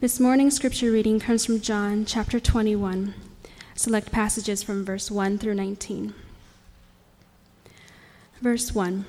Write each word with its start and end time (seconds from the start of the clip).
This 0.00 0.18
morning's 0.18 0.56
scripture 0.56 0.90
reading 0.90 1.20
comes 1.20 1.44
from 1.44 1.60
John 1.60 2.06
chapter 2.06 2.40
21. 2.40 3.12
Select 3.74 4.10
passages 4.10 4.62
from 4.62 4.82
verse 4.82 5.10
1 5.10 5.36
through 5.36 5.56
19. 5.56 6.14
Verse 8.40 8.74
1 8.74 9.04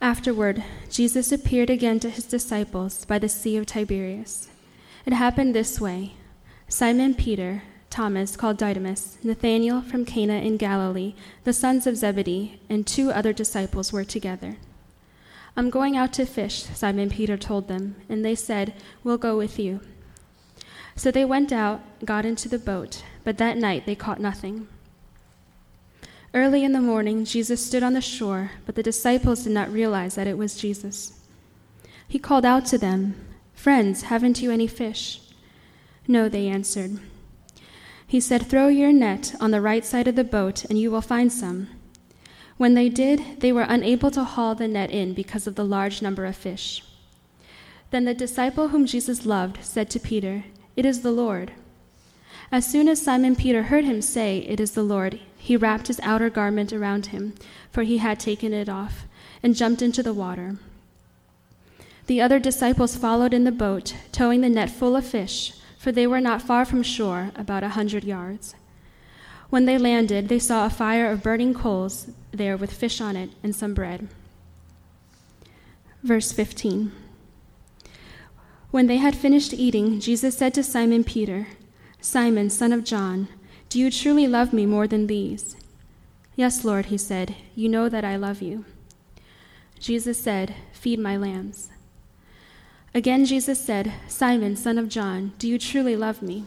Afterward, 0.00 0.62
Jesus 0.88 1.32
appeared 1.32 1.70
again 1.70 1.98
to 1.98 2.08
his 2.08 2.24
disciples 2.24 3.04
by 3.04 3.18
the 3.18 3.28
Sea 3.28 3.56
of 3.56 3.66
Tiberias. 3.66 4.46
It 5.04 5.12
happened 5.12 5.56
this 5.56 5.80
way 5.80 6.14
Simon 6.68 7.14
Peter, 7.14 7.64
Thomas, 7.90 8.36
called 8.36 8.58
Didymus, 8.58 9.18
Nathanael 9.24 9.82
from 9.82 10.04
Cana 10.04 10.34
in 10.34 10.56
Galilee, 10.56 11.14
the 11.42 11.52
sons 11.52 11.88
of 11.88 11.96
Zebedee, 11.96 12.60
and 12.68 12.86
two 12.86 13.10
other 13.10 13.32
disciples 13.32 13.92
were 13.92 14.04
together. 14.04 14.58
I'm 15.60 15.68
going 15.68 15.94
out 15.94 16.14
to 16.14 16.24
fish, 16.24 16.62
Simon 16.62 17.10
Peter 17.10 17.36
told 17.36 17.68
them, 17.68 17.96
and 18.08 18.24
they 18.24 18.34
said, 18.34 18.72
We'll 19.04 19.18
go 19.18 19.36
with 19.36 19.58
you. 19.58 19.82
So 20.96 21.10
they 21.10 21.26
went 21.26 21.52
out, 21.52 21.82
got 22.02 22.24
into 22.24 22.48
the 22.48 22.58
boat, 22.58 23.04
but 23.24 23.36
that 23.36 23.58
night 23.58 23.84
they 23.84 23.94
caught 23.94 24.20
nothing. 24.20 24.68
Early 26.32 26.64
in 26.64 26.72
the 26.72 26.80
morning, 26.80 27.26
Jesus 27.26 27.62
stood 27.62 27.82
on 27.82 27.92
the 27.92 28.00
shore, 28.00 28.52
but 28.64 28.74
the 28.74 28.82
disciples 28.82 29.44
did 29.44 29.52
not 29.52 29.70
realize 29.70 30.14
that 30.14 30.26
it 30.26 30.38
was 30.38 30.56
Jesus. 30.56 31.20
He 32.08 32.18
called 32.18 32.46
out 32.46 32.64
to 32.64 32.78
them, 32.78 33.22
Friends, 33.52 34.04
haven't 34.04 34.40
you 34.40 34.50
any 34.50 34.66
fish? 34.66 35.20
No, 36.08 36.30
they 36.30 36.48
answered. 36.48 37.00
He 38.06 38.18
said, 38.18 38.46
Throw 38.46 38.68
your 38.68 38.94
net 38.94 39.34
on 39.40 39.50
the 39.50 39.60
right 39.60 39.84
side 39.84 40.08
of 40.08 40.16
the 40.16 40.24
boat, 40.24 40.64
and 40.64 40.78
you 40.78 40.90
will 40.90 41.02
find 41.02 41.30
some. 41.30 41.68
When 42.60 42.74
they 42.74 42.90
did, 42.90 43.40
they 43.40 43.52
were 43.52 43.64
unable 43.66 44.10
to 44.10 44.22
haul 44.22 44.54
the 44.54 44.68
net 44.68 44.90
in 44.90 45.14
because 45.14 45.46
of 45.46 45.54
the 45.54 45.64
large 45.64 46.02
number 46.02 46.26
of 46.26 46.36
fish. 46.36 46.84
Then 47.90 48.04
the 48.04 48.12
disciple 48.12 48.68
whom 48.68 48.84
Jesus 48.84 49.24
loved 49.24 49.64
said 49.64 49.88
to 49.88 49.98
Peter, 49.98 50.44
It 50.76 50.84
is 50.84 51.00
the 51.00 51.10
Lord. 51.10 51.52
As 52.52 52.66
soon 52.66 52.86
as 52.86 53.00
Simon 53.00 53.34
Peter 53.34 53.62
heard 53.62 53.86
him 53.86 54.02
say, 54.02 54.40
It 54.40 54.60
is 54.60 54.72
the 54.72 54.82
Lord, 54.82 55.20
he 55.38 55.56
wrapped 55.56 55.86
his 55.86 56.00
outer 56.00 56.28
garment 56.28 56.70
around 56.70 57.06
him, 57.06 57.32
for 57.72 57.82
he 57.82 57.96
had 57.96 58.20
taken 58.20 58.52
it 58.52 58.68
off, 58.68 59.06
and 59.42 59.56
jumped 59.56 59.80
into 59.80 60.02
the 60.02 60.12
water. 60.12 60.56
The 62.08 62.20
other 62.20 62.38
disciples 62.38 62.94
followed 62.94 63.32
in 63.32 63.44
the 63.44 63.52
boat, 63.52 63.94
towing 64.12 64.42
the 64.42 64.50
net 64.50 64.68
full 64.68 64.96
of 64.96 65.06
fish, 65.06 65.54
for 65.78 65.92
they 65.92 66.06
were 66.06 66.20
not 66.20 66.42
far 66.42 66.66
from 66.66 66.82
shore, 66.82 67.32
about 67.36 67.64
a 67.64 67.70
hundred 67.70 68.04
yards. 68.04 68.54
When 69.50 69.66
they 69.66 69.78
landed, 69.78 70.28
they 70.28 70.38
saw 70.38 70.64
a 70.64 70.70
fire 70.70 71.10
of 71.10 71.22
burning 71.22 71.54
coals 71.54 72.08
there 72.30 72.56
with 72.56 72.72
fish 72.72 73.00
on 73.00 73.16
it 73.16 73.30
and 73.42 73.54
some 73.54 73.74
bread. 73.74 74.08
Verse 76.02 76.32
15 76.32 76.92
When 78.70 78.86
they 78.86 78.98
had 78.98 79.16
finished 79.16 79.52
eating, 79.52 80.00
Jesus 80.00 80.38
said 80.38 80.54
to 80.54 80.62
Simon 80.62 81.04
Peter, 81.04 81.48
Simon, 82.00 82.48
son 82.48 82.72
of 82.72 82.84
John, 82.84 83.28
do 83.68 83.78
you 83.78 83.90
truly 83.90 84.26
love 84.26 84.52
me 84.52 84.66
more 84.66 84.86
than 84.86 85.06
these? 85.06 85.56
Yes, 86.36 86.64
Lord, 86.64 86.86
he 86.86 86.96
said, 86.96 87.36
you 87.54 87.68
know 87.68 87.88
that 87.88 88.04
I 88.04 88.16
love 88.16 88.40
you. 88.40 88.64
Jesus 89.78 90.18
said, 90.18 90.54
Feed 90.72 90.98
my 90.98 91.16
lambs. 91.16 91.70
Again, 92.94 93.24
Jesus 93.24 93.64
said, 93.64 93.92
Simon, 94.08 94.56
son 94.56 94.78
of 94.78 94.88
John, 94.88 95.32
do 95.38 95.48
you 95.48 95.58
truly 95.58 95.96
love 95.96 96.22
me? 96.22 96.46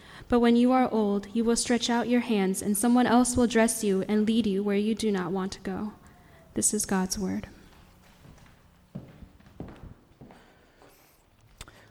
But 0.31 0.39
when 0.39 0.55
you 0.55 0.71
are 0.71 0.89
old, 0.93 1.27
you 1.33 1.43
will 1.43 1.57
stretch 1.57 1.89
out 1.89 2.07
your 2.07 2.21
hands, 2.21 2.61
and 2.61 2.77
someone 2.77 3.05
else 3.05 3.35
will 3.35 3.47
dress 3.47 3.83
you 3.83 4.05
and 4.07 4.25
lead 4.25 4.47
you 4.47 4.63
where 4.63 4.77
you 4.77 4.95
do 4.95 5.11
not 5.11 5.33
want 5.33 5.51
to 5.51 5.59
go. 5.59 5.91
This 6.53 6.73
is 6.73 6.85
God's 6.85 7.19
word. 7.19 7.49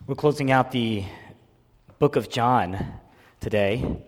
We're 0.07 0.15
closing 0.15 0.51
out 0.51 0.73
the 0.73 1.05
book 1.99 2.17
of 2.17 2.31
John 2.31 2.83
today. 3.41 3.99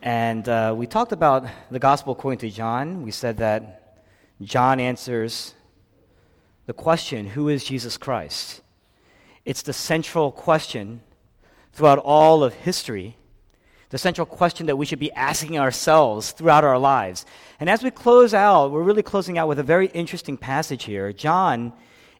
And 0.00 0.48
uh, 0.48 0.74
we 0.74 0.86
talked 0.86 1.12
about 1.12 1.44
the 1.70 1.78
gospel 1.78 2.14
according 2.14 2.38
to 2.38 2.48
John. 2.48 3.02
We 3.02 3.10
said 3.10 3.36
that 3.36 3.98
John 4.40 4.80
answers 4.80 5.52
the 6.64 6.72
question 6.72 7.26
who 7.26 7.50
is 7.50 7.62
Jesus 7.64 7.98
Christ? 7.98 8.62
It's 9.44 9.60
the 9.60 9.74
central 9.74 10.32
question 10.32 11.02
throughout 11.74 11.98
all 11.98 12.42
of 12.42 12.54
history 12.54 13.18
the 13.90 13.98
central 13.98 14.24
question 14.24 14.66
that 14.66 14.76
we 14.76 14.86
should 14.86 14.98
be 14.98 15.12
asking 15.12 15.58
ourselves 15.58 16.30
throughout 16.30 16.64
our 16.64 16.78
lives. 16.78 17.26
And 17.58 17.68
as 17.68 17.82
we 17.82 17.90
close 17.90 18.32
out, 18.32 18.70
we're 18.70 18.82
really 18.82 19.02
closing 19.02 19.36
out 19.36 19.48
with 19.48 19.58
a 19.58 19.64
very 19.64 19.88
interesting 19.88 20.36
passage 20.36 20.84
here. 20.84 21.12
John 21.12 21.72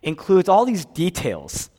includes 0.03 0.49
all 0.49 0.65
these 0.65 0.85
details, 0.85 1.71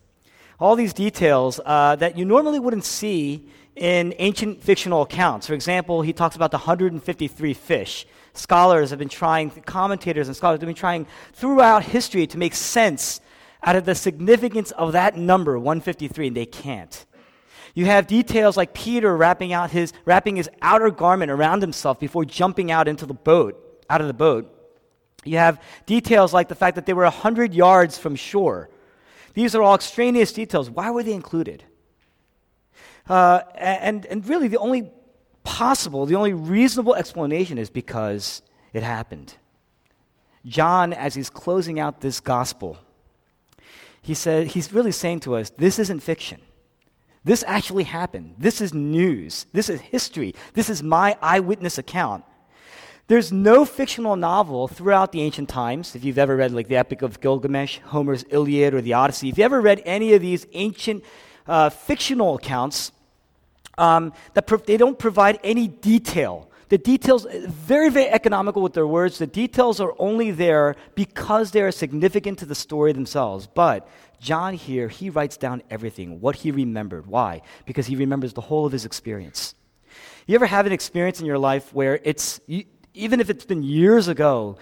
all 0.59 0.75
these 0.75 0.93
details 0.93 1.59
uh, 1.65 1.97
that 1.97 2.17
you 2.17 2.23
normally 2.23 2.59
wouldn't 2.59 2.85
see 2.85 3.49
in 3.75 4.13
ancient 4.17 4.61
fictional 4.61 5.01
accounts. 5.01 5.47
For 5.47 5.53
example, 5.53 6.01
he 6.01 6.13
talks 6.13 6.35
about 6.35 6.51
the 6.51 6.57
153 6.57 7.53
fish. 7.53 8.05
Scholars 8.33 8.91
have 8.91 8.99
been 8.99 9.09
trying, 9.09 9.49
commentators 9.49 10.27
and 10.27 10.35
scholars 10.35 10.61
have 10.61 10.67
been 10.67 10.75
trying 10.75 11.05
throughout 11.33 11.83
history 11.83 12.27
to 12.27 12.37
make 12.37 12.53
sense 12.53 13.19
out 13.63 13.75
of 13.75 13.85
the 13.85 13.95
significance 13.95 14.71
of 14.71 14.93
that 14.93 15.17
number, 15.17 15.59
153, 15.59 16.27
and 16.27 16.37
they 16.37 16.45
can't. 16.45 17.05
You 17.73 17.85
have 17.85 18.07
details 18.07 18.57
like 18.57 18.73
Peter 18.73 19.15
wrapping, 19.15 19.53
out 19.53 19.71
his, 19.71 19.93
wrapping 20.05 20.35
his 20.35 20.49
outer 20.61 20.91
garment 20.91 21.31
around 21.31 21.61
himself 21.61 21.99
before 21.99 22.25
jumping 22.25 22.71
out 22.71 22.87
into 22.87 23.05
the 23.05 23.13
boat, 23.13 23.83
out 23.89 24.01
of 24.01 24.07
the 24.07 24.13
boat. 24.13 24.57
You 25.23 25.37
have 25.37 25.61
details 25.85 26.33
like 26.33 26.47
the 26.47 26.55
fact 26.55 26.75
that 26.75 26.85
they 26.85 26.93
were 26.93 27.03
100 27.03 27.53
yards 27.53 27.97
from 27.97 28.15
shore. 28.15 28.69
These 29.33 29.55
are 29.55 29.61
all 29.61 29.75
extraneous 29.75 30.33
details. 30.33 30.69
Why 30.69 30.91
were 30.91 31.03
they 31.03 31.13
included? 31.13 31.63
Uh, 33.07 33.41
and, 33.55 34.05
and 34.05 34.27
really, 34.27 34.47
the 34.47 34.57
only 34.57 34.91
possible, 35.43 36.05
the 36.05 36.15
only 36.15 36.33
reasonable 36.33 36.95
explanation 36.95 37.57
is 37.57 37.69
because 37.69 38.41
it 38.73 38.83
happened. 38.83 39.35
John, 40.45 40.91
as 40.91 41.13
he's 41.13 41.29
closing 41.29 41.79
out 41.79 42.01
this 42.01 42.19
gospel, 42.19 42.77
he 44.01 44.13
said, 44.13 44.47
he's 44.47 44.73
really 44.73 44.91
saying 44.91 45.21
to 45.21 45.35
us, 45.35 45.51
this 45.51 45.77
isn't 45.77 46.01
fiction. 46.01 46.41
This 47.23 47.43
actually 47.45 47.83
happened. 47.83 48.35
This 48.37 48.61
is 48.61 48.73
news. 48.73 49.45
This 49.53 49.69
is 49.69 49.79
history. 49.81 50.33
This 50.53 50.69
is 50.69 50.81
my 50.81 51.17
eyewitness 51.21 51.77
account. 51.77 52.23
There's 53.07 53.31
no 53.31 53.65
fictional 53.65 54.15
novel 54.15 54.67
throughout 54.67 55.11
the 55.11 55.21
ancient 55.21 55.49
times. 55.49 55.95
If 55.95 56.03
you've 56.03 56.17
ever 56.17 56.35
read 56.35 56.51
like 56.51 56.67
the 56.67 56.77
Epic 56.77 57.01
of 57.01 57.19
Gilgamesh, 57.19 57.79
Homer's 57.79 58.23
Iliad, 58.29 58.73
or 58.73 58.81
the 58.81 58.93
Odyssey, 58.93 59.29
if 59.29 59.37
you 59.37 59.43
ever 59.43 59.61
read 59.61 59.81
any 59.85 60.13
of 60.13 60.21
these 60.21 60.47
ancient 60.53 61.03
uh, 61.45 61.69
fictional 61.69 62.35
accounts, 62.35 62.91
um, 63.77 64.13
that 64.33 64.47
pro- 64.47 64.59
they 64.59 64.77
don't 64.77 64.97
provide 64.97 65.39
any 65.43 65.67
detail. 65.67 66.49
The 66.71 66.77
details, 66.77 67.27
very, 67.29 67.89
very 67.89 68.07
economical 68.07 68.61
with 68.61 68.71
their 68.71 68.87
words. 68.87 69.17
The 69.17 69.27
details 69.27 69.81
are 69.81 69.93
only 69.99 70.31
there 70.31 70.77
because 70.95 71.51
they 71.51 71.61
are 71.63 71.69
significant 71.69 72.39
to 72.39 72.45
the 72.45 72.55
story 72.55 72.93
themselves. 72.93 73.45
But 73.45 73.89
John 74.21 74.53
here, 74.53 74.87
he 74.87 75.09
writes 75.09 75.35
down 75.35 75.63
everything, 75.69 76.21
what 76.21 76.37
he 76.37 76.49
remembered. 76.49 77.07
Why? 77.07 77.41
Because 77.65 77.87
he 77.87 77.97
remembers 77.97 78.31
the 78.31 78.39
whole 78.39 78.65
of 78.65 78.71
his 78.71 78.85
experience. 78.85 79.53
You 80.27 80.35
ever 80.35 80.45
have 80.45 80.65
an 80.65 80.71
experience 80.71 81.19
in 81.19 81.25
your 81.25 81.37
life 81.37 81.73
where 81.73 81.99
it's, 82.05 82.39
even 82.47 83.19
if 83.19 83.29
it's 83.29 83.43
been 83.43 83.63
years 83.63 84.07
ago, 84.07 84.57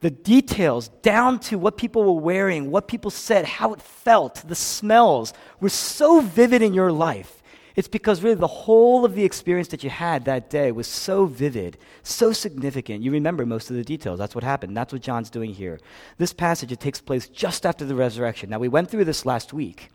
the 0.00 0.10
details 0.10 0.88
down 1.02 1.40
to 1.40 1.58
what 1.58 1.76
people 1.76 2.04
were 2.04 2.22
wearing, 2.22 2.70
what 2.70 2.88
people 2.88 3.10
said, 3.10 3.44
how 3.44 3.74
it 3.74 3.82
felt, 3.82 4.36
the 4.48 4.54
smells 4.54 5.34
were 5.60 5.68
so 5.68 6.22
vivid 6.22 6.62
in 6.62 6.72
your 6.72 6.90
life 6.90 7.39
it's 7.80 7.88
because 7.88 8.22
really 8.22 8.34
the 8.34 8.46
whole 8.46 9.06
of 9.06 9.14
the 9.14 9.24
experience 9.24 9.68
that 9.68 9.82
you 9.82 9.88
had 9.88 10.26
that 10.26 10.50
day 10.50 10.70
was 10.70 10.86
so 10.86 11.24
vivid, 11.24 11.78
so 12.02 12.30
significant. 12.30 13.02
You 13.02 13.10
remember 13.10 13.46
most 13.46 13.70
of 13.70 13.76
the 13.76 13.82
details. 13.82 14.18
That's 14.18 14.34
what 14.34 14.44
happened. 14.44 14.76
That's 14.76 14.92
what 14.92 15.00
John's 15.00 15.30
doing 15.30 15.54
here. 15.54 15.80
This 16.18 16.34
passage, 16.34 16.72
it 16.72 16.78
takes 16.78 17.00
place 17.00 17.26
just 17.26 17.64
after 17.64 17.86
the 17.86 17.94
resurrection. 17.94 18.50
Now, 18.50 18.58
we 18.58 18.68
went 18.68 18.90
through 18.90 19.06
this 19.06 19.24
last 19.24 19.54
week. 19.54 19.88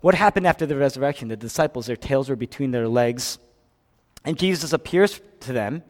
What 0.00 0.14
happened 0.14 0.46
after 0.46 0.64
the 0.64 0.74
resurrection? 0.74 1.28
The 1.28 1.36
disciples, 1.36 1.84
their 1.84 1.96
tails 1.96 2.30
were 2.30 2.34
between 2.34 2.70
their 2.70 2.88
legs, 2.88 3.36
and 4.24 4.38
Jesus 4.38 4.72
appears 4.72 5.20
to 5.40 5.52
them. 5.52 5.82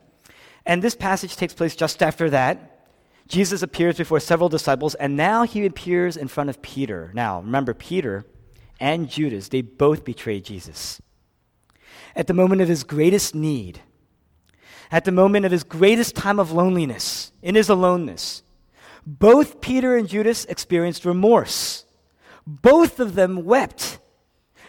And 0.67 0.83
this 0.83 0.97
passage 0.97 1.37
takes 1.37 1.55
place 1.55 1.77
just 1.77 2.03
after 2.03 2.29
that. 2.31 2.89
Jesus 3.29 3.63
appears 3.63 3.97
before 3.97 4.19
several 4.19 4.49
disciples, 4.49 4.97
and 4.97 5.17
now 5.17 5.45
he 5.45 5.65
appears 5.67 6.17
in 6.17 6.27
front 6.27 6.51
of 6.51 6.61
Peter. 6.63 7.13
Now, 7.15 7.43
remember, 7.43 7.75
Peter 7.75 8.25
and 8.79 9.09
Judas, 9.09 9.49
they 9.49 9.63
both 9.63 10.05
betrayed 10.05 10.45
Jesus. 10.45 11.01
at 12.17 12.27
the 12.27 12.35
moment 12.35 12.63
of 12.63 12.69
his 12.69 12.83
greatest 12.83 13.35
need, 13.35 13.81
at 14.91 15.05
the 15.05 15.13
moment 15.13 15.45
of 15.45 15.53
his 15.53 15.63
greatest 15.63 16.17
time 16.17 16.41
of 16.41 16.51
loneliness, 16.51 17.31
in 17.43 17.55
his 17.55 17.69
aloneness, 17.69 18.43
both 19.07 19.61
Peter 19.61 19.97
and 19.97 20.09
Judas 20.09 20.47
experienced 20.47 21.05
remorse. 21.05 21.85
Both 22.47 22.99
of 22.99 23.15
them 23.15 23.45
wept. 23.45 23.99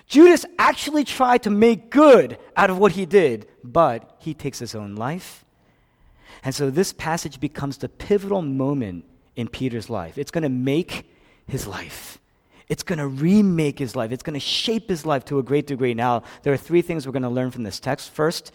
Judas 0.08 0.46
actually 0.60 1.04
tried 1.04 1.44
to 1.44 1.50
make 1.50 1.90
good 1.90 2.38
out 2.56 2.70
of 2.70 2.78
what 2.78 2.92
he 2.94 3.06
did, 3.06 3.48
but 3.64 4.16
he 4.20 4.34
takes 4.34 4.60
his 4.60 4.76
own 4.76 4.96
life. 4.96 5.46
And 6.44 6.54
so 6.54 6.70
this 6.70 6.94
passage 6.94 7.40
becomes 7.40 7.78
the 7.78 7.90
pivotal 7.90 8.42
moment 8.42 9.06
in 9.36 9.48
Peter's 9.48 9.90
life. 9.90 10.18
It's 10.18 10.32
going 10.32 10.44
to 10.44 10.50
make 10.50 11.10
his 11.48 11.66
life. 11.66 12.20
It's 12.68 12.84
going 12.84 13.00
to 13.00 13.08
remake 13.08 13.80
his 13.80 13.96
life. 13.96 14.12
It's 14.12 14.24
going 14.24 14.34
to 14.34 14.40
shape 14.40 14.90
his 14.90 15.06
life 15.06 15.24
to 15.26 15.40
a 15.40 15.44
great 15.44 15.68
degree. 15.68 15.94
Now, 15.94 16.24
there 16.44 16.52
are 16.52 16.58
three 16.58 16.82
things 16.82 17.06
we're 17.06 17.14
going 17.14 17.24
to 17.24 17.30
learn 17.30 17.52
from 17.52 17.64
this 17.64 17.80
text. 17.80 18.12
First, 18.12 18.52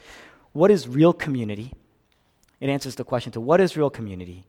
what 0.53 0.71
is 0.71 0.87
real 0.87 1.13
community? 1.13 1.73
It 2.61 2.69
answers 2.69 2.95
the 2.95 3.05
question 3.05 3.33
to 3.33 3.41
what 3.41 3.61
is 3.61 3.77
real 3.77 3.91
community? 3.91 4.47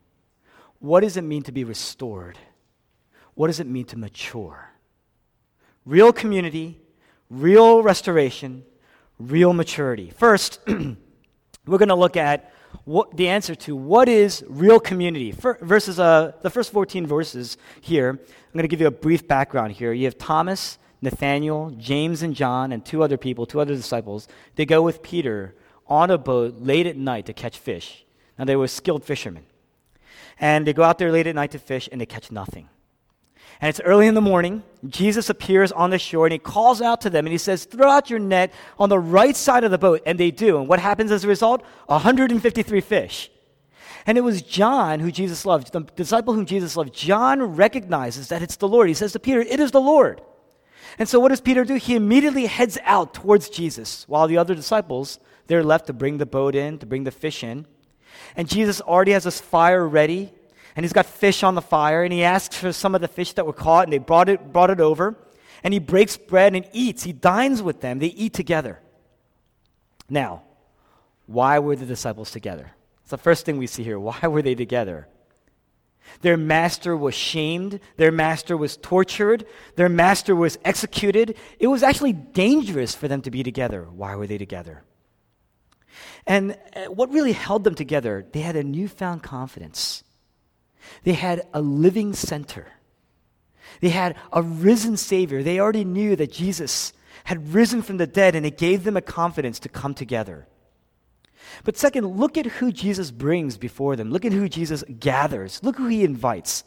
What 0.78 1.00
does 1.00 1.16
it 1.16 1.22
mean 1.22 1.42
to 1.44 1.52
be 1.52 1.64
restored? 1.64 2.38
What 3.34 3.46
does 3.46 3.58
it 3.58 3.66
mean 3.66 3.86
to 3.86 3.98
mature? 3.98 4.70
Real 5.86 6.12
community, 6.12 6.80
real 7.30 7.82
restoration, 7.82 8.64
real 9.18 9.52
maturity. 9.52 10.10
First, 10.10 10.60
we're 10.66 11.78
going 11.78 11.88
to 11.88 11.94
look 11.94 12.16
at 12.16 12.52
what, 12.84 13.16
the 13.16 13.28
answer 13.28 13.54
to 13.54 13.76
what 13.76 14.08
is 14.08 14.44
real 14.48 14.80
community. 14.80 15.32
For, 15.32 15.58
verses, 15.60 15.98
uh, 15.98 16.32
the 16.42 16.50
first 16.50 16.72
14 16.72 17.06
verses 17.06 17.56
here, 17.80 18.10
I'm 18.10 18.52
going 18.52 18.62
to 18.62 18.68
give 18.68 18.80
you 18.80 18.86
a 18.86 18.92
brief 18.92 19.26
background 19.26 19.72
here. 19.72 19.92
You 19.92 20.04
have 20.04 20.18
Thomas, 20.18 20.78
Nathaniel, 21.00 21.70
James, 21.78 22.22
and 22.22 22.34
John, 22.34 22.72
and 22.72 22.84
two 22.84 23.02
other 23.02 23.16
people, 23.16 23.46
two 23.46 23.60
other 23.60 23.74
disciples. 23.74 24.28
They 24.56 24.66
go 24.66 24.82
with 24.82 25.02
Peter 25.02 25.54
on 25.86 26.10
a 26.10 26.18
boat 26.18 26.56
late 26.60 26.86
at 26.86 26.96
night 26.96 27.26
to 27.26 27.32
catch 27.32 27.58
fish. 27.58 28.04
Now, 28.38 28.44
they 28.44 28.56
were 28.56 28.68
skilled 28.68 29.04
fishermen. 29.04 29.44
And 30.40 30.66
they 30.66 30.72
go 30.72 30.82
out 30.82 30.98
there 30.98 31.12
late 31.12 31.26
at 31.26 31.34
night 31.34 31.52
to 31.52 31.58
fish, 31.58 31.88
and 31.92 32.00
they 32.00 32.06
catch 32.06 32.32
nothing. 32.32 32.68
And 33.60 33.68
it's 33.68 33.80
early 33.80 34.06
in 34.06 34.14
the 34.14 34.20
morning. 34.20 34.62
Jesus 34.88 35.30
appears 35.30 35.72
on 35.72 35.90
the 35.90 35.98
shore 35.98 36.26
and 36.26 36.32
he 36.32 36.38
calls 36.38 36.82
out 36.82 37.00
to 37.02 37.10
them 37.10 37.26
and 37.26 37.32
he 37.32 37.38
says, 37.38 37.64
Throw 37.64 37.88
out 37.88 38.10
your 38.10 38.18
net 38.18 38.52
on 38.78 38.88
the 38.88 38.98
right 38.98 39.36
side 39.36 39.64
of 39.64 39.70
the 39.70 39.78
boat. 39.78 40.02
And 40.06 40.18
they 40.18 40.30
do. 40.30 40.58
And 40.58 40.68
what 40.68 40.80
happens 40.80 41.10
as 41.10 41.24
a 41.24 41.28
result? 41.28 41.62
153 41.86 42.80
fish. 42.80 43.30
And 44.06 44.18
it 44.18 44.22
was 44.22 44.42
John 44.42 45.00
who 45.00 45.10
Jesus 45.10 45.46
loved, 45.46 45.72
the 45.72 45.80
disciple 45.80 46.34
whom 46.34 46.46
Jesus 46.46 46.76
loved. 46.76 46.92
John 46.92 47.42
recognizes 47.42 48.28
that 48.28 48.42
it's 48.42 48.56
the 48.56 48.68
Lord. 48.68 48.88
He 48.88 48.94
says 48.94 49.12
to 49.12 49.18
Peter, 49.18 49.40
It 49.40 49.60
is 49.60 49.70
the 49.70 49.80
Lord. 49.80 50.20
And 50.98 51.08
so 51.08 51.18
what 51.18 51.30
does 51.30 51.40
Peter 51.40 51.64
do? 51.64 51.74
He 51.74 51.96
immediately 51.96 52.46
heads 52.46 52.78
out 52.84 53.14
towards 53.14 53.48
Jesus 53.48 54.06
while 54.06 54.28
the 54.28 54.38
other 54.38 54.54
disciples, 54.54 55.18
they're 55.46 55.64
left 55.64 55.86
to 55.86 55.92
bring 55.92 56.18
the 56.18 56.26
boat 56.26 56.54
in, 56.54 56.78
to 56.78 56.86
bring 56.86 57.04
the 57.04 57.10
fish 57.10 57.42
in. 57.42 57.66
And 58.36 58.48
Jesus 58.48 58.80
already 58.80 59.12
has 59.12 59.24
this 59.24 59.40
fire 59.40 59.86
ready 59.86 60.32
and 60.76 60.84
he's 60.84 60.92
got 60.92 61.06
fish 61.06 61.42
on 61.42 61.54
the 61.54 61.62
fire, 61.62 62.02
and 62.02 62.12
he 62.12 62.24
asks 62.24 62.56
for 62.56 62.72
some 62.72 62.94
of 62.94 63.00
the 63.00 63.08
fish 63.08 63.32
that 63.34 63.46
were 63.46 63.52
caught, 63.52 63.84
and 63.84 63.92
they 63.92 63.98
brought 63.98 64.28
it, 64.28 64.52
brought 64.52 64.70
it 64.70 64.80
over. 64.80 65.16
And 65.62 65.72
he 65.72 65.80
breaks 65.80 66.16
bread 66.16 66.54
and 66.54 66.68
eats. 66.72 67.04
He 67.04 67.12
dines 67.12 67.62
with 67.62 67.80
them. 67.80 67.98
They 67.98 68.08
eat 68.08 68.34
together. 68.34 68.80
Now, 70.10 70.42
why 71.26 71.58
were 71.58 71.74
the 71.74 71.86
disciples 71.86 72.30
together? 72.30 72.72
It's 73.02 73.10
the 73.10 73.18
first 73.18 73.46
thing 73.46 73.56
we 73.56 73.66
see 73.66 73.82
here. 73.82 73.98
Why 73.98 74.18
were 74.26 74.42
they 74.42 74.54
together? 74.54 75.08
Their 76.20 76.36
master 76.36 76.96
was 76.96 77.14
shamed. 77.14 77.80
Their 77.96 78.12
master 78.12 78.56
was 78.56 78.76
tortured. 78.76 79.46
Their 79.76 79.88
master 79.88 80.36
was 80.36 80.58
executed. 80.64 81.36
It 81.58 81.68
was 81.68 81.82
actually 81.82 82.12
dangerous 82.12 82.94
for 82.94 83.08
them 83.08 83.22
to 83.22 83.30
be 83.30 83.42
together. 83.42 83.84
Why 83.84 84.14
were 84.16 84.26
they 84.26 84.38
together? 84.38 84.84
And 86.26 86.58
uh, 86.74 86.86
what 86.86 87.10
really 87.10 87.32
held 87.32 87.64
them 87.64 87.74
together, 87.74 88.26
they 88.32 88.40
had 88.40 88.56
a 88.56 88.64
newfound 88.64 89.22
confidence. 89.22 90.03
They 91.02 91.12
had 91.12 91.46
a 91.52 91.60
living 91.60 92.12
center. 92.12 92.68
They 93.80 93.90
had 93.90 94.16
a 94.32 94.42
risen 94.42 94.96
Savior. 94.96 95.42
They 95.42 95.60
already 95.60 95.84
knew 95.84 96.16
that 96.16 96.32
Jesus 96.32 96.92
had 97.24 97.54
risen 97.54 97.82
from 97.82 97.96
the 97.96 98.06
dead, 98.06 98.34
and 98.34 98.44
it 98.44 98.58
gave 98.58 98.84
them 98.84 98.96
a 98.96 99.02
confidence 99.02 99.58
to 99.60 99.68
come 99.68 99.94
together. 99.94 100.46
But 101.64 101.76
second, 101.76 102.06
look 102.06 102.36
at 102.36 102.46
who 102.46 102.72
Jesus 102.72 103.10
brings 103.10 103.56
before 103.56 103.96
them. 103.96 104.10
Look 104.10 104.24
at 104.24 104.32
who 104.32 104.48
Jesus 104.48 104.84
gathers. 104.98 105.60
Look 105.62 105.76
who 105.76 105.86
he 105.86 106.04
invites. 106.04 106.64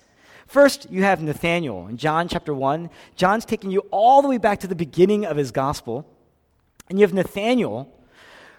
First, 0.48 0.90
you 0.90 1.04
have 1.04 1.22
Nathanael 1.22 1.88
in 1.88 1.98
John 1.98 2.28
chapter 2.28 2.54
1. 2.54 2.90
John's 3.16 3.46
taking 3.46 3.70
you 3.70 3.82
all 3.92 4.22
the 4.22 4.30
way 4.30 4.38
back 4.38 4.62
to 4.62 4.68
the 4.68 4.76
beginning 4.76 5.26
of 5.26 5.38
his 5.38 5.52
gospel. 5.52 6.08
And 6.90 6.98
you 6.98 7.04
have 7.04 7.14
Nathanael, 7.14 7.94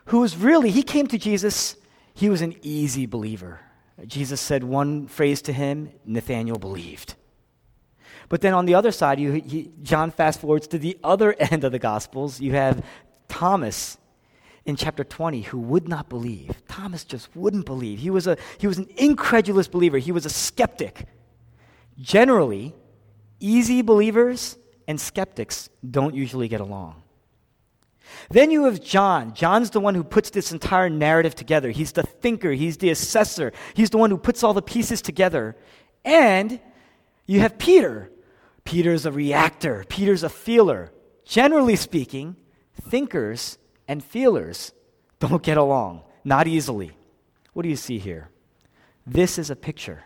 who 0.06 0.20
was 0.20 0.36
really, 0.36 0.70
he 0.70 0.82
came 0.82 1.06
to 1.06 1.18
Jesus, 1.18 1.76
he 2.12 2.28
was 2.28 2.42
an 2.42 2.54
easy 2.62 3.06
believer. 3.06 3.60
Jesus 4.06 4.40
said 4.40 4.64
one 4.64 5.06
phrase 5.06 5.42
to 5.42 5.52
him, 5.52 5.90
Nathanael 6.04 6.58
believed. 6.58 7.14
But 8.28 8.42
then 8.42 8.54
on 8.54 8.66
the 8.66 8.74
other 8.74 8.92
side, 8.92 9.18
you, 9.18 9.32
he, 9.32 9.70
John 9.82 10.10
fast 10.10 10.40
forwards 10.40 10.66
to 10.68 10.78
the 10.78 10.98
other 11.02 11.32
end 11.38 11.64
of 11.64 11.72
the 11.72 11.78
Gospels. 11.78 12.40
You 12.40 12.52
have 12.52 12.84
Thomas 13.28 13.98
in 14.64 14.76
chapter 14.76 15.02
20 15.02 15.42
who 15.42 15.58
would 15.58 15.88
not 15.88 16.08
believe. 16.08 16.50
Thomas 16.68 17.04
just 17.04 17.34
wouldn't 17.34 17.64
believe. 17.64 17.98
He 17.98 18.10
was, 18.10 18.26
a, 18.26 18.36
he 18.58 18.66
was 18.66 18.78
an 18.78 18.88
incredulous 18.96 19.66
believer, 19.66 19.98
he 19.98 20.12
was 20.12 20.26
a 20.26 20.30
skeptic. 20.30 21.06
Generally, 21.98 22.74
easy 23.40 23.82
believers 23.82 24.56
and 24.86 25.00
skeptics 25.00 25.68
don't 25.90 26.14
usually 26.14 26.48
get 26.48 26.60
along. 26.60 27.02
Then 28.30 28.50
you 28.50 28.64
have 28.64 28.82
John. 28.82 29.34
John's 29.34 29.70
the 29.70 29.80
one 29.80 29.94
who 29.94 30.04
puts 30.04 30.30
this 30.30 30.52
entire 30.52 30.90
narrative 30.90 31.34
together. 31.34 31.70
He's 31.70 31.92
the 31.92 32.02
thinker, 32.02 32.52
he's 32.52 32.78
the 32.78 32.90
assessor, 32.90 33.52
he's 33.74 33.90
the 33.90 33.98
one 33.98 34.10
who 34.10 34.18
puts 34.18 34.42
all 34.42 34.54
the 34.54 34.62
pieces 34.62 35.02
together. 35.02 35.56
And 36.04 36.60
you 37.26 37.40
have 37.40 37.58
Peter. 37.58 38.10
Peter's 38.64 39.06
a 39.06 39.12
reactor, 39.12 39.84
Peter's 39.88 40.22
a 40.22 40.28
feeler. 40.28 40.92
Generally 41.24 41.76
speaking, 41.76 42.36
thinkers 42.74 43.56
and 43.86 44.04
feelers 44.04 44.72
don't 45.20 45.42
get 45.42 45.56
along, 45.56 46.02
not 46.22 46.46
easily. 46.46 46.92
What 47.54 47.62
do 47.62 47.70
you 47.70 47.76
see 47.76 47.98
here? 47.98 48.28
This 49.06 49.38
is 49.38 49.48
a 49.48 49.56
picture 49.56 50.04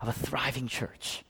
of 0.00 0.08
a 0.08 0.12
thriving 0.12 0.66
church. 0.66 1.24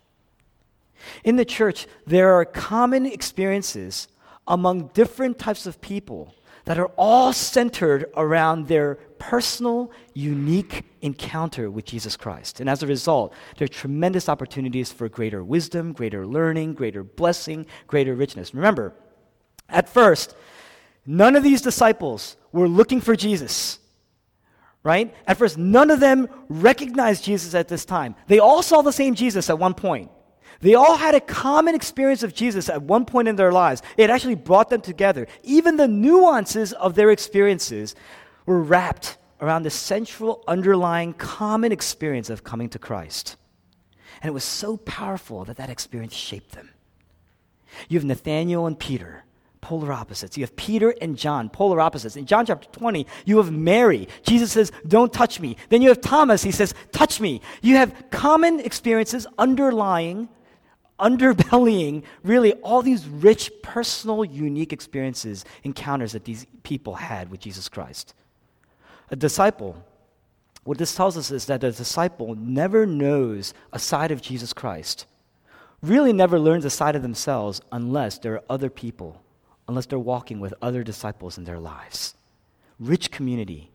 In 1.24 1.36
the 1.36 1.44
church, 1.44 1.86
there 2.06 2.34
are 2.34 2.44
common 2.44 3.04
experiences 3.04 4.06
among 4.50 4.88
different 4.88 5.38
types 5.38 5.64
of 5.64 5.81
people 5.81 6.35
that 6.64 6.79
are 6.79 6.91
all 6.97 7.32
centered 7.32 8.05
around 8.17 8.69
their 8.69 8.97
personal, 9.19 9.90
unique 10.12 10.85
encounter 11.00 11.71
with 11.71 11.87
Jesus 11.87 12.16
Christ. 12.16 12.61
And 12.61 12.69
as 12.69 12.83
a 12.83 12.87
result, 12.87 13.33
there 13.57 13.64
are 13.64 13.69
tremendous 13.69 14.28
opportunities 14.28 14.92
for 14.92 15.09
greater 15.09 15.42
wisdom, 15.42 15.92
greater 15.92 16.26
learning, 16.26 16.75
greater 16.75 17.02
blessing, 17.02 17.64
greater 17.87 18.14
richness. 18.14 18.52
Remember, 18.52 18.92
at 19.69 19.88
first, 19.88 20.35
none 21.07 21.37
of 21.37 21.42
these 21.42 21.62
disciples 21.62 22.37
were 22.52 22.69
looking 22.69 23.00
for 23.00 23.16
Jesus. 23.16 23.78
Right? 24.83 25.14
At 25.26 25.38
first, 25.38 25.59
none 25.59 25.90
of 25.90 26.00
them 26.00 26.28
recognized 26.49 27.23
Jesus 27.25 27.54
at 27.54 27.69
this 27.69 27.85
time. 27.85 28.16
They 28.26 28.38
all 28.38 28.62
saw 28.62 28.83
the 28.83 28.92
same 28.92 29.14
Jesus 29.14 29.49
at 29.49 29.59
one 29.59 29.75
point. 29.75 30.11
They 30.61 30.75
all 30.75 30.97
had 30.97 31.14
a 31.14 31.21
common 31.21 31.75
experience 31.75 32.23
of 32.23 32.35
Jesus 32.35 32.69
at 32.69 32.83
one 32.83 33.07
point 33.07 33.29
in 33.29 33.37
their 33.37 33.52
lives. 33.52 33.83
It 33.97 34.11
actually 34.11 34.35
brought 34.35 34.69
them 34.69 34.83
together. 34.83 35.26
Even 35.43 35.76
the 35.76 35.88
nuances 35.88 36.73
of 36.75 36.95
their 36.95 37.11
experiences 37.11 37.95
were 38.45 38.62
wrapped 38.62 39.17
around 39.40 39.62
the 39.62 39.71
central 39.71 40.45
underlying 40.47 41.14
common 41.14 41.73
experience 41.73 42.29
of 42.29 42.45
coming 42.45 42.69
to 42.69 42.79
Christ. 42.79 43.37
And 44.23 44.29
it 44.29 44.35
was 44.35 44.45
so 44.45 44.76
powerful 44.76 45.47
that 45.47 45.57
that 45.57 45.71
experience 45.71 46.14
shaped 46.14 46.52
them. 46.52 46.71
You 47.88 47.99
have 47.99 48.05
Nathaniel 48.05 48.67
and 48.67 48.79
Peter, 48.79 49.25
polar 49.62 49.93
opposites. 49.93 50.37
You 50.37 50.43
have 50.43 50.57
Peter 50.57 50.95
and 51.00 51.17
John, 51.17 51.49
polar 51.49 51.81
opposites. 51.81 52.17
In 52.17 52.26
John 52.26 52.45
chapter 52.45 52.69
20, 52.73 53.07
you 53.25 53.38
have 53.38 53.50
Mary. 53.50 54.09
Jesus 54.25 54.52
says, 54.52 54.73
Don't 54.87 55.12
touch 55.12 55.40
me. 55.40 55.57
Then 55.71 55.81
you 55.81 55.88
have 55.88 56.02
Thomas. 56.02 56.43
He 56.43 56.50
says, 56.50 56.75
Touch 56.93 57.19
me. 57.19 57.40
You 57.62 57.76
have 57.76 58.11
common 58.11 58.61
experiences 58.61 59.26
underlying 59.38 60.29
underbellying 61.00 62.04
really 62.23 62.52
all 62.54 62.83
these 62.83 63.07
rich, 63.07 63.50
personal, 63.62 64.25
unique 64.25 64.73
experiences, 64.73 65.45
encounters 65.64 66.12
that 66.12 66.25
these 66.25 66.47
people 66.62 66.95
had 66.95 67.30
with 67.30 67.40
Jesus 67.40 67.69
Christ. 67.69 68.14
A 69.11 69.16
disciple, 69.16 69.85
what 70.64 70.78
this 70.78 70.95
tells 70.95 71.16
us 71.16 71.30
is 71.30 71.47
that 71.47 71.64
a 71.64 71.73
disciple 71.73 72.35
never 72.35 72.87
knows 72.87 73.54
a 73.73 73.78
side 73.78 74.11
of 74.11 74.23
Jesus 74.23 74.52
Christ, 74.52 75.07
really 75.83 76.12
never 76.12 76.38
learns 76.38 76.64
a 76.64 76.71
side 76.71 76.95
of 76.95 77.02
themselves 77.02 77.61
unless 77.73 78.19
there 78.19 78.35
are 78.35 78.45
other 78.49 78.71
people, 78.71 79.23
unless 79.66 79.87
they're 79.87 79.99
walking 79.99 80.38
with 80.38 80.54
other 80.61 80.83
disciples 80.83 81.38
in 81.38 81.45
their 81.45 81.59
lives. 81.59 82.14
Rich 82.78 83.11
community. 83.11 83.71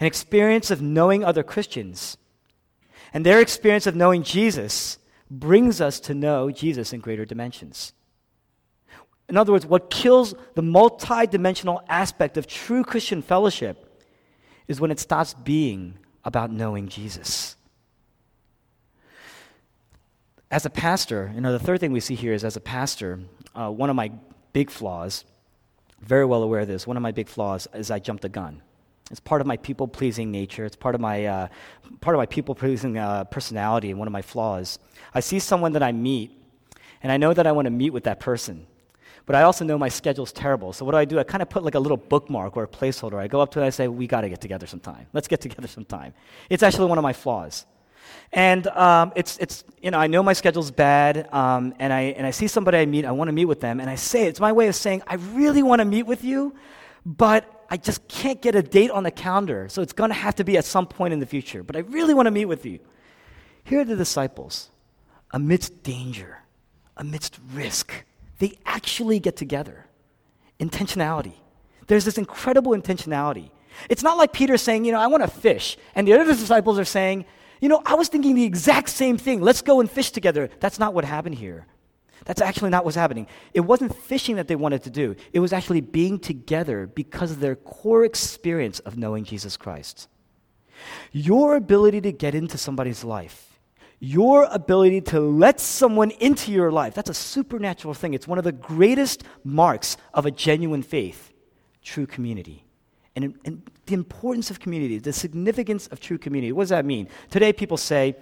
An 0.00 0.06
experience 0.06 0.70
of 0.70 0.82
knowing 0.82 1.24
other 1.24 1.42
Christians 1.42 2.16
and 3.12 3.24
their 3.24 3.40
experience 3.40 3.86
of 3.86 3.96
knowing 3.96 4.22
Jesus 4.22 4.98
brings 5.30 5.80
us 5.80 6.00
to 6.00 6.14
know 6.14 6.50
Jesus 6.50 6.92
in 6.92 7.00
greater 7.00 7.24
dimensions. 7.24 7.92
In 9.28 9.36
other 9.36 9.52
words, 9.52 9.66
what 9.66 9.90
kills 9.90 10.34
the 10.54 10.62
multidimensional 10.62 11.82
aspect 11.88 12.36
of 12.36 12.46
true 12.46 12.84
Christian 12.84 13.22
fellowship 13.22 14.04
is 14.68 14.80
when 14.80 14.90
it 14.90 15.00
stops 15.00 15.34
being 15.34 15.98
about 16.24 16.50
knowing 16.50 16.88
Jesus. 16.88 17.56
As 20.50 20.64
a 20.64 20.70
pastor, 20.70 21.32
you 21.34 21.40
know, 21.40 21.52
the 21.52 21.58
third 21.58 21.80
thing 21.80 21.92
we 21.92 22.00
see 22.00 22.14
here 22.14 22.32
is 22.32 22.44
as 22.44 22.56
a 22.56 22.60
pastor, 22.60 23.20
uh, 23.54 23.70
one 23.70 23.90
of 23.90 23.96
my 23.96 24.12
big 24.52 24.70
flaws, 24.70 25.24
very 26.00 26.24
well 26.24 26.42
aware 26.42 26.60
of 26.60 26.68
this, 26.68 26.86
one 26.86 26.96
of 26.96 27.02
my 27.02 27.10
big 27.10 27.28
flaws 27.28 27.66
is 27.74 27.90
I 27.90 27.98
jumped 27.98 28.22
the 28.22 28.28
gun. 28.28 28.62
It's 29.10 29.20
part 29.20 29.40
of 29.40 29.46
my 29.46 29.56
people 29.56 29.86
pleasing 29.86 30.30
nature. 30.30 30.64
It's 30.64 30.76
part 30.76 30.94
of 30.94 31.00
my, 31.00 31.26
uh, 31.26 31.48
part 32.00 32.16
of 32.16 32.18
my 32.18 32.26
people 32.26 32.54
pleasing 32.54 32.98
uh, 32.98 33.24
personality 33.24 33.90
and 33.90 33.98
one 33.98 34.08
of 34.08 34.12
my 34.12 34.22
flaws. 34.22 34.78
I 35.14 35.20
see 35.20 35.38
someone 35.38 35.72
that 35.72 35.82
I 35.82 35.92
meet, 35.92 36.32
and 37.02 37.12
I 37.12 37.16
know 37.16 37.32
that 37.32 37.46
I 37.46 37.52
want 37.52 37.66
to 37.66 37.70
meet 37.70 37.90
with 37.90 38.04
that 38.04 38.18
person. 38.18 38.66
But 39.24 39.34
I 39.34 39.42
also 39.42 39.64
know 39.64 39.76
my 39.76 39.88
schedule's 39.88 40.32
terrible. 40.32 40.72
So 40.72 40.84
what 40.84 40.92
do 40.92 40.98
I 40.98 41.04
do? 41.04 41.18
I 41.18 41.24
kind 41.24 41.42
of 41.42 41.50
put 41.50 41.64
like 41.64 41.74
a 41.74 41.80
little 41.80 41.96
bookmark 41.96 42.56
or 42.56 42.62
a 42.62 42.68
placeholder. 42.68 43.18
I 43.18 43.26
go 43.26 43.40
up 43.40 43.50
to 43.52 43.58
it 43.58 43.62
and 43.62 43.66
I 43.66 43.70
say, 43.70 43.88
we 43.88 44.06
got 44.06 44.20
to 44.20 44.28
get 44.28 44.40
together 44.40 44.66
sometime. 44.66 45.06
Let's 45.12 45.26
get 45.28 45.40
together 45.40 45.68
sometime. 45.78 46.14
It's 46.48 46.62
actually 46.62 46.86
one 46.86 46.98
of 46.98 47.02
my 47.02 47.12
flaws. 47.12 47.66
And 48.32 48.66
um, 48.68 49.12
it's, 49.16 49.36
it's, 49.38 49.64
you 49.82 49.90
know, 49.90 49.98
I 49.98 50.06
know 50.06 50.22
my 50.22 50.32
schedule's 50.32 50.70
bad, 50.70 51.28
um, 51.32 51.74
and, 51.78 51.92
I, 51.92 52.02
and 52.02 52.26
I 52.26 52.30
see 52.30 52.46
somebody 52.46 52.78
I 52.78 52.86
meet, 52.86 53.04
I 53.04 53.10
want 53.10 53.28
to 53.28 53.32
meet 53.32 53.46
with 53.46 53.60
them, 53.60 53.80
and 53.80 53.90
I 53.90 53.96
say, 53.96 54.26
it's 54.26 54.38
my 54.38 54.52
way 54.52 54.68
of 54.68 54.76
saying, 54.76 55.02
I 55.06 55.14
really 55.14 55.62
want 55.62 55.80
to 55.80 55.84
meet 55.84 56.04
with 56.04 56.22
you, 56.22 56.54
but 57.04 57.55
I 57.68 57.76
just 57.76 58.06
can't 58.08 58.40
get 58.40 58.54
a 58.54 58.62
date 58.62 58.90
on 58.90 59.02
the 59.02 59.10
calendar, 59.10 59.68
so 59.68 59.82
it's 59.82 59.92
going 59.92 60.10
to 60.10 60.14
have 60.14 60.36
to 60.36 60.44
be 60.44 60.56
at 60.56 60.64
some 60.64 60.86
point 60.86 61.12
in 61.12 61.20
the 61.20 61.26
future. 61.26 61.62
But 61.62 61.76
I 61.76 61.80
really 61.80 62.14
want 62.14 62.26
to 62.26 62.30
meet 62.30 62.44
with 62.44 62.64
you. 62.64 62.78
Here 63.64 63.80
are 63.80 63.84
the 63.84 63.96
disciples, 63.96 64.70
amidst 65.32 65.82
danger, 65.82 66.38
amidst 66.96 67.38
risk, 67.52 68.04
they 68.38 68.58
actually 68.64 69.18
get 69.18 69.36
together. 69.36 69.86
Intentionality. 70.60 71.34
There's 71.86 72.04
this 72.04 72.18
incredible 72.18 72.72
intentionality. 72.72 73.50
It's 73.88 74.02
not 74.02 74.16
like 74.16 74.32
Peter 74.32 74.56
saying, 74.56 74.84
you 74.84 74.92
know, 74.92 75.00
I 75.00 75.06
want 75.06 75.22
to 75.22 75.28
fish, 75.28 75.76
and 75.94 76.06
the 76.06 76.12
other 76.12 76.24
disciples 76.24 76.78
are 76.78 76.84
saying, 76.84 77.26
you 77.60 77.68
know, 77.68 77.82
I 77.84 77.94
was 77.94 78.08
thinking 78.08 78.34
the 78.34 78.44
exact 78.44 78.90
same 78.90 79.18
thing. 79.18 79.40
Let's 79.40 79.62
go 79.62 79.80
and 79.80 79.90
fish 79.90 80.10
together. 80.10 80.50
That's 80.60 80.78
not 80.78 80.94
what 80.94 81.04
happened 81.04 81.36
here. 81.36 81.66
That's 82.24 82.40
actually 82.40 82.70
not 82.70 82.84
what's 82.84 82.96
happening. 82.96 83.26
It 83.54 83.60
wasn't 83.60 83.94
fishing 83.94 84.36
that 84.36 84.48
they 84.48 84.56
wanted 84.56 84.82
to 84.84 84.90
do, 84.90 85.16
it 85.32 85.40
was 85.40 85.52
actually 85.52 85.80
being 85.80 86.18
together 86.18 86.86
because 86.86 87.30
of 87.30 87.40
their 87.40 87.56
core 87.56 88.04
experience 88.04 88.78
of 88.80 88.96
knowing 88.96 89.24
Jesus 89.24 89.56
Christ. 89.56 90.08
Your 91.12 91.56
ability 91.56 92.00
to 92.02 92.12
get 92.12 92.34
into 92.34 92.58
somebody's 92.58 93.02
life, 93.02 93.58
your 93.98 94.46
ability 94.50 95.00
to 95.00 95.20
let 95.20 95.58
someone 95.60 96.10
into 96.10 96.52
your 96.52 96.70
life, 96.70 96.94
that's 96.94 97.10
a 97.10 97.14
supernatural 97.14 97.94
thing. 97.94 98.14
It's 98.14 98.28
one 98.28 98.38
of 98.38 98.44
the 98.44 98.52
greatest 98.52 99.24
marks 99.42 99.96
of 100.12 100.26
a 100.26 100.30
genuine 100.30 100.82
faith 100.82 101.32
true 101.86 102.06
community. 102.06 102.64
And, 103.14 103.38
and 103.44 103.62
the 103.86 103.94
importance 103.94 104.50
of 104.50 104.60
community, 104.60 104.98
the 104.98 105.12
significance 105.12 105.86
of 105.86 106.00
true 106.00 106.18
community. 106.18 106.52
What 106.52 106.64
does 106.64 106.70
that 106.70 106.84
mean? 106.84 107.08
Today, 107.30 107.52
people 107.52 107.78
say, 107.78 108.16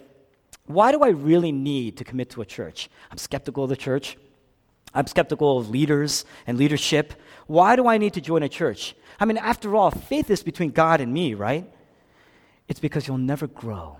why 0.67 0.93
do 0.93 1.01
I 1.03 1.09
really 1.09 1.53
need 1.53 1.99
to 1.99 2.05
commit 2.05 2.31
to 2.31 2.43
a 2.43 2.47
church? 2.47 2.89
I'm 3.11 3.19
skeptical 3.19 3.65
of 3.65 3.71
the 3.71 3.77
church. 3.77 4.17
I'm 4.95 5.07
skeptical 5.07 5.59
of 5.59 5.69
leaders 5.69 6.25
and 6.47 6.57
leadership. 6.57 7.15
Why 7.47 7.77
do 7.77 7.87
I 7.87 7.99
need 7.99 8.15
to 8.15 8.21
join 8.21 8.43
a 8.43 8.49
church? 8.49 8.95
I 9.19 9.25
mean, 9.25 9.37
after 9.37 9.75
all, 9.77 9.91
faith 9.91 10.31
is 10.31 10.43
between 10.43 10.71
God 10.71 11.01
and 11.01 11.13
me, 11.13 11.35
right? 11.35 11.71
It's 12.69 12.81
because 12.81 13.07
you'll 13.07 13.19
never 13.19 13.47
grow. 13.47 13.99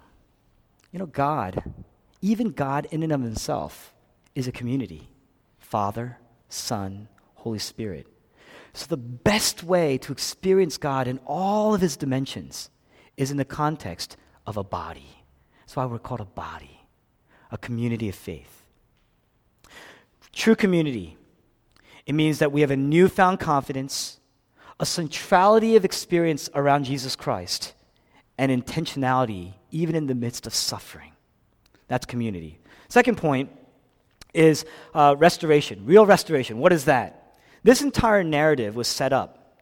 You 0.93 1.01
know, 1.01 1.07
God, 1.07 1.63
even 2.23 2.51
God 2.51 2.87
in 2.91 3.03
and 3.03 3.13
of 3.13 3.21
himself, 3.21 3.93
is 4.35 4.49
a 4.49 4.53
community 4.53 5.09
Father, 5.59 6.19
Son, 6.49 7.09
Holy 7.35 7.59
Spirit. 7.59 8.07
So, 8.73 8.87
the 8.87 8.97
best 8.97 9.63
way 9.63 9.99
to 9.99 10.13
experience 10.13 10.79
God 10.79 11.07
in 11.07 11.19
all 11.27 11.75
of 11.75 11.81
his 11.81 11.97
dimensions 11.97 12.71
is 13.17 13.31
in 13.31 13.37
the 13.37 13.45
context 13.45 14.17
of 14.47 14.57
a 14.57 14.65
body. 14.65 15.14
That's 15.75 15.89
why 15.89 15.93
we're 15.93 15.99
called 15.99 16.21
a 16.21 16.25
body, 16.25 16.83
a 17.51 17.59
community 17.59 18.09
of 18.09 18.15
faith. 18.15 18.63
True 20.33 20.55
community, 20.55 21.17
it 22.07 22.15
means 22.15 22.39
that 22.39 22.53
we 22.53 22.61
have 22.61 22.71
a 22.71 22.77
newfound 22.77 23.41
confidence, 23.41 24.21
a 24.79 24.87
centrality 24.87 25.75
of 25.75 25.85
experience 25.85 26.49
around 26.55 26.85
Jesus 26.85 27.17
Christ, 27.17 27.75
and 28.39 28.53
intentionality 28.53 29.55
even 29.73 29.97
in 29.97 30.07
the 30.07 30.15
midst 30.15 30.47
of 30.47 30.55
suffering. 30.55 31.11
That's 31.89 32.07
community. 32.07 32.61
Second 32.89 33.17
point 33.17 33.51
is 34.33 34.65
uh, 34.95 35.17
restoration, 35.19 35.87
real 35.87 36.07
restoration. 36.07 36.59
What 36.59 36.73
is 36.73 36.85
that? 36.85 37.35
This 37.65 37.83
entire 37.83 38.23
narrative 38.23 38.77
was 38.77 38.87
set 38.87 39.13
up 39.13 39.61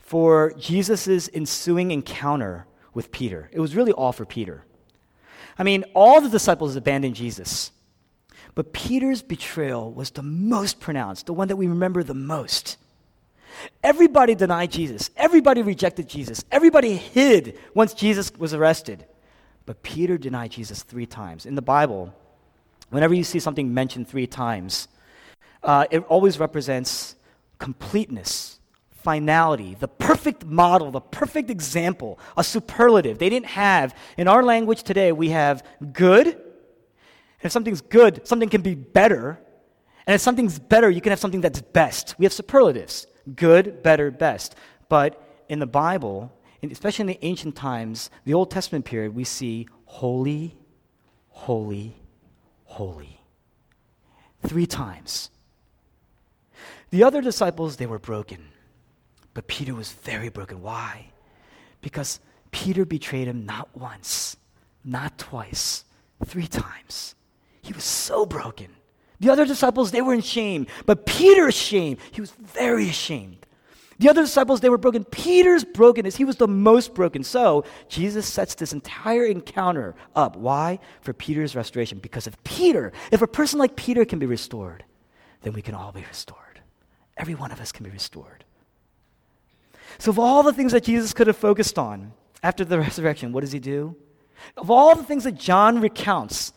for 0.00 0.52
Jesus' 0.58 1.28
ensuing 1.32 1.92
encounter 1.92 2.66
with 2.92 3.12
Peter. 3.12 3.48
It 3.52 3.60
was 3.60 3.76
really 3.76 3.92
all 3.92 4.10
for 4.10 4.24
Peter. 4.24 4.64
I 5.58 5.62
mean, 5.62 5.84
all 5.94 6.20
the 6.20 6.28
disciples 6.28 6.76
abandoned 6.76 7.14
Jesus. 7.14 7.70
But 8.54 8.72
Peter's 8.72 9.22
betrayal 9.22 9.92
was 9.92 10.10
the 10.10 10.22
most 10.22 10.80
pronounced, 10.80 11.26
the 11.26 11.32
one 11.32 11.48
that 11.48 11.56
we 11.56 11.66
remember 11.66 12.02
the 12.02 12.14
most. 12.14 12.76
Everybody 13.82 14.34
denied 14.34 14.70
Jesus. 14.70 15.10
Everybody 15.16 15.62
rejected 15.62 16.08
Jesus. 16.08 16.44
Everybody 16.50 16.96
hid 16.96 17.58
once 17.74 17.94
Jesus 17.94 18.32
was 18.36 18.54
arrested. 18.54 19.06
But 19.66 19.82
Peter 19.82 20.18
denied 20.18 20.52
Jesus 20.52 20.82
three 20.82 21.06
times. 21.06 21.46
In 21.46 21.54
the 21.54 21.62
Bible, 21.62 22.14
whenever 22.90 23.14
you 23.14 23.24
see 23.24 23.38
something 23.38 23.72
mentioned 23.72 24.08
three 24.08 24.26
times, 24.26 24.88
uh, 25.62 25.86
it 25.90 26.04
always 26.08 26.38
represents 26.38 27.16
completeness, 27.58 28.60
finality, 29.04 29.76
the 29.78 29.86
perfect 29.86 30.44
model, 30.46 30.90
the 30.90 31.00
perfect 31.00 31.50
example, 31.50 32.18
a 32.36 32.42
superlative. 32.42 33.18
They 33.18 33.28
didn't 33.28 33.46
have, 33.46 33.94
in 34.16 34.26
our 34.26 34.42
language 34.42 34.82
today, 34.82 35.12
we 35.12 35.28
have 35.28 35.62
good. 35.92 36.26
And 36.26 36.34
if 37.42 37.52
something's 37.52 37.82
good, 37.82 38.26
something 38.26 38.48
can 38.48 38.62
be 38.62 38.74
better. 38.74 39.38
And 40.06 40.14
if 40.14 40.22
something's 40.22 40.58
better, 40.58 40.88
you 40.90 41.02
can 41.02 41.10
have 41.10 41.20
something 41.20 41.42
that's 41.42 41.60
best. 41.60 42.16
We 42.18 42.24
have 42.24 42.32
superlatives 42.32 43.06
good, 43.36 43.82
better, 43.82 44.10
best. 44.10 44.54
But 44.88 45.22
in 45.48 45.58
the 45.58 45.66
Bible, 45.66 46.32
especially 46.62 47.04
in 47.04 47.06
the 47.08 47.24
ancient 47.24 47.56
times, 47.56 48.10
the 48.24 48.34
Old 48.34 48.50
Testament 48.50 48.84
period, 48.84 49.14
we 49.14 49.24
see 49.24 49.66
holy, 49.84 50.56
holy, 51.28 51.96
holy. 52.64 53.20
Three 54.46 54.66
times. 54.66 55.30
The 56.90 57.02
other 57.02 57.22
disciples, 57.22 57.76
they 57.76 57.86
were 57.86 57.98
broken. 57.98 58.48
But 59.34 59.48
Peter 59.48 59.74
was 59.74 59.92
very 59.92 60.28
broken. 60.28 60.62
Why? 60.62 61.10
Because 61.80 62.20
Peter 62.52 62.84
betrayed 62.84 63.28
him 63.28 63.44
not 63.44 63.68
once, 63.76 64.36
not 64.84 65.18
twice, 65.18 65.84
three 66.24 66.46
times. 66.46 67.14
He 67.62 67.72
was 67.72 67.84
so 67.84 68.24
broken. 68.24 68.68
The 69.20 69.30
other 69.30 69.44
disciples, 69.44 69.90
they 69.90 70.02
were 70.02 70.14
in 70.14 70.20
shame. 70.20 70.66
But 70.86 71.06
Peter's 71.06 71.54
shame, 71.54 71.98
he 72.12 72.20
was 72.20 72.30
very 72.30 72.88
ashamed. 72.88 73.44
The 73.98 74.08
other 74.08 74.22
disciples, 74.22 74.60
they 74.60 74.68
were 74.68 74.78
broken. 74.78 75.04
Peter's 75.04 75.64
brokenness, 75.64 76.16
he 76.16 76.24
was 76.24 76.36
the 76.36 76.48
most 76.48 76.94
broken. 76.94 77.22
So 77.22 77.64
Jesus 77.88 78.26
sets 78.26 78.54
this 78.54 78.72
entire 78.72 79.24
encounter 79.24 79.94
up. 80.16 80.36
Why? 80.36 80.80
For 81.00 81.12
Peter's 81.12 81.54
restoration. 81.54 81.98
Because 81.98 82.26
if 82.26 82.42
Peter, 82.44 82.92
if 83.12 83.22
a 83.22 83.26
person 83.26 83.58
like 83.58 83.76
Peter 83.76 84.04
can 84.04 84.18
be 84.18 84.26
restored, 84.26 84.84
then 85.42 85.52
we 85.52 85.62
can 85.62 85.74
all 85.74 85.92
be 85.92 86.04
restored. 86.08 86.60
Every 87.16 87.34
one 87.34 87.52
of 87.52 87.60
us 87.60 87.70
can 87.70 87.84
be 87.84 87.90
restored. 87.90 88.44
So, 89.98 90.10
of 90.10 90.18
all 90.18 90.42
the 90.42 90.52
things 90.52 90.72
that 90.72 90.84
Jesus 90.84 91.12
could 91.12 91.26
have 91.26 91.36
focused 91.36 91.78
on 91.78 92.12
after 92.42 92.64
the 92.64 92.78
resurrection, 92.86 93.32
what 93.32 93.40
does 93.40 93.52
he 93.52 93.58
do? 93.58 93.96
Of 94.56 94.70
all 94.70 94.94
the 94.94 95.04
things 95.04 95.24
that 95.24 95.38
John 95.38 95.80
recounts 95.80 96.52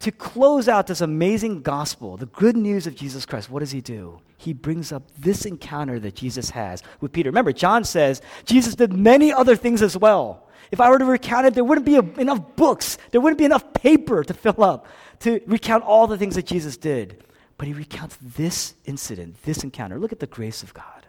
to 0.00 0.10
close 0.10 0.68
out 0.68 0.88
this 0.88 1.00
amazing 1.00 1.62
gospel, 1.62 2.16
the 2.16 2.26
good 2.26 2.56
news 2.56 2.86
of 2.86 2.96
Jesus 2.96 3.24
Christ, 3.24 3.48
what 3.48 3.60
does 3.60 3.70
he 3.70 3.80
do? 3.80 4.20
He 4.36 4.52
brings 4.52 4.90
up 4.90 5.04
this 5.16 5.46
encounter 5.46 6.00
that 6.00 6.16
Jesus 6.16 6.50
has 6.50 6.82
with 7.00 7.12
Peter. 7.12 7.30
Remember, 7.30 7.52
John 7.52 7.84
says 7.84 8.20
Jesus 8.44 8.74
did 8.74 8.92
many 8.92 9.32
other 9.32 9.54
things 9.54 9.80
as 9.82 9.96
well. 9.96 10.48
If 10.72 10.80
I 10.80 10.90
were 10.90 10.98
to 10.98 11.04
recount 11.04 11.46
it, 11.46 11.54
there 11.54 11.62
wouldn't 11.62 11.86
be 11.86 11.96
enough 12.20 12.56
books, 12.56 12.98
there 13.12 13.20
wouldn't 13.20 13.38
be 13.38 13.44
enough 13.44 13.72
paper 13.74 14.24
to 14.24 14.34
fill 14.34 14.64
up 14.64 14.86
to 15.20 15.40
recount 15.46 15.84
all 15.84 16.06
the 16.06 16.18
things 16.18 16.34
that 16.34 16.46
Jesus 16.46 16.76
did. 16.76 17.24
But 17.56 17.68
he 17.68 17.74
recounts 17.74 18.18
this 18.20 18.74
incident, 18.86 19.36
this 19.44 19.62
encounter. 19.62 19.98
Look 19.98 20.12
at 20.12 20.18
the 20.18 20.26
grace 20.26 20.64
of 20.64 20.74
God. 20.74 21.01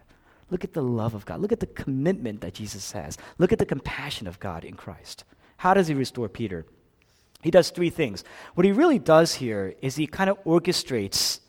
Look 0.54 0.64
at 0.64 0.74
the 0.74 0.84
love 0.84 1.16
of 1.16 1.26
God. 1.26 1.40
Look 1.40 1.52
at 1.52 1.62
the 1.62 1.66
commitment 1.66 2.42
that 2.42 2.54
Jesus 2.54 2.92
has. 2.92 3.18
Look 3.40 3.52
at 3.52 3.58
the 3.58 3.66
compassion 3.66 4.28
of 4.28 4.40
God 4.40 4.64
in 4.64 4.76
Christ. 4.76 5.24
How 5.58 5.74
does 5.74 5.88
he 5.88 5.96
restore 5.96 6.30
Peter? 6.30 6.68
He 7.42 7.50
does 7.50 7.72
three 7.72 7.90
things. 7.90 8.24
What 8.54 8.64
he 8.64 8.72
really 8.72 9.00
does 9.00 9.34
here 9.34 9.74
is 9.82 9.96
he 9.96 10.06
kind 10.06 10.30
of 10.30 10.38
orchestrates 10.44 11.40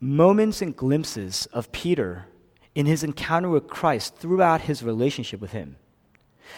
moments 0.00 0.60
and 0.60 0.76
glimpses 0.76 1.46
of 1.52 1.70
Peter 1.70 2.26
in 2.74 2.86
his 2.86 3.04
encounter 3.04 3.48
with 3.48 3.68
Christ 3.68 4.16
throughout 4.16 4.62
his 4.62 4.82
relationship 4.82 5.40
with 5.40 5.52
him. 5.52 5.76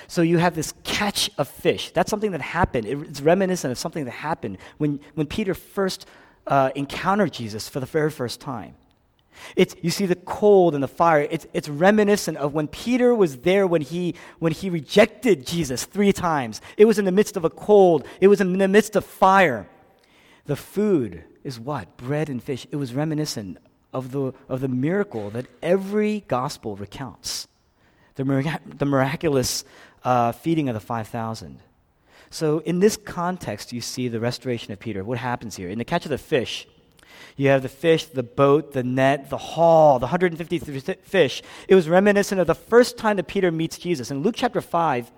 So 0.07 0.23
you 0.23 0.39
have 0.39 0.55
this 0.55 0.73
catch 0.83 1.29
of 1.37 1.47
fish. 1.47 1.91
That's 1.91 2.09
something 2.09 2.31
that 2.31 2.41
happened. 2.41 2.87
It's 2.87 3.21
reminiscent 3.21 3.71
of 3.71 3.77
something 3.77 4.07
that 4.07 4.13
happened 4.13 4.57
when, 4.79 4.99
when 5.13 5.27
Peter 5.27 5.53
first 5.53 6.07
uh, 6.47 6.71
encounter 6.75 7.29
Jesus 7.29 7.69
for 7.69 7.81
the 7.81 7.87
very 7.87 8.11
first 8.11 8.41
time. 8.41 8.77
It's, 9.57 9.75
you 9.83 9.91
see 9.91 10.07
the 10.07 10.17
cold 10.17 10.75
and 10.75 10.83
the 10.83 10.88
fire. 10.88 11.26
It's, 11.31 11.47
it's 11.53 11.69
reminiscent 11.69 12.37
of 12.38 12.55
when 12.55 12.69
Peter 12.69 13.14
was 13.14 13.38
there 13.38 13.67
when 13.67 13.83
he, 13.83 14.14
when 14.38 14.53
he 14.53 14.71
rejected 14.71 15.47
Jesus 15.47 15.85
three 15.85 16.12
times. 16.12 16.61
It 16.76 16.85
was 16.87 16.99
in 16.99 17.05
the 17.05 17.12
midst 17.12 17.37
of 17.37 17.45
a 17.45 17.50
cold, 17.50 18.07
it 18.21 18.29
was 18.29 18.41
in 18.41 18.59
the 18.59 18.69
midst 18.69 18.97
of 18.97 19.05
fire. 19.05 19.69
The 20.47 20.57
food 20.57 21.25
is 21.43 21.59
what? 21.59 21.97
Bread 21.97 22.29
and 22.29 22.43
fish. 22.43 22.67
It 22.71 22.76
was 22.76 22.95
reminiscent 22.95 23.59
of 23.93 24.12
the, 24.12 24.33
of 24.49 24.61
the 24.61 24.69
miracle 24.69 25.31
that 25.31 25.47
every 25.62 26.25
gospel 26.26 26.76
recounts 26.76 27.49
the, 28.17 28.25
mirac- 28.25 28.79
the 28.79 28.85
miraculous 28.85 29.64
uh, 30.05 30.33
feeding 30.33 30.69
of 30.69 30.75
the 30.75 30.81
5,000. 30.81 31.61
So, 32.31 32.59
in 32.61 32.81
this 32.81 32.97
context, 32.97 33.73
you 33.73 33.81
see 33.81 34.09
the 34.09 34.19
restoration 34.19 34.73
of 34.73 34.81
Peter. 34.81 35.05
What 35.05 35.19
happens 35.19 35.55
here? 35.55 35.69
In 35.69 35.79
the 35.79 35.85
catch 35.85 36.05
of 36.05 36.11
the 36.11 36.19
fish, 36.19 36.67
you 37.37 37.49
have 37.49 37.62
the 37.62 37.69
fish, 37.69 38.05
the 38.05 38.23
boat, 38.23 38.73
the 38.73 38.85
net, 38.85 39.29
the 39.29 39.37
haul, 39.37 39.99
the 39.99 40.07
150 40.07 40.59
fish. 41.03 41.43
It 41.67 41.75
was 41.75 41.88
reminiscent 41.88 42.41
of 42.41 42.47
the 42.47 42.55
first 42.55 42.97
time 42.97 43.17
that 43.17 43.26
Peter 43.26 43.50
meets 43.50 43.76
Jesus. 43.76 44.11
In 44.11 44.23
Luke 44.23 44.37
chapter 44.37 44.61
5, 44.61 45.11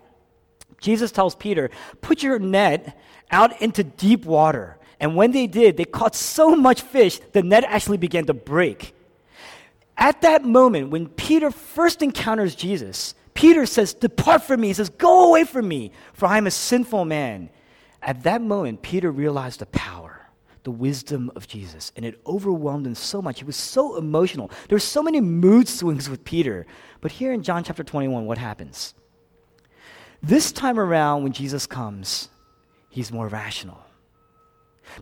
Jesus 0.80 1.12
tells 1.12 1.34
Peter, 1.34 1.70
Put 2.00 2.22
your 2.22 2.38
net 2.38 2.98
out 3.30 3.60
into 3.60 3.84
deep 3.84 4.24
water. 4.24 4.78
And 4.98 5.14
when 5.14 5.32
they 5.32 5.46
did, 5.46 5.76
they 5.76 5.84
caught 5.84 6.14
so 6.14 6.56
much 6.56 6.80
fish, 6.80 7.20
the 7.32 7.42
net 7.42 7.64
actually 7.64 7.98
began 7.98 8.24
to 8.26 8.34
break. 8.34 8.94
At 9.98 10.22
that 10.22 10.42
moment, 10.42 10.90
when 10.90 11.08
Peter 11.08 11.50
first 11.50 12.02
encounters 12.02 12.54
Jesus, 12.54 13.14
Peter 13.34 13.66
says, 13.66 13.92
Depart 13.92 14.42
from 14.42 14.62
me. 14.62 14.68
He 14.68 14.74
says, 14.74 14.88
Go 14.88 15.28
away 15.28 15.44
from 15.44 15.68
me, 15.68 15.92
for 16.14 16.26
I 16.26 16.38
am 16.38 16.46
a 16.46 16.50
sinful 16.50 17.04
man. 17.04 17.50
At 18.00 18.22
that 18.22 18.40
moment, 18.40 18.80
Peter 18.80 19.10
realized 19.10 19.60
the 19.60 19.66
power 19.66 20.15
the 20.66 20.72
wisdom 20.72 21.30
of 21.36 21.46
Jesus. 21.46 21.92
And 21.94 22.04
it 22.04 22.20
overwhelmed 22.26 22.88
him 22.88 22.96
so 22.96 23.22
much. 23.22 23.38
He 23.38 23.44
was 23.44 23.54
so 23.54 23.96
emotional. 23.96 24.50
There 24.68 24.74
were 24.74 24.80
so 24.80 25.00
many 25.00 25.20
mood 25.20 25.68
swings 25.68 26.10
with 26.10 26.24
Peter. 26.24 26.66
But 27.00 27.12
here 27.12 27.32
in 27.32 27.44
John 27.44 27.62
chapter 27.62 27.84
21, 27.84 28.26
what 28.26 28.36
happens? 28.36 28.92
This 30.20 30.50
time 30.50 30.80
around, 30.80 31.22
when 31.22 31.32
Jesus 31.32 31.68
comes, 31.68 32.30
he's 32.90 33.12
more 33.12 33.28
rational. 33.28 33.78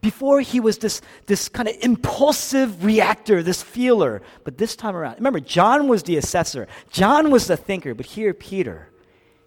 Before, 0.03 0.43
he 0.43 0.61
was 0.61 0.77
this, 0.77 1.01
this 1.25 1.49
kind 1.49 1.67
of 1.67 1.77
impulsive 1.81 2.85
reactor, 2.85 3.43
this 3.43 3.63
feeler. 3.63 4.21
But 4.45 4.59
this 4.59 4.77
time 4.77 4.95
around, 4.95 5.15
remember, 5.17 5.41
John 5.41 5.89
was 5.89 6.03
the 6.03 6.19
assessor, 6.19 6.69
John 6.91 7.31
was 7.31 7.47
the 7.47 7.57
thinker. 7.57 7.95
But 7.95 8.05
here, 8.05 8.35
Peter, 8.35 8.91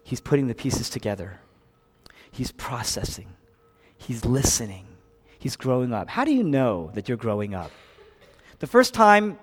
he's 0.02 0.20
putting 0.20 0.48
the 0.48 0.54
pieces 0.56 0.90
together. 0.90 1.38
He's 2.32 2.50
processing, 2.50 3.28
he's 3.96 4.24
listening, 4.24 4.87
he's 5.38 5.56
growing 5.56 5.92
up. 5.92 6.08
How 6.08 6.24
do 6.24 6.32
you 6.32 6.42
know 6.42 6.90
that 6.94 7.08
you're 7.08 7.16
growing 7.16 7.54
up? 7.54 7.70
The 8.58 8.66
first 8.66 8.94
time, 8.94 9.38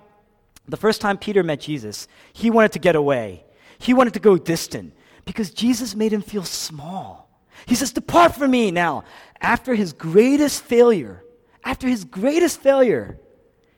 the 0.67 0.77
first 0.77 1.01
time 1.01 1.17
Peter 1.17 1.43
met 1.43 1.61
Jesus, 1.61 2.07
he 2.33 2.49
wanted 2.49 2.73
to 2.73 2.79
get 2.79 2.95
away. 2.95 3.43
He 3.77 3.93
wanted 3.93 4.13
to 4.13 4.19
go 4.19 4.37
distant 4.37 4.93
because 5.25 5.51
Jesus 5.51 5.95
made 5.95 6.13
him 6.13 6.21
feel 6.21 6.43
small. 6.43 7.29
He 7.65 7.75
says, 7.75 7.91
Depart 7.91 8.35
from 8.35 8.51
me 8.51 8.71
now. 8.71 9.03
After 9.41 9.75
his 9.75 9.93
greatest 9.93 10.63
failure, 10.63 11.23
after 11.63 11.87
his 11.87 12.03
greatest 12.03 12.59
failure, 12.59 13.19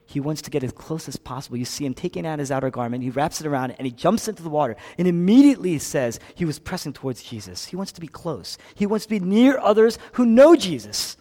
he 0.06 0.20
wants 0.20 0.42
to 0.42 0.50
get 0.50 0.64
as 0.64 0.72
close 0.72 1.06
as 1.08 1.16
possible. 1.16 1.58
You 1.58 1.66
see 1.66 1.84
him 1.84 1.94
taking 1.94 2.26
out 2.26 2.38
his 2.38 2.50
outer 2.50 2.70
garment, 2.70 3.02
he 3.02 3.10
wraps 3.10 3.40
it 3.40 3.46
around 3.46 3.72
and 3.72 3.86
he 3.86 3.92
jumps 3.92 4.26
into 4.26 4.42
the 4.42 4.48
water. 4.48 4.76
And 4.96 5.06
immediately 5.06 5.78
says 5.78 6.18
he 6.34 6.44
was 6.44 6.58
pressing 6.58 6.94
towards 6.94 7.22
Jesus. 7.22 7.66
He 7.66 7.76
wants 7.76 7.92
to 7.92 8.00
be 8.00 8.08
close, 8.08 8.58
he 8.74 8.86
wants 8.86 9.06
to 9.06 9.10
be 9.10 9.20
near 9.20 9.58
others 9.58 9.98
who 10.12 10.24
know 10.24 10.56
Jesus 10.56 11.16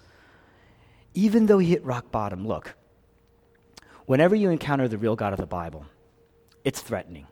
even 1.17 1.47
though 1.47 1.57
he 1.57 1.69
hit 1.69 1.83
rock 1.83 2.11
bottom, 2.11 2.47
look, 2.47 2.75
whenever 4.05 4.35
you 4.35 4.51
encounter 4.51 4.87
the 4.87 4.99
real 4.99 5.15
God 5.15 5.33
of 5.33 5.39
the 5.39 5.47
Bible, 5.47 5.83
it's 6.63 6.79
threatening. 6.79 7.25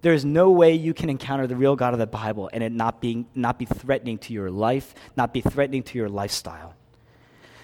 There 0.00 0.14
is 0.14 0.24
no 0.24 0.50
way 0.50 0.72
you 0.72 0.94
can 0.94 1.10
encounter 1.10 1.46
the 1.46 1.54
real 1.54 1.76
God 1.76 1.92
of 1.92 1.98
the 1.98 2.06
Bible 2.06 2.48
and 2.54 2.64
it 2.64 2.72
not, 2.72 3.02
being, 3.02 3.26
not 3.34 3.58
be 3.58 3.66
threatening 3.66 4.16
to 4.20 4.32
your 4.32 4.50
life, 4.50 4.94
not 5.14 5.34
be 5.34 5.42
threatening 5.42 5.82
to 5.82 5.98
your 5.98 6.08
lifestyle. 6.08 6.74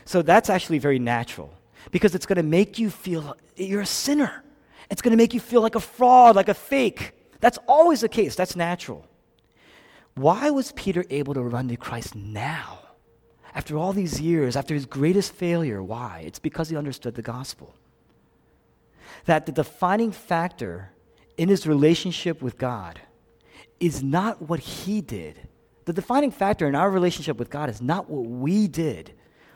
So 0.04 0.20
that's 0.20 0.50
actually 0.50 0.80
very 0.80 0.98
natural 0.98 1.50
because 1.92 2.14
it's 2.14 2.26
going 2.26 2.36
to 2.36 2.42
make 2.42 2.78
you 2.78 2.90
feel 2.90 3.34
you're 3.56 3.80
a 3.80 3.86
sinner. 3.86 4.44
It's 4.90 5.00
going 5.00 5.12
to 5.12 5.16
make 5.16 5.32
you 5.32 5.40
feel 5.40 5.62
like 5.62 5.76
a 5.76 5.80
fraud, 5.80 6.36
like 6.36 6.50
a 6.50 6.54
fake. 6.54 7.12
That's 7.40 7.58
always 7.66 8.02
the 8.02 8.10
case. 8.10 8.34
That's 8.34 8.54
natural. 8.54 9.06
Why 10.14 10.50
was 10.50 10.72
Peter 10.72 11.06
able 11.08 11.32
to 11.32 11.42
run 11.42 11.68
to 11.68 11.76
Christ 11.78 12.14
now? 12.14 12.80
After 13.58 13.76
all 13.76 13.92
these 13.92 14.20
years, 14.20 14.54
after 14.54 14.72
his 14.72 14.86
greatest 14.86 15.32
failure, 15.32 15.82
why? 15.82 16.22
It's 16.24 16.38
because 16.38 16.68
he 16.68 16.76
understood 16.76 17.16
the 17.16 17.22
gospel. 17.22 17.74
That 19.24 19.46
the 19.46 19.52
defining 19.52 20.12
factor 20.12 20.92
in 21.36 21.48
his 21.48 21.66
relationship 21.66 22.40
with 22.40 22.56
God 22.56 23.00
is 23.80 24.00
not 24.00 24.42
what 24.42 24.60
he 24.60 25.00
did. 25.00 25.40
The 25.86 25.92
defining 25.92 26.30
factor 26.30 26.68
in 26.68 26.76
our 26.76 26.88
relationship 26.88 27.36
with 27.36 27.50
God 27.50 27.68
is 27.68 27.82
not 27.82 28.08
what 28.08 28.26
we 28.26 28.68
did, 28.68 29.12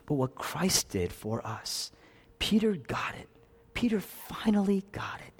but 0.06 0.14
what 0.14 0.34
Christ 0.34 0.88
did 0.88 1.12
for 1.12 1.46
us. 1.46 1.92
Peter 2.40 2.72
got 2.72 3.14
it. 3.14 3.28
Peter 3.72 4.00
finally 4.00 4.82
got 4.90 5.20
it. 5.24 5.32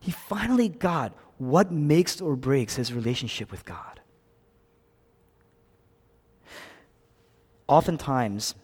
He 0.00 0.10
finally 0.10 0.70
got 0.70 1.12
what 1.36 1.70
makes 1.70 2.18
or 2.22 2.34
breaks 2.34 2.76
his 2.76 2.94
relationship 2.94 3.50
with 3.50 3.66
God. 3.66 4.00
Oftentimes, 7.68 8.54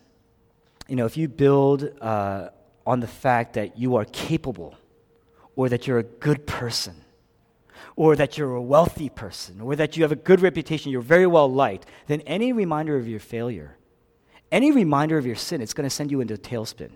you 0.89 0.97
know, 0.97 1.07
if 1.07 1.17
you 1.17 1.29
build 1.29 1.89
uh, 2.01 2.49
on 2.87 3.01
the 3.01 3.07
fact 3.07 3.55
that 3.55 3.79
you 3.79 3.97
are 3.97 4.05
capable, 4.07 4.75
or 5.57 5.69
that 5.69 5.87
you're 5.87 5.99
a 5.99 6.03
good 6.03 6.47
person, 6.47 6.97
or 7.97 8.17
that 8.17 8.37
you're 8.37 8.55
a 8.55 8.63
wealthy 8.63 9.09
person, 9.09 9.61
or 9.61 9.77
that 9.77 9.97
you 9.97 10.03
have 10.03 10.11
a 10.13 10.17
good 10.17 10.41
reputation, 10.41 10.91
you're 10.91 11.01
very 11.01 11.27
well 11.27 11.51
liked, 11.51 11.87
then 12.09 12.21
any 12.23 12.53
reminder 12.53 12.97
of 12.97 13.07
your 13.07 13.21
failure, 13.21 13.77
any 14.51 14.73
reminder 14.73 15.17
of 15.17 15.25
your 15.25 15.37
sin, 15.37 15.61
it's 15.61 15.75
going 15.75 15.89
to 15.89 15.95
send 15.95 16.11
you 16.11 16.21
into 16.21 16.35
a 16.35 16.39
tailspin. 16.39 16.91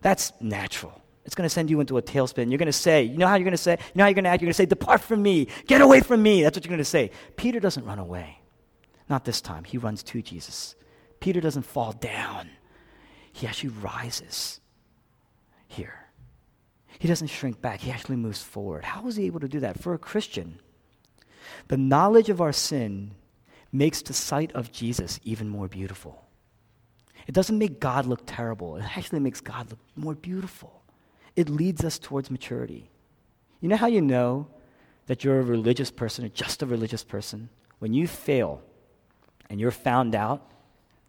That's 0.00 0.32
natural. 0.40 1.00
It's 1.24 1.34
going 1.34 1.44
to 1.44 1.52
send 1.52 1.70
you 1.70 1.80
into 1.80 1.98
a 1.98 2.02
tailspin. 2.02 2.50
You're 2.50 2.58
going 2.58 2.66
to 2.66 2.72
say, 2.72 3.02
you 3.02 3.18
know 3.18 3.26
how 3.26 3.34
you're 3.34 3.44
going 3.44 3.52
to 3.52 3.58
say, 3.58 3.72
you 3.72 3.92
know 3.96 4.04
how 4.04 4.08
you're 4.08 4.14
going 4.14 4.24
to 4.24 4.30
act? 4.30 4.40
You're 4.40 4.46
going 4.46 4.54
to 4.54 4.56
say, 4.56 4.66
depart 4.66 5.02
from 5.02 5.22
me, 5.22 5.48
get 5.66 5.80
away 5.80 6.00
from 6.00 6.22
me. 6.22 6.42
That's 6.42 6.56
what 6.56 6.64
you're 6.64 6.70
going 6.70 6.78
to 6.78 6.84
say. 6.84 7.10
Peter 7.36 7.60
doesn't 7.60 7.84
run 7.84 7.98
away. 7.98 8.38
Not 9.08 9.24
this 9.24 9.40
time. 9.40 9.64
He 9.64 9.78
runs 9.78 10.02
to 10.04 10.22
Jesus. 10.22 10.74
Peter 11.20 11.40
doesn't 11.40 11.62
fall 11.62 11.92
down, 11.92 12.50
he 13.32 13.46
actually 13.46 13.70
rises 13.70 14.60
here. 15.66 16.08
He 16.98 17.06
doesn't 17.06 17.28
shrink 17.28 17.60
back, 17.60 17.80
he 17.80 17.90
actually 17.90 18.16
moves 18.16 18.42
forward. 18.42 18.84
How 18.84 19.02
was 19.02 19.16
he 19.16 19.26
able 19.26 19.40
to 19.40 19.48
do 19.48 19.60
that? 19.60 19.80
For 19.80 19.94
a 19.94 19.98
Christian, 19.98 20.58
the 21.68 21.76
knowledge 21.76 22.28
of 22.28 22.40
our 22.40 22.52
sin 22.52 23.12
makes 23.70 24.02
the 24.02 24.12
sight 24.12 24.52
of 24.52 24.72
Jesus 24.72 25.20
even 25.22 25.48
more 25.48 25.68
beautiful. 25.68 26.24
It 27.26 27.34
doesn't 27.34 27.58
make 27.58 27.78
God 27.78 28.06
look 28.06 28.22
terrible, 28.26 28.76
it 28.76 28.96
actually 28.96 29.20
makes 29.20 29.40
God 29.40 29.70
look 29.70 29.80
more 29.94 30.14
beautiful. 30.14 30.82
It 31.36 31.48
leads 31.48 31.84
us 31.84 31.98
towards 31.98 32.30
maturity. 32.30 32.90
You 33.60 33.68
know 33.68 33.76
how 33.76 33.86
you 33.86 34.00
know 34.00 34.48
that 35.06 35.22
you're 35.22 35.38
a 35.38 35.44
religious 35.44 35.90
person 35.90 36.24
or 36.24 36.28
just 36.28 36.62
a 36.62 36.66
religious 36.66 37.04
person? 37.04 37.48
When 37.78 37.92
you 37.94 38.08
fail 38.08 38.62
and 39.48 39.60
you're 39.60 39.70
found 39.70 40.14
out, 40.16 40.50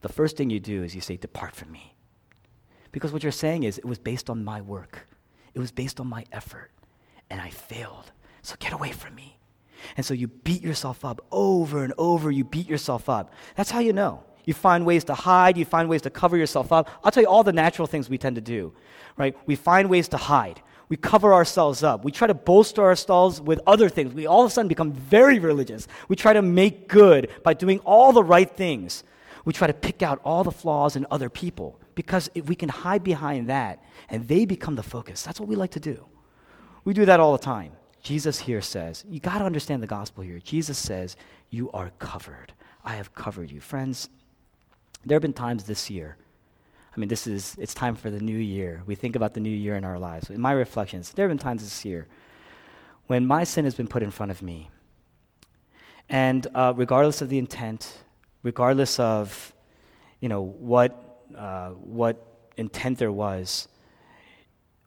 the 0.01 0.09
first 0.09 0.37
thing 0.37 0.49
you 0.49 0.59
do 0.59 0.83
is 0.83 0.95
you 0.95 1.01
say, 1.01 1.17
Depart 1.17 1.55
from 1.55 1.71
me. 1.71 1.95
Because 2.91 3.11
what 3.11 3.23
you're 3.23 3.31
saying 3.31 3.63
is, 3.63 3.77
it 3.77 3.85
was 3.85 3.99
based 3.99 4.29
on 4.29 4.43
my 4.43 4.61
work, 4.61 5.07
it 5.53 5.59
was 5.59 5.71
based 5.71 5.99
on 5.99 6.07
my 6.07 6.25
effort, 6.31 6.71
and 7.29 7.41
I 7.41 7.49
failed. 7.49 8.11
So 8.41 8.55
get 8.59 8.73
away 8.73 8.91
from 8.91 9.15
me. 9.15 9.37
And 9.97 10.05
so 10.05 10.13
you 10.13 10.27
beat 10.27 10.61
yourself 10.61 11.05
up 11.05 11.25
over 11.31 11.83
and 11.83 11.93
over, 11.97 12.31
you 12.31 12.43
beat 12.43 12.67
yourself 12.67 13.09
up. 13.09 13.33
That's 13.55 13.71
how 13.71 13.79
you 13.79 13.93
know. 13.93 14.23
You 14.45 14.53
find 14.53 14.85
ways 14.85 15.03
to 15.05 15.13
hide, 15.13 15.57
you 15.57 15.65
find 15.65 15.89
ways 15.89 16.01
to 16.03 16.09
cover 16.09 16.35
yourself 16.35 16.71
up. 16.71 16.89
I'll 17.03 17.11
tell 17.11 17.21
you 17.21 17.29
all 17.29 17.43
the 17.43 17.53
natural 17.53 17.87
things 17.87 18.09
we 18.09 18.17
tend 18.17 18.35
to 18.35 18.41
do, 18.41 18.73
right? 19.17 19.35
We 19.45 19.55
find 19.55 19.89
ways 19.89 20.07
to 20.09 20.17
hide. 20.17 20.61
We 20.87 20.97
cover 20.97 21.33
ourselves 21.33 21.83
up. 21.83 22.03
We 22.03 22.11
try 22.11 22.25
to 22.27 22.33
bolster 22.33 22.81
ourselves 22.81 23.39
with 23.39 23.59
other 23.67 23.89
things. 23.89 24.13
We 24.13 24.25
all 24.25 24.43
of 24.43 24.49
a 24.49 24.53
sudden 24.53 24.67
become 24.67 24.91
very 24.91 25.37
religious. 25.37 25.87
We 26.07 26.15
try 26.15 26.33
to 26.33 26.41
make 26.41 26.87
good 26.87 27.29
by 27.43 27.53
doing 27.53 27.79
all 27.79 28.11
the 28.11 28.23
right 28.23 28.49
things 28.49 29.03
we 29.49 29.53
try 29.53 29.65
to 29.65 29.73
pick 29.73 30.03
out 30.03 30.21
all 30.23 30.43
the 30.43 30.51
flaws 30.51 30.95
in 30.95 31.07
other 31.09 31.27
people 31.27 31.79
because 31.95 32.29
if 32.35 32.47
we 32.47 32.53
can 32.53 32.69
hide 32.69 33.03
behind 33.03 33.49
that 33.49 33.83
and 34.07 34.27
they 34.27 34.45
become 34.45 34.75
the 34.75 34.83
focus, 34.83 35.23
that's 35.23 35.39
what 35.39 35.49
we 35.49 35.55
like 35.55 35.71
to 35.71 35.79
do. 35.79 36.05
We 36.83 36.93
do 36.93 37.03
that 37.05 37.19
all 37.19 37.31
the 37.31 37.43
time. 37.43 37.71
Jesus 38.03 38.41
here 38.41 38.61
says, 38.61 39.03
you 39.09 39.19
got 39.19 39.39
to 39.39 39.45
understand 39.45 39.81
the 39.81 39.87
gospel 39.87 40.23
here. 40.23 40.37
Jesus 40.37 40.77
says, 40.77 41.15
You 41.49 41.71
are 41.71 41.89
covered. 41.97 42.53
I 42.85 42.93
have 42.93 43.15
covered 43.15 43.49
you. 43.49 43.59
Friends, 43.59 44.09
there 45.03 45.15
have 45.15 45.23
been 45.23 45.33
times 45.33 45.63
this 45.63 45.89
year. 45.89 46.15
I 46.95 46.99
mean, 46.99 47.09
this 47.09 47.25
is, 47.25 47.55
it's 47.57 47.73
time 47.73 47.95
for 47.95 48.11
the 48.11 48.19
new 48.19 48.37
year. 48.37 48.83
We 48.85 48.93
think 48.93 49.15
about 49.15 49.33
the 49.33 49.39
new 49.39 49.49
year 49.49 49.75
in 49.75 49.83
our 49.83 49.97
lives. 49.97 50.29
In 50.29 50.39
my 50.39 50.51
reflections, 50.51 51.11
there 51.13 51.27
have 51.27 51.35
been 51.35 51.43
times 51.43 51.63
this 51.63 51.83
year 51.83 52.05
when 53.07 53.25
my 53.25 53.45
sin 53.45 53.65
has 53.65 53.73
been 53.73 53.87
put 53.87 54.03
in 54.03 54.11
front 54.11 54.31
of 54.31 54.43
me. 54.43 54.69
And 56.07 56.45
uh, 56.53 56.73
regardless 56.75 57.23
of 57.23 57.29
the 57.29 57.39
intent, 57.39 58.03
regardless 58.43 58.99
of 58.99 59.53
you 60.19 60.29
know 60.29 60.41
what 60.41 61.23
uh, 61.37 61.69
what 61.69 62.25
intent 62.57 62.97
there 62.97 63.11
was 63.11 63.67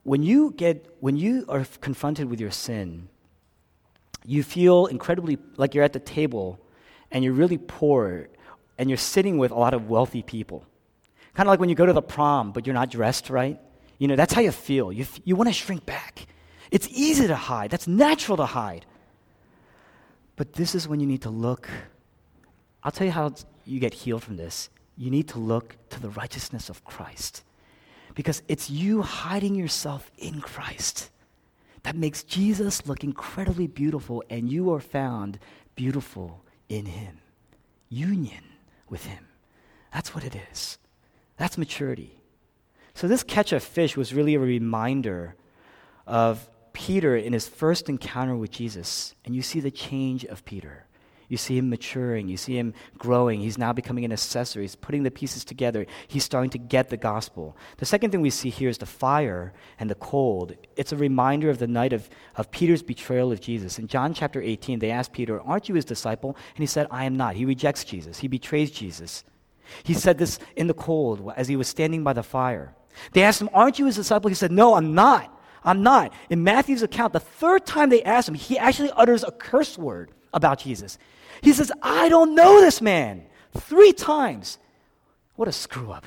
when 0.04 0.22
you 0.22 0.52
get 0.56 0.96
when 1.00 1.16
you 1.16 1.44
are 1.48 1.64
confronted 1.80 2.28
with 2.28 2.40
your 2.40 2.50
sin, 2.50 3.08
you 4.24 4.42
feel 4.42 4.86
incredibly 4.86 5.38
like 5.56 5.74
you're 5.74 5.84
at 5.84 5.92
the 5.92 6.00
table 6.00 6.58
and 7.10 7.24
you're 7.24 7.32
really 7.32 7.58
poor 7.58 8.28
and 8.78 8.90
you're 8.90 8.96
sitting 8.96 9.38
with 9.38 9.50
a 9.50 9.54
lot 9.54 9.74
of 9.74 9.88
wealthy 9.88 10.22
people. 10.22 10.66
Kind 11.34 11.46
of 11.46 11.52
like 11.52 11.60
when 11.60 11.68
you 11.68 11.74
go 11.74 11.86
to 11.86 11.92
the 11.92 12.02
prom, 12.02 12.52
but 12.52 12.66
you're 12.66 12.74
not 12.74 12.90
dressed 12.90 13.30
right. 13.30 13.58
You 13.98 14.08
know, 14.08 14.16
that's 14.16 14.32
how 14.32 14.40
you 14.40 14.50
feel. 14.50 14.92
You, 14.92 15.02
f- 15.02 15.20
you 15.24 15.36
want 15.36 15.48
to 15.48 15.54
shrink 15.54 15.86
back. 15.86 16.26
It's 16.70 16.88
easy 16.90 17.26
to 17.26 17.36
hide, 17.36 17.70
that's 17.70 17.86
natural 17.86 18.36
to 18.38 18.46
hide. 18.46 18.86
But 20.36 20.54
this 20.54 20.74
is 20.74 20.88
when 20.88 20.98
you 20.98 21.06
need 21.06 21.22
to 21.22 21.30
look. 21.30 21.68
I'll 22.84 22.92
tell 22.92 23.06
you 23.06 23.12
how 23.12 23.34
you 23.64 23.80
get 23.80 23.94
healed 23.94 24.22
from 24.22 24.36
this. 24.36 24.70
You 24.96 25.10
need 25.10 25.28
to 25.28 25.38
look 25.38 25.76
to 25.90 26.00
the 26.00 26.10
righteousness 26.10 26.68
of 26.68 26.84
Christ. 26.84 27.42
Because 28.14 28.42
it's 28.48 28.68
you 28.68 29.02
hiding 29.02 29.54
yourself 29.54 30.10
in 30.18 30.40
Christ 30.40 31.10
that 31.82 31.96
makes 31.96 32.22
Jesus 32.22 32.86
look 32.86 33.02
incredibly 33.02 33.66
beautiful, 33.66 34.22
and 34.30 34.50
you 34.50 34.72
are 34.72 34.80
found 34.80 35.38
beautiful 35.74 36.44
in 36.68 36.86
Him. 36.86 37.18
Union 37.88 38.44
with 38.88 39.04
Him. 39.06 39.26
That's 39.92 40.14
what 40.14 40.24
it 40.24 40.36
is. 40.52 40.78
That's 41.36 41.58
maturity. 41.58 42.22
So, 42.94 43.08
this 43.08 43.22
catch 43.22 43.52
of 43.52 43.62
fish 43.62 43.96
was 43.96 44.14
really 44.14 44.34
a 44.34 44.40
reminder 44.40 45.34
of 46.06 46.48
Peter 46.72 47.16
in 47.16 47.32
his 47.32 47.48
first 47.48 47.88
encounter 47.88 48.36
with 48.36 48.50
Jesus. 48.50 49.14
And 49.24 49.34
you 49.34 49.42
see 49.42 49.60
the 49.60 49.70
change 49.70 50.24
of 50.24 50.44
Peter. 50.44 50.86
You 51.32 51.38
see 51.38 51.56
him 51.56 51.70
maturing. 51.70 52.28
You 52.28 52.36
see 52.36 52.58
him 52.58 52.74
growing. 52.98 53.40
He's 53.40 53.56
now 53.56 53.72
becoming 53.72 54.04
an 54.04 54.12
assessor. 54.12 54.60
He's 54.60 54.76
putting 54.76 55.02
the 55.02 55.10
pieces 55.10 55.46
together. 55.46 55.86
He's 56.06 56.24
starting 56.24 56.50
to 56.50 56.58
get 56.58 56.90
the 56.90 56.98
gospel. 56.98 57.56
The 57.78 57.86
second 57.86 58.10
thing 58.10 58.20
we 58.20 58.28
see 58.28 58.50
here 58.50 58.68
is 58.68 58.76
the 58.76 58.84
fire 58.84 59.54
and 59.78 59.88
the 59.88 59.94
cold. 59.94 60.54
It's 60.76 60.92
a 60.92 60.96
reminder 60.98 61.48
of 61.48 61.56
the 61.56 61.66
night 61.66 61.94
of, 61.94 62.10
of 62.36 62.50
Peter's 62.50 62.82
betrayal 62.82 63.32
of 63.32 63.40
Jesus. 63.40 63.78
In 63.78 63.86
John 63.86 64.12
chapter 64.12 64.42
18, 64.42 64.78
they 64.78 64.90
asked 64.90 65.14
Peter, 65.14 65.40
Aren't 65.40 65.70
you 65.70 65.74
his 65.74 65.86
disciple? 65.86 66.36
And 66.54 66.58
he 66.58 66.66
said, 66.66 66.86
I 66.90 67.06
am 67.06 67.16
not. 67.16 67.34
He 67.34 67.46
rejects 67.46 67.82
Jesus, 67.82 68.18
he 68.18 68.28
betrays 68.28 68.70
Jesus. 68.70 69.24
He 69.84 69.94
said 69.94 70.18
this 70.18 70.38
in 70.54 70.66
the 70.66 70.74
cold 70.74 71.32
as 71.34 71.48
he 71.48 71.56
was 71.56 71.66
standing 71.66 72.04
by 72.04 72.12
the 72.12 72.22
fire. 72.22 72.74
They 73.14 73.22
asked 73.22 73.40
him, 73.40 73.48
Aren't 73.54 73.78
you 73.78 73.86
his 73.86 73.96
disciple? 73.96 74.28
He 74.28 74.34
said, 74.34 74.52
No, 74.52 74.74
I'm 74.74 74.94
not. 74.94 75.34
I'm 75.64 75.82
not. 75.82 76.12
In 76.28 76.44
Matthew's 76.44 76.82
account, 76.82 77.14
the 77.14 77.20
third 77.20 77.64
time 77.64 77.88
they 77.88 78.02
asked 78.02 78.28
him, 78.28 78.34
he 78.34 78.58
actually 78.58 78.90
utters 78.90 79.24
a 79.24 79.30
curse 79.30 79.78
word 79.78 80.12
about 80.32 80.60
Jesus. 80.60 80.98
He 81.42 81.52
says, 81.52 81.72
I 81.82 82.08
don't 82.08 82.34
know 82.34 82.60
this 82.60 82.80
man. 82.80 83.26
Three 83.56 83.92
times. 83.92 84.58
What 85.36 85.48
a 85.48 85.52
screw 85.52 85.90
up. 85.90 86.06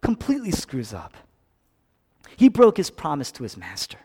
Completely 0.00 0.50
screws 0.50 0.92
up. 0.92 1.14
He 2.36 2.48
broke 2.48 2.76
his 2.76 2.90
promise 2.90 3.30
to 3.32 3.42
his 3.42 3.56
master. 3.56 3.98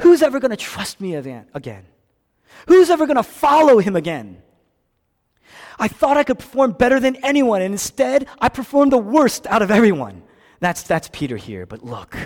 Who's 0.00 0.22
ever 0.22 0.40
going 0.40 0.50
to 0.50 0.56
trust 0.56 1.00
me 1.00 1.14
again? 1.14 1.86
Who's 2.66 2.90
ever 2.90 3.06
going 3.06 3.16
to 3.16 3.22
follow 3.22 3.78
him 3.78 3.96
again? 3.96 4.42
I 5.78 5.88
thought 5.88 6.16
I 6.16 6.24
could 6.24 6.38
perform 6.38 6.72
better 6.72 7.00
than 7.00 7.16
anyone, 7.24 7.62
and 7.62 7.72
instead, 7.72 8.26
I 8.38 8.50
performed 8.50 8.92
the 8.92 8.98
worst 8.98 9.46
out 9.46 9.62
of 9.62 9.70
everyone. 9.70 10.22
That's, 10.60 10.82
that's 10.82 11.08
Peter 11.10 11.36
here. 11.36 11.64
But 11.64 11.82
look, 11.82 12.16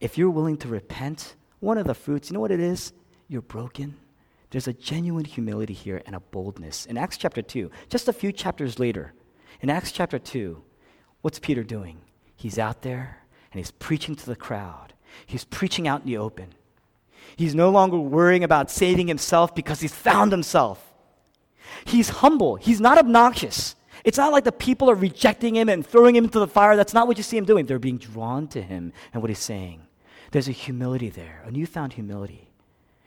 if 0.00 0.18
you're 0.18 0.30
willing 0.30 0.56
to 0.58 0.68
repent, 0.68 1.36
one 1.60 1.78
of 1.78 1.86
the 1.86 1.94
fruits, 1.94 2.30
you 2.30 2.34
know 2.34 2.40
what 2.40 2.50
it 2.50 2.60
is? 2.60 2.92
You're 3.28 3.42
broken. 3.42 3.96
There's 4.50 4.68
a 4.68 4.72
genuine 4.72 5.24
humility 5.24 5.74
here 5.74 6.02
and 6.06 6.14
a 6.16 6.20
boldness. 6.20 6.86
In 6.86 6.98
Acts 6.98 7.16
chapter 7.16 7.40
2, 7.40 7.70
just 7.88 8.08
a 8.08 8.12
few 8.12 8.32
chapters 8.32 8.78
later, 8.78 9.14
in 9.60 9.70
Acts 9.70 9.92
chapter 9.92 10.18
2, 10.18 10.62
what's 11.22 11.38
Peter 11.38 11.62
doing? 11.62 12.00
He's 12.34 12.58
out 12.58 12.82
there 12.82 13.18
and 13.52 13.58
he's 13.58 13.70
preaching 13.70 14.16
to 14.16 14.26
the 14.26 14.36
crowd. 14.36 14.94
He's 15.26 15.44
preaching 15.44 15.86
out 15.86 16.00
in 16.00 16.06
the 16.06 16.16
open. 16.16 16.54
He's 17.36 17.54
no 17.54 17.70
longer 17.70 17.96
worrying 17.96 18.42
about 18.42 18.70
saving 18.70 19.08
himself 19.08 19.54
because 19.54 19.80
he's 19.80 19.94
found 19.94 20.32
himself. 20.32 20.92
He's 21.84 22.08
humble. 22.08 22.56
He's 22.56 22.80
not 22.80 22.98
obnoxious. 22.98 23.76
It's 24.04 24.18
not 24.18 24.32
like 24.32 24.44
the 24.44 24.52
people 24.52 24.90
are 24.90 24.94
rejecting 24.94 25.56
him 25.56 25.68
and 25.68 25.86
throwing 25.86 26.16
him 26.16 26.24
into 26.24 26.40
the 26.40 26.48
fire. 26.48 26.76
That's 26.76 26.94
not 26.94 27.06
what 27.06 27.18
you 27.18 27.22
see 27.22 27.36
him 27.36 27.44
doing. 27.44 27.66
They're 27.66 27.78
being 27.78 27.98
drawn 27.98 28.48
to 28.48 28.62
him 28.62 28.92
and 29.12 29.22
what 29.22 29.30
he's 29.30 29.38
saying. 29.38 29.82
There's 30.32 30.48
a 30.48 30.52
humility 30.52 31.08
there, 31.08 31.42
a 31.46 31.50
newfound 31.50 31.92
humility. 31.92 32.49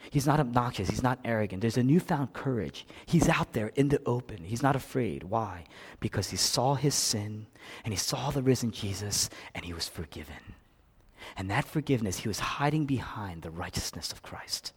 He's 0.10 0.28
not 0.28 0.40
obnoxious. 0.40 0.90
He's 0.90 1.04
not 1.04 1.20
arrogant. 1.24 1.62
There's 1.62 1.78
a 1.78 1.84
newfound 1.84 2.34
courage. 2.34 2.86
He's 3.06 3.30
out 3.30 3.54
there 3.54 3.72
in 3.76 3.90
the 3.90 4.02
open. 4.06 4.44
He's 4.44 4.64
not 4.64 4.76
afraid. 4.76 5.24
Why? 5.24 5.64
Because 6.00 6.30
he 6.30 6.38
saw 6.38 6.76
his 6.76 6.96
sin 6.96 7.48
and 7.84 7.94
he 7.94 7.98
saw 7.98 8.30
the 8.30 8.44
risen 8.44 8.72
Jesus 8.72 9.30
and 9.56 9.66
he 9.66 9.74
was 9.74 9.88
forgiven. 9.88 10.56
And 11.38 11.50
that 11.50 11.66
forgiveness, 11.66 12.20
he 12.20 12.28
was 12.28 12.40
hiding 12.40 12.86
behind 12.86 13.42
the 13.42 13.50
righteousness 13.50 14.12
of 14.12 14.22
Christ. 14.22 14.74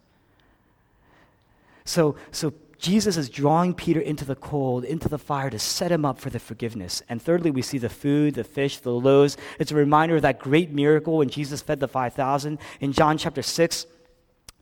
So, 1.85 2.17
so 2.31 2.53
Jesus 2.79 3.17
is 3.17 3.29
drawing 3.29 3.75
Peter 3.75 4.01
into 4.01 4.25
the 4.25 4.35
cold, 4.37 4.85
into 4.85 5.09
the 5.09 5.19
fire 5.19 5.51
to 5.51 5.59
set 5.59 5.91
him 5.91 6.05
up 6.05 6.19
for 6.19 6.31
the 6.31 6.39
forgiveness. 6.39 7.03
And 7.09 7.21
thirdly, 7.21 7.51
we 7.51 7.63
see 7.63 7.79
the 7.79 7.89
food, 7.89 8.35
the 8.35 8.45
fish, 8.45 8.79
the 8.79 8.91
loaves. 8.91 9.37
It's 9.59 9.73
a 9.73 9.77
reminder 9.77 10.17
of 10.17 10.23
that 10.23 10.39
great 10.39 10.71
miracle 10.71 11.19
when 11.19 11.29
Jesus 11.29 11.63
fed 11.63 11.81
the 11.81 11.89
5,000 11.89 12.59
in 12.81 12.93
John 12.93 13.19
chapter 13.19 13.43
6. 13.43 13.87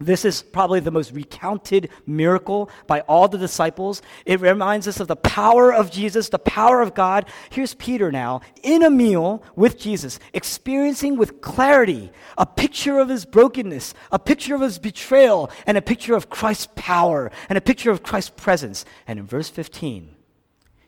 This 0.00 0.24
is 0.24 0.42
probably 0.42 0.80
the 0.80 0.90
most 0.90 1.12
recounted 1.12 1.88
miracle 2.04 2.68
by 2.88 3.00
all 3.02 3.28
the 3.28 3.38
disciples. 3.38 4.02
It 4.26 4.40
reminds 4.40 4.88
us 4.88 4.98
of 4.98 5.06
the 5.06 5.14
power 5.14 5.72
of 5.72 5.92
Jesus, 5.92 6.30
the 6.30 6.38
power 6.38 6.82
of 6.82 6.94
God. 6.94 7.26
Here's 7.50 7.74
Peter 7.74 8.10
now 8.10 8.40
in 8.64 8.82
a 8.82 8.90
meal 8.90 9.44
with 9.54 9.78
Jesus, 9.78 10.18
experiencing 10.32 11.16
with 11.16 11.40
clarity 11.40 12.10
a 12.36 12.44
picture 12.44 12.98
of 12.98 13.08
his 13.08 13.24
brokenness, 13.24 13.94
a 14.10 14.18
picture 14.18 14.56
of 14.56 14.62
his 14.62 14.80
betrayal, 14.80 15.48
and 15.64 15.78
a 15.78 15.82
picture 15.82 16.16
of 16.16 16.28
Christ's 16.28 16.68
power, 16.74 17.30
and 17.48 17.56
a 17.56 17.60
picture 17.60 17.92
of 17.92 18.02
Christ's 18.02 18.30
presence. 18.30 18.84
And 19.06 19.20
in 19.20 19.26
verse 19.26 19.48
15, 19.48 20.12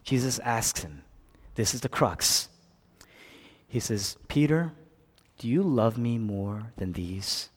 Jesus 0.02 0.40
asks 0.40 0.80
him, 0.80 1.02
This 1.54 1.74
is 1.74 1.82
the 1.82 1.88
crux. 1.88 2.48
He 3.68 3.78
says, 3.78 4.16
Peter, 4.26 4.72
do 5.38 5.46
you 5.46 5.62
love 5.62 5.96
me 5.96 6.18
more 6.18 6.72
than 6.76 6.92
these? 6.92 7.50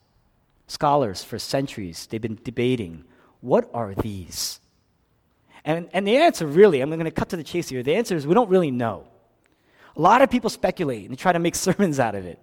Scholars 0.69 1.23
for 1.23 1.39
centuries, 1.39 2.07
they've 2.09 2.21
been 2.21 2.39
debating 2.43 3.03
what 3.41 3.69
are 3.73 3.95
these? 3.95 4.59
And, 5.65 5.89
and 5.93 6.07
the 6.07 6.17
answer 6.17 6.45
really, 6.45 6.81
I'm 6.81 6.89
going 6.89 7.03
to 7.05 7.11
cut 7.11 7.29
to 7.29 7.37
the 7.37 7.43
chase 7.43 7.69
here, 7.69 7.81
the 7.81 7.95
answer 7.95 8.15
is 8.15 8.27
we 8.27 8.35
don't 8.35 8.49
really 8.49 8.69
know. 8.69 9.07
A 9.97 10.01
lot 10.01 10.21
of 10.21 10.29
people 10.29 10.49
speculate 10.49 11.09
and 11.09 11.17
try 11.17 11.33
to 11.33 11.39
make 11.39 11.55
sermons 11.67 11.99
out 11.99 12.13
of 12.13 12.25
it. 12.25 12.39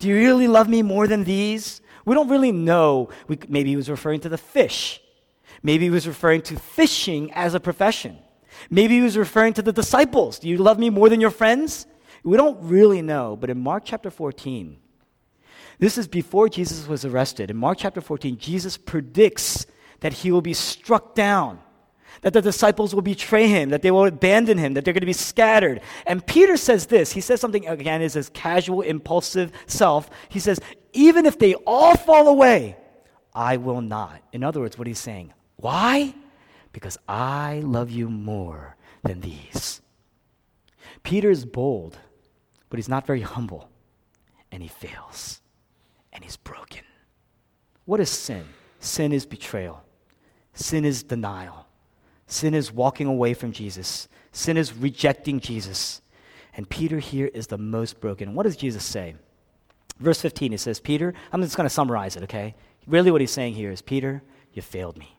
Do 0.00 0.08
you 0.08 0.16
really 0.16 0.48
love 0.48 0.68
me 0.68 0.82
more 0.82 1.06
than 1.06 1.24
these? 1.24 1.80
We 2.04 2.14
don't 2.14 2.28
really 2.28 2.52
know. 2.52 3.10
We, 3.28 3.38
maybe 3.48 3.70
he 3.70 3.76
was 3.76 3.88
referring 3.88 4.20
to 4.20 4.28
the 4.28 4.38
fish. 4.38 5.00
Maybe 5.62 5.84
he 5.84 5.90
was 5.90 6.08
referring 6.08 6.42
to 6.42 6.56
fishing 6.56 7.32
as 7.34 7.54
a 7.54 7.60
profession. 7.60 8.18
Maybe 8.68 8.96
he 8.96 9.00
was 9.00 9.16
referring 9.16 9.52
to 9.54 9.62
the 9.62 9.72
disciples. 9.72 10.38
Do 10.38 10.48
you 10.48 10.58
love 10.58 10.78
me 10.78 10.90
more 10.90 11.08
than 11.08 11.20
your 11.20 11.30
friends? 11.30 11.86
We 12.24 12.36
don't 12.36 12.58
really 12.62 13.00
know. 13.00 13.36
But 13.36 13.50
in 13.50 13.60
Mark 13.60 13.84
chapter 13.84 14.10
14, 14.10 14.76
this 15.80 15.96
is 15.96 16.06
before 16.06 16.50
Jesus 16.50 16.86
was 16.86 17.06
arrested. 17.06 17.50
In 17.50 17.56
Mark 17.56 17.78
chapter 17.78 18.02
14, 18.02 18.36
Jesus 18.36 18.76
predicts 18.76 19.66
that 20.00 20.12
he 20.12 20.30
will 20.30 20.42
be 20.42 20.52
struck 20.52 21.14
down, 21.14 21.58
that 22.20 22.34
the 22.34 22.42
disciples 22.42 22.94
will 22.94 23.00
betray 23.00 23.48
him, 23.48 23.70
that 23.70 23.80
they 23.80 23.90
will 23.90 24.04
abandon 24.04 24.58
him, 24.58 24.74
that 24.74 24.84
they're 24.84 24.92
going 24.92 25.00
to 25.00 25.06
be 25.06 25.14
scattered. 25.14 25.80
And 26.06 26.24
Peter 26.26 26.58
says 26.58 26.86
this. 26.86 27.12
He 27.12 27.22
says 27.22 27.40
something, 27.40 27.66
again, 27.66 28.02
is 28.02 28.12
his 28.12 28.28
casual, 28.28 28.82
impulsive 28.82 29.52
self. 29.66 30.10
He 30.28 30.38
says, 30.38 30.60
Even 30.92 31.24
if 31.24 31.38
they 31.38 31.54
all 31.54 31.96
fall 31.96 32.28
away, 32.28 32.76
I 33.34 33.56
will 33.56 33.80
not. 33.80 34.20
In 34.32 34.44
other 34.44 34.60
words, 34.60 34.76
what 34.76 34.86
he's 34.86 34.98
saying, 34.98 35.32
why? 35.56 36.14
Because 36.72 36.98
I 37.08 37.62
love 37.64 37.90
you 37.90 38.10
more 38.10 38.76
than 39.02 39.20
these. 39.20 39.80
Peter 41.02 41.30
is 41.30 41.46
bold, 41.46 41.96
but 42.68 42.78
he's 42.78 42.88
not 42.88 43.06
very 43.06 43.22
humble, 43.22 43.70
and 44.52 44.62
he 44.62 44.68
fails 44.68 45.39
and 46.12 46.24
he's 46.24 46.36
broken. 46.36 46.82
What 47.84 48.00
is 48.00 48.10
sin? 48.10 48.44
Sin 48.78 49.12
is 49.12 49.26
betrayal, 49.26 49.82
sin 50.54 50.86
is 50.86 51.02
denial, 51.02 51.66
sin 52.26 52.54
is 52.54 52.72
walking 52.72 53.06
away 53.06 53.34
from 53.34 53.52
Jesus, 53.52 54.08
sin 54.32 54.56
is 54.56 54.72
rejecting 54.72 55.38
Jesus. 55.38 56.00
And 56.56 56.68
Peter 56.68 56.98
here 56.98 57.30
is 57.34 57.46
the 57.46 57.58
most 57.58 58.00
broken. 58.00 58.34
What 58.34 58.44
does 58.44 58.56
Jesus 58.56 58.84
say? 58.84 59.14
Verse 59.98 60.20
15, 60.20 60.52
he 60.52 60.56
says, 60.56 60.80
Peter, 60.80 61.12
I'm 61.30 61.42
just 61.42 61.56
going 61.56 61.68
to 61.68 61.74
summarize 61.74 62.16
it, 62.16 62.22
okay? 62.24 62.54
Really, 62.86 63.10
what 63.10 63.20
he's 63.20 63.30
saying 63.30 63.54
here 63.54 63.70
is, 63.70 63.82
Peter, 63.82 64.22
you 64.52 64.62
failed 64.62 64.96
me. 64.96 65.16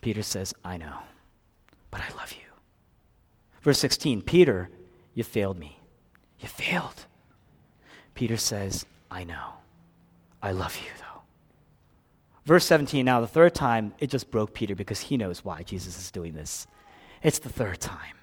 Peter 0.00 0.22
says, 0.22 0.54
I 0.64 0.76
know, 0.76 0.98
but 1.90 2.00
I 2.00 2.16
love 2.16 2.32
you. 2.32 2.48
Verse 3.60 3.78
16, 3.80 4.22
Peter, 4.22 4.70
you 5.14 5.24
failed 5.24 5.58
me. 5.58 5.80
You 6.38 6.48
failed. 6.48 7.06
Peter 8.14 8.36
says, 8.36 8.86
I 9.10 9.24
know, 9.24 9.54
I 10.42 10.52
love 10.52 10.76
you, 10.76 10.90
though. 10.98 11.22
Verse 12.44 12.64
17, 12.66 13.04
now 13.04 13.20
the 13.20 13.26
third 13.26 13.54
time, 13.54 13.94
it 14.00 14.10
just 14.10 14.30
broke 14.30 14.52
Peter 14.52 14.74
because 14.74 15.00
he 15.00 15.16
knows 15.16 15.44
why 15.44 15.62
Jesus 15.62 15.98
is 15.98 16.10
doing 16.10 16.34
this. 16.34 16.66
It's 17.22 17.38
the 17.38 17.48
third 17.48 17.80
time. 17.80 18.16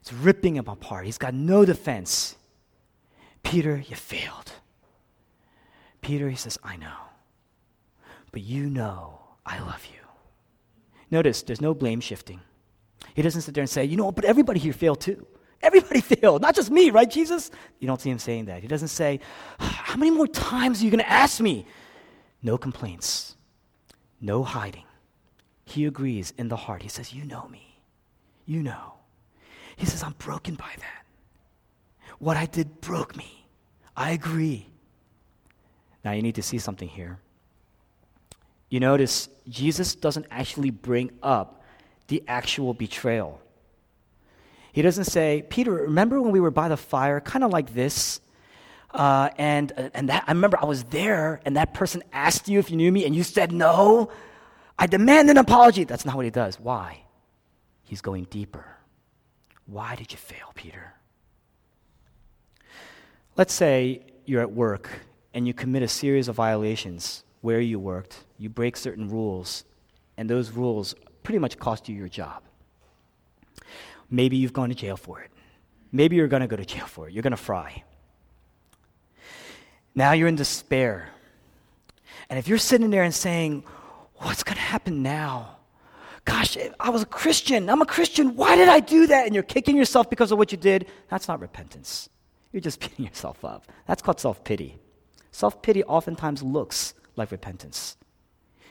It's 0.00 0.12
ripping 0.12 0.56
him 0.56 0.68
apart. 0.68 1.06
He's 1.06 1.18
got 1.18 1.34
no 1.34 1.64
defense. 1.64 2.36
Peter, 3.42 3.82
you 3.88 3.96
failed. 3.96 4.52
Peter, 6.02 6.28
he 6.28 6.36
says, 6.36 6.58
I 6.62 6.76
know. 6.76 6.92
But 8.30 8.42
you 8.42 8.68
know 8.68 9.20
I 9.44 9.58
love 9.60 9.86
you. 9.92 10.00
Notice 11.10 11.42
there's 11.42 11.60
no 11.60 11.74
blame 11.74 12.00
shifting. 12.00 12.40
He 13.14 13.22
doesn't 13.22 13.42
sit 13.42 13.54
there 13.54 13.62
and 13.62 13.70
say, 13.70 13.84
you 13.84 13.96
know, 13.96 14.12
but 14.12 14.24
everybody 14.24 14.60
here 14.60 14.72
failed 14.72 15.00
too. 15.00 15.26
Everybody 15.64 16.00
failed, 16.14 16.42
not 16.42 16.54
just 16.54 16.70
me, 16.70 16.90
right, 16.90 17.10
Jesus? 17.10 17.50
You 17.80 17.86
don't 17.86 18.00
see 18.00 18.10
him 18.10 18.18
saying 18.18 18.44
that. 18.46 18.60
He 18.62 18.68
doesn't 18.68 18.88
say, 18.88 19.20
ah, 19.58 19.82
How 19.84 19.96
many 19.96 20.10
more 20.10 20.26
times 20.26 20.80
are 20.80 20.84
you 20.84 20.90
going 20.90 21.02
to 21.02 21.10
ask 21.10 21.40
me? 21.40 21.66
No 22.42 22.58
complaints, 22.58 23.36
no 24.20 24.42
hiding. 24.42 24.84
He 25.64 25.86
agrees 25.86 26.32
in 26.36 26.48
the 26.48 26.56
heart. 26.56 26.82
He 26.82 26.88
says, 26.88 27.12
You 27.12 27.24
know 27.24 27.48
me. 27.48 27.80
You 28.44 28.62
know. 28.62 28.94
He 29.76 29.86
says, 29.86 30.02
I'm 30.02 30.14
broken 30.18 30.54
by 30.54 30.70
that. 30.78 31.06
What 32.18 32.36
I 32.36 32.46
did 32.46 32.80
broke 32.80 33.16
me. 33.16 33.46
I 33.96 34.10
agree. 34.10 34.66
Now 36.04 36.12
you 36.12 36.22
need 36.22 36.34
to 36.34 36.42
see 36.42 36.58
something 36.58 36.88
here. 36.88 37.18
You 38.68 38.80
notice 38.80 39.28
Jesus 39.48 39.94
doesn't 39.94 40.26
actually 40.30 40.70
bring 40.70 41.10
up 41.22 41.62
the 42.08 42.22
actual 42.28 42.74
betrayal. 42.74 43.40
He 44.74 44.82
doesn't 44.82 45.04
say, 45.04 45.44
Peter, 45.48 45.70
remember 45.70 46.20
when 46.20 46.32
we 46.32 46.40
were 46.40 46.50
by 46.50 46.66
the 46.66 46.76
fire, 46.76 47.20
kind 47.20 47.44
of 47.44 47.52
like 47.52 47.74
this? 47.74 48.20
Uh, 48.90 49.30
and 49.38 49.70
uh, 49.76 49.90
and 49.94 50.08
that, 50.08 50.24
I 50.26 50.32
remember 50.32 50.58
I 50.60 50.64
was 50.64 50.82
there, 50.82 51.40
and 51.44 51.56
that 51.56 51.74
person 51.74 52.02
asked 52.12 52.48
you 52.48 52.58
if 52.58 52.72
you 52.72 52.76
knew 52.76 52.90
me, 52.90 53.06
and 53.06 53.14
you 53.14 53.22
said 53.22 53.52
no. 53.52 54.10
I 54.76 54.88
demand 54.88 55.30
an 55.30 55.36
apology. 55.36 55.84
That's 55.84 56.04
not 56.04 56.16
what 56.16 56.24
he 56.24 56.32
does. 56.32 56.58
Why? 56.58 57.04
He's 57.84 58.00
going 58.00 58.24
deeper. 58.24 58.66
Why 59.66 59.94
did 59.94 60.10
you 60.10 60.18
fail, 60.18 60.50
Peter? 60.56 60.94
Let's 63.36 63.54
say 63.54 64.02
you're 64.24 64.42
at 64.42 64.50
work 64.50 64.90
and 65.32 65.46
you 65.46 65.54
commit 65.54 65.84
a 65.84 65.88
series 65.88 66.26
of 66.26 66.34
violations 66.34 67.22
where 67.42 67.60
you 67.60 67.78
worked, 67.78 68.24
you 68.38 68.48
break 68.48 68.76
certain 68.76 69.08
rules, 69.08 69.64
and 70.16 70.28
those 70.28 70.50
rules 70.50 70.96
pretty 71.22 71.38
much 71.38 71.58
cost 71.58 71.88
you 71.88 71.94
your 71.94 72.08
job. 72.08 72.42
Maybe 74.10 74.36
you've 74.36 74.52
gone 74.52 74.68
to 74.68 74.74
jail 74.74 74.96
for 74.96 75.20
it. 75.20 75.30
Maybe 75.92 76.16
you're 76.16 76.28
going 76.28 76.42
to 76.42 76.48
go 76.48 76.56
to 76.56 76.64
jail 76.64 76.86
for 76.86 77.08
it. 77.08 77.14
You're 77.14 77.22
going 77.22 77.32
to 77.32 77.36
fry. 77.36 77.84
Now 79.94 80.12
you're 80.12 80.28
in 80.28 80.36
despair. 80.36 81.08
And 82.28 82.38
if 82.38 82.48
you're 82.48 82.58
sitting 82.58 82.90
there 82.90 83.04
and 83.04 83.14
saying, 83.14 83.64
What's 84.16 84.42
going 84.42 84.56
to 84.56 84.62
happen 84.62 85.02
now? 85.02 85.56
Gosh, 86.24 86.56
I 86.80 86.88
was 86.88 87.02
a 87.02 87.06
Christian. 87.06 87.68
I'm 87.68 87.82
a 87.82 87.86
Christian. 87.86 88.36
Why 88.36 88.56
did 88.56 88.68
I 88.68 88.80
do 88.80 89.06
that? 89.08 89.26
And 89.26 89.34
you're 89.34 89.42
kicking 89.42 89.76
yourself 89.76 90.08
because 90.08 90.32
of 90.32 90.38
what 90.38 90.50
you 90.52 90.56
did. 90.56 90.86
That's 91.10 91.28
not 91.28 91.40
repentance. 91.40 92.08
You're 92.50 92.62
just 92.62 92.80
beating 92.80 93.04
yourself 93.04 93.44
up. 93.44 93.66
That's 93.86 94.00
called 94.00 94.20
self 94.20 94.42
pity. 94.44 94.78
Self 95.30 95.60
pity 95.60 95.84
oftentimes 95.84 96.42
looks 96.42 96.94
like 97.16 97.30
repentance. 97.30 97.96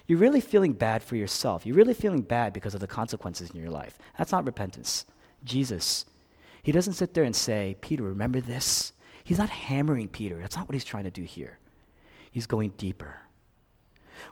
You're 0.07 0.19
really 0.19 0.41
feeling 0.41 0.73
bad 0.73 1.03
for 1.03 1.15
yourself. 1.15 1.65
You're 1.65 1.75
really 1.75 1.93
feeling 1.93 2.23
bad 2.23 2.51
because 2.51 2.73
of 2.73 2.81
the 2.81 2.87
consequences 2.87 3.51
in 3.51 3.59
your 3.59 3.69
life. 3.69 3.97
That's 4.17 4.31
not 4.31 4.45
repentance. 4.45 5.05
Jesus. 5.43 6.05
He 6.61 6.71
doesn't 6.71 6.93
sit 6.93 7.13
there 7.13 7.23
and 7.23 7.35
say, 7.35 7.75
Peter, 7.81 8.03
remember 8.03 8.41
this? 8.41 8.93
He's 9.23 9.37
not 9.37 9.49
hammering 9.49 10.07
Peter. 10.09 10.37
That's 10.39 10.55
not 10.55 10.67
what 10.67 10.73
he's 10.73 10.85
trying 10.85 11.05
to 11.05 11.11
do 11.11 11.23
here. 11.23 11.59
He's 12.31 12.47
going 12.47 12.73
deeper. 12.77 13.17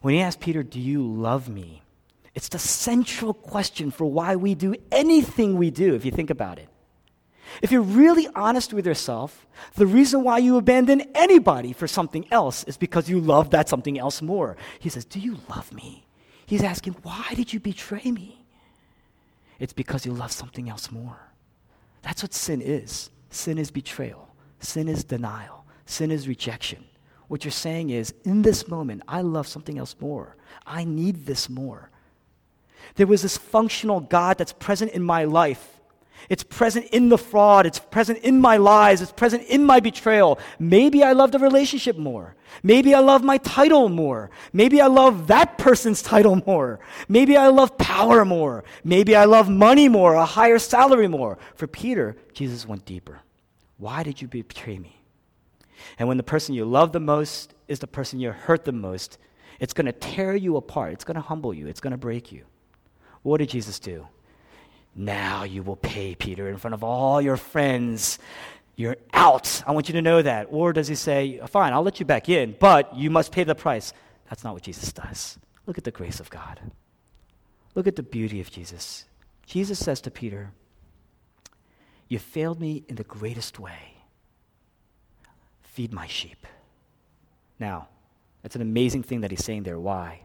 When 0.01 0.13
he 0.13 0.21
asks 0.21 0.43
Peter, 0.43 0.63
Do 0.63 0.79
you 0.79 1.03
love 1.03 1.49
me? 1.49 1.83
It's 2.33 2.49
the 2.49 2.59
central 2.59 3.33
question 3.33 3.91
for 3.91 4.05
why 4.05 4.37
we 4.37 4.55
do 4.55 4.75
anything 4.91 5.57
we 5.57 5.69
do, 5.69 5.95
if 5.95 6.05
you 6.05 6.11
think 6.11 6.29
about 6.29 6.59
it. 6.59 6.69
If 7.61 7.71
you're 7.71 7.81
really 7.81 8.27
honest 8.33 8.73
with 8.73 8.85
yourself, 8.85 9.45
the 9.75 9.85
reason 9.85 10.23
why 10.23 10.37
you 10.37 10.55
abandon 10.55 11.01
anybody 11.13 11.73
for 11.73 11.87
something 11.87 12.25
else 12.31 12.63
is 12.63 12.77
because 12.77 13.09
you 13.09 13.19
love 13.19 13.49
that 13.49 13.67
something 13.67 13.99
else 13.99 14.21
more. 14.21 14.55
He 14.79 14.89
says, 14.89 15.03
Do 15.03 15.19
you 15.19 15.37
love 15.49 15.73
me? 15.73 16.05
He's 16.45 16.63
asking, 16.63 16.95
Why 17.01 17.33
did 17.35 17.51
you 17.51 17.59
betray 17.59 18.11
me? 18.11 18.40
It's 19.61 19.73
because 19.73 20.07
you 20.07 20.11
love 20.11 20.31
something 20.31 20.69
else 20.69 20.91
more. 20.91 21.19
That's 22.01 22.23
what 22.23 22.33
sin 22.33 22.61
is. 22.63 23.11
Sin 23.29 23.59
is 23.59 23.69
betrayal. 23.69 24.33
Sin 24.59 24.87
is 24.87 25.03
denial. 25.03 25.65
Sin 25.85 26.09
is 26.09 26.27
rejection. 26.27 26.83
What 27.27 27.45
you're 27.45 27.51
saying 27.51 27.91
is, 27.91 28.11
in 28.23 28.41
this 28.41 28.67
moment, 28.67 29.03
I 29.07 29.21
love 29.21 29.47
something 29.47 29.77
else 29.77 29.95
more. 29.99 30.35
I 30.65 30.83
need 30.83 31.27
this 31.27 31.47
more. 31.47 31.91
There 32.95 33.05
was 33.05 33.21
this 33.21 33.37
functional 33.37 33.99
God 33.99 34.39
that's 34.39 34.51
present 34.51 34.93
in 34.93 35.03
my 35.03 35.25
life 35.25 35.79
it's 36.29 36.43
present 36.43 36.87
in 36.87 37.09
the 37.09 37.17
fraud. 37.17 37.65
It's 37.65 37.79
present 37.79 38.19
in 38.19 38.39
my 38.39 38.57
lies. 38.57 39.01
It's 39.01 39.11
present 39.11 39.43
in 39.43 39.63
my 39.63 39.79
betrayal. 39.79 40.39
Maybe 40.59 41.03
I 41.03 41.13
love 41.13 41.31
the 41.31 41.39
relationship 41.39 41.97
more. 41.97 42.35
Maybe 42.63 42.93
I 42.93 42.99
love 42.99 43.23
my 43.23 43.37
title 43.37 43.89
more. 43.89 44.29
Maybe 44.53 44.81
I 44.81 44.87
love 44.87 45.27
that 45.27 45.57
person's 45.57 46.01
title 46.13 46.41
more. 46.45 46.79
Maybe 47.07 47.37
I 47.37 47.47
love 47.47 47.77
power 47.77 48.25
more. 48.25 48.63
Maybe 48.83 49.15
I 49.15 49.25
love 49.25 49.49
money 49.49 49.89
more, 49.89 50.15
a 50.15 50.25
higher 50.25 50.59
salary 50.59 51.07
more. 51.07 51.37
For 51.55 51.67
Peter, 51.67 52.15
Jesus 52.33 52.67
went 52.67 52.85
deeper. 52.85 53.21
Why 53.77 54.03
did 54.03 54.21
you 54.21 54.27
betray 54.27 54.77
me? 54.77 55.01
And 55.97 56.07
when 56.07 56.17
the 56.17 56.23
person 56.23 56.55
you 56.55 56.65
love 56.65 56.91
the 56.91 56.99
most 56.99 57.53
is 57.67 57.79
the 57.79 57.87
person 57.87 58.19
you 58.19 58.31
hurt 58.31 58.65
the 58.65 58.71
most, 58.71 59.17
it's 59.59 59.73
going 59.73 59.85
to 59.85 59.91
tear 59.91 60.35
you 60.35 60.57
apart. 60.57 60.93
It's 60.93 61.03
going 61.03 61.15
to 61.15 61.21
humble 61.21 61.53
you. 61.53 61.67
It's 61.67 61.79
going 61.79 61.91
to 61.91 61.97
break 61.97 62.31
you. 62.31 62.43
What 63.23 63.37
did 63.37 63.49
Jesus 63.49 63.79
do? 63.79 64.07
Now 64.95 65.43
you 65.43 65.63
will 65.63 65.75
pay, 65.75 66.15
Peter, 66.15 66.49
in 66.49 66.57
front 66.57 66.73
of 66.73 66.83
all 66.83 67.21
your 67.21 67.37
friends. 67.37 68.19
You're 68.75 68.97
out. 69.13 69.63
I 69.65 69.71
want 69.71 69.89
you 69.89 69.93
to 69.93 70.01
know 70.01 70.21
that. 70.21 70.47
Or 70.49 70.73
does 70.73 70.87
he 70.87 70.95
say, 70.95 71.39
Fine, 71.47 71.73
I'll 71.73 71.83
let 71.83 71.99
you 71.99 72.05
back 72.05 72.29
in, 72.29 72.55
but 72.59 72.95
you 72.95 73.09
must 73.09 73.31
pay 73.31 73.43
the 73.43 73.55
price? 73.55 73.93
That's 74.29 74.43
not 74.43 74.53
what 74.53 74.63
Jesus 74.63 74.91
does. 74.91 75.37
Look 75.65 75.77
at 75.77 75.83
the 75.83 75.91
grace 75.91 76.19
of 76.19 76.29
God. 76.29 76.59
Look 77.75 77.87
at 77.87 77.95
the 77.95 78.03
beauty 78.03 78.41
of 78.41 78.51
Jesus. 78.51 79.05
Jesus 79.45 79.79
says 79.79 80.01
to 80.01 80.11
Peter, 80.11 80.51
You 82.07 82.19
failed 82.19 82.59
me 82.59 82.83
in 82.87 82.95
the 82.95 83.03
greatest 83.03 83.59
way. 83.59 83.95
Feed 85.61 85.93
my 85.93 86.07
sheep. 86.07 86.45
Now, 87.59 87.87
that's 88.41 88.55
an 88.55 88.61
amazing 88.61 89.03
thing 89.03 89.21
that 89.21 89.31
he's 89.31 89.45
saying 89.45 89.63
there. 89.63 89.79
Why? 89.79 90.21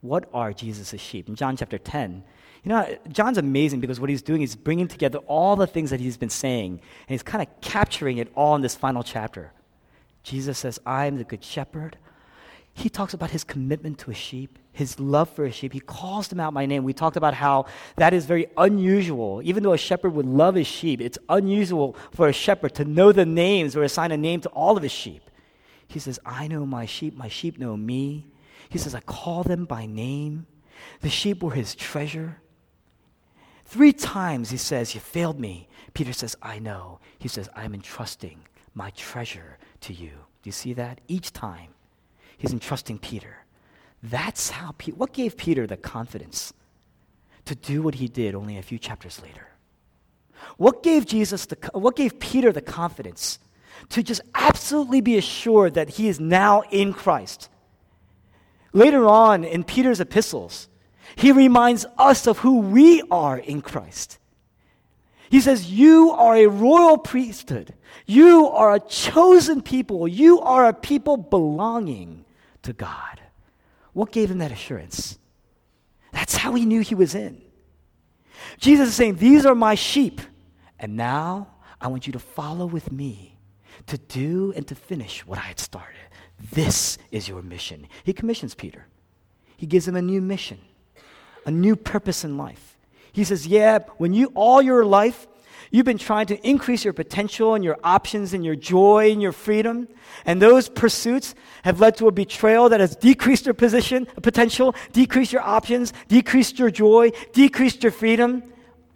What 0.00 0.28
are 0.32 0.52
Jesus' 0.52 1.00
sheep? 1.00 1.28
In 1.28 1.34
John 1.34 1.56
chapter 1.56 1.78
10, 1.78 2.22
you 2.64 2.70
know, 2.70 2.96
John's 3.10 3.36
amazing 3.36 3.80
because 3.80 4.00
what 4.00 4.08
he's 4.08 4.22
doing 4.22 4.40
is 4.40 4.56
bringing 4.56 4.88
together 4.88 5.18
all 5.18 5.54
the 5.54 5.66
things 5.66 5.90
that 5.90 6.00
he's 6.00 6.16
been 6.16 6.30
saying, 6.30 6.72
and 6.72 7.08
he's 7.08 7.22
kind 7.22 7.42
of 7.42 7.60
capturing 7.60 8.16
it 8.16 8.32
all 8.34 8.56
in 8.56 8.62
this 8.62 8.74
final 8.74 9.02
chapter. 9.02 9.52
Jesus 10.22 10.58
says, 10.58 10.80
I 10.86 11.04
am 11.04 11.18
the 11.18 11.24
good 11.24 11.44
shepherd. 11.44 11.98
He 12.72 12.88
talks 12.88 13.12
about 13.12 13.30
his 13.30 13.44
commitment 13.44 13.98
to 14.00 14.10
a 14.10 14.14
sheep, 14.14 14.58
his 14.72 14.98
love 14.98 15.28
for 15.28 15.44
a 15.44 15.52
sheep. 15.52 15.74
He 15.74 15.80
calls 15.80 16.28
them 16.28 16.40
out 16.40 16.54
by 16.54 16.64
name. 16.64 16.82
We 16.84 16.94
talked 16.94 17.18
about 17.18 17.34
how 17.34 17.66
that 17.96 18.14
is 18.14 18.24
very 18.24 18.46
unusual. 18.56 19.42
Even 19.44 19.62
though 19.62 19.74
a 19.74 19.78
shepherd 19.78 20.14
would 20.14 20.26
love 20.26 20.54
his 20.54 20.66
sheep, 20.66 21.02
it's 21.02 21.18
unusual 21.28 21.94
for 22.12 22.26
a 22.28 22.32
shepherd 22.32 22.74
to 22.76 22.84
know 22.84 23.12
the 23.12 23.26
names 23.26 23.76
or 23.76 23.84
assign 23.84 24.10
a 24.10 24.16
name 24.16 24.40
to 24.40 24.48
all 24.48 24.76
of 24.76 24.82
his 24.82 24.90
sheep. 24.90 25.30
He 25.86 26.00
says, 26.00 26.18
I 26.24 26.48
know 26.48 26.64
my 26.64 26.86
sheep, 26.86 27.14
my 27.14 27.28
sheep 27.28 27.58
know 27.58 27.76
me. 27.76 28.26
He 28.70 28.78
says, 28.78 28.94
I 28.94 29.00
call 29.00 29.42
them 29.44 29.66
by 29.66 29.86
name. 29.86 30.46
The 31.02 31.10
sheep 31.10 31.42
were 31.42 31.52
his 31.52 31.74
treasure. 31.74 32.38
Three 33.74 33.92
times 33.92 34.50
he 34.50 34.56
says, 34.56 34.94
You 34.94 35.00
failed 35.00 35.40
me. 35.40 35.66
Peter 35.94 36.12
says, 36.12 36.36
I 36.40 36.60
know. 36.60 37.00
He 37.18 37.26
says, 37.26 37.48
I'm 37.56 37.74
entrusting 37.74 38.38
my 38.72 38.90
treasure 38.90 39.58
to 39.80 39.92
you. 39.92 40.10
Do 40.10 40.44
you 40.44 40.52
see 40.52 40.74
that? 40.74 41.00
Each 41.08 41.32
time 41.32 41.70
he's 42.38 42.52
entrusting 42.52 43.00
Peter. 43.00 43.38
That's 44.00 44.50
how, 44.50 44.76
Pe- 44.78 44.92
what 44.92 45.12
gave 45.12 45.36
Peter 45.36 45.66
the 45.66 45.76
confidence 45.76 46.52
to 47.46 47.56
do 47.56 47.82
what 47.82 47.96
he 47.96 48.06
did 48.06 48.36
only 48.36 48.58
a 48.58 48.62
few 48.62 48.78
chapters 48.78 49.20
later? 49.20 49.48
What 50.56 50.84
gave 50.84 51.04
Jesus 51.04 51.46
the, 51.46 51.56
what 51.72 51.96
gave 51.96 52.20
Peter 52.20 52.52
the 52.52 52.62
confidence 52.62 53.40
to 53.88 54.04
just 54.04 54.20
absolutely 54.36 55.00
be 55.00 55.18
assured 55.18 55.74
that 55.74 55.88
he 55.88 56.06
is 56.06 56.20
now 56.20 56.62
in 56.70 56.92
Christ? 56.92 57.48
Later 58.72 59.04
on 59.08 59.42
in 59.42 59.64
Peter's 59.64 59.98
epistles, 59.98 60.68
he 61.16 61.32
reminds 61.32 61.86
us 61.98 62.26
of 62.26 62.38
who 62.38 62.60
we 62.60 63.02
are 63.10 63.38
in 63.38 63.62
Christ. 63.62 64.18
He 65.30 65.40
says, 65.40 65.70
You 65.70 66.10
are 66.10 66.36
a 66.36 66.46
royal 66.46 66.98
priesthood. 66.98 67.74
You 68.06 68.48
are 68.48 68.74
a 68.74 68.80
chosen 68.80 69.62
people. 69.62 70.06
You 70.06 70.40
are 70.40 70.66
a 70.66 70.72
people 70.72 71.16
belonging 71.16 72.24
to 72.62 72.72
God. 72.72 73.20
What 73.92 74.12
gave 74.12 74.30
him 74.30 74.38
that 74.38 74.52
assurance? 74.52 75.18
That's 76.12 76.36
how 76.36 76.54
he 76.54 76.64
knew 76.64 76.80
he 76.80 76.94
was 76.94 77.14
in. 77.14 77.40
Jesus 78.58 78.88
is 78.88 78.94
saying, 78.94 79.16
These 79.16 79.46
are 79.46 79.54
my 79.54 79.74
sheep. 79.74 80.20
And 80.78 80.96
now 80.96 81.48
I 81.80 81.88
want 81.88 82.06
you 82.06 82.12
to 82.12 82.18
follow 82.18 82.66
with 82.66 82.92
me 82.92 83.38
to 83.86 83.98
do 83.98 84.52
and 84.56 84.66
to 84.68 84.74
finish 84.74 85.26
what 85.26 85.38
I 85.38 85.42
had 85.42 85.60
started. 85.60 85.96
This 86.52 86.98
is 87.10 87.28
your 87.28 87.42
mission. 87.42 87.86
He 88.04 88.12
commissions 88.12 88.54
Peter, 88.54 88.86
he 89.56 89.66
gives 89.66 89.86
him 89.86 89.96
a 89.96 90.02
new 90.02 90.20
mission 90.20 90.58
a 91.46 91.50
new 91.50 91.76
purpose 91.76 92.24
in 92.24 92.36
life. 92.36 92.76
He 93.12 93.24
says, 93.24 93.46
Yeah, 93.46 93.80
when 93.96 94.12
you, 94.12 94.32
all 94.34 94.60
your 94.60 94.84
life, 94.84 95.26
You've 95.74 95.84
been 95.84 95.98
trying 95.98 96.26
to 96.26 96.48
increase 96.48 96.84
your 96.84 96.92
potential 96.92 97.56
and 97.56 97.64
your 97.64 97.76
options 97.82 98.32
and 98.32 98.44
your 98.44 98.54
joy 98.54 99.10
and 99.10 99.20
your 99.20 99.32
freedom. 99.32 99.88
And 100.24 100.40
those 100.40 100.68
pursuits 100.68 101.34
have 101.64 101.80
led 101.80 101.96
to 101.96 102.06
a 102.06 102.12
betrayal 102.12 102.68
that 102.68 102.78
has 102.78 102.94
decreased 102.94 103.46
your 103.46 103.54
position, 103.54 104.06
potential, 104.22 104.76
decreased 104.92 105.32
your 105.32 105.42
options, 105.42 105.92
decreased 106.06 106.60
your 106.60 106.70
joy, 106.70 107.10
decreased 107.32 107.82
your 107.82 107.90
freedom. 107.90 108.44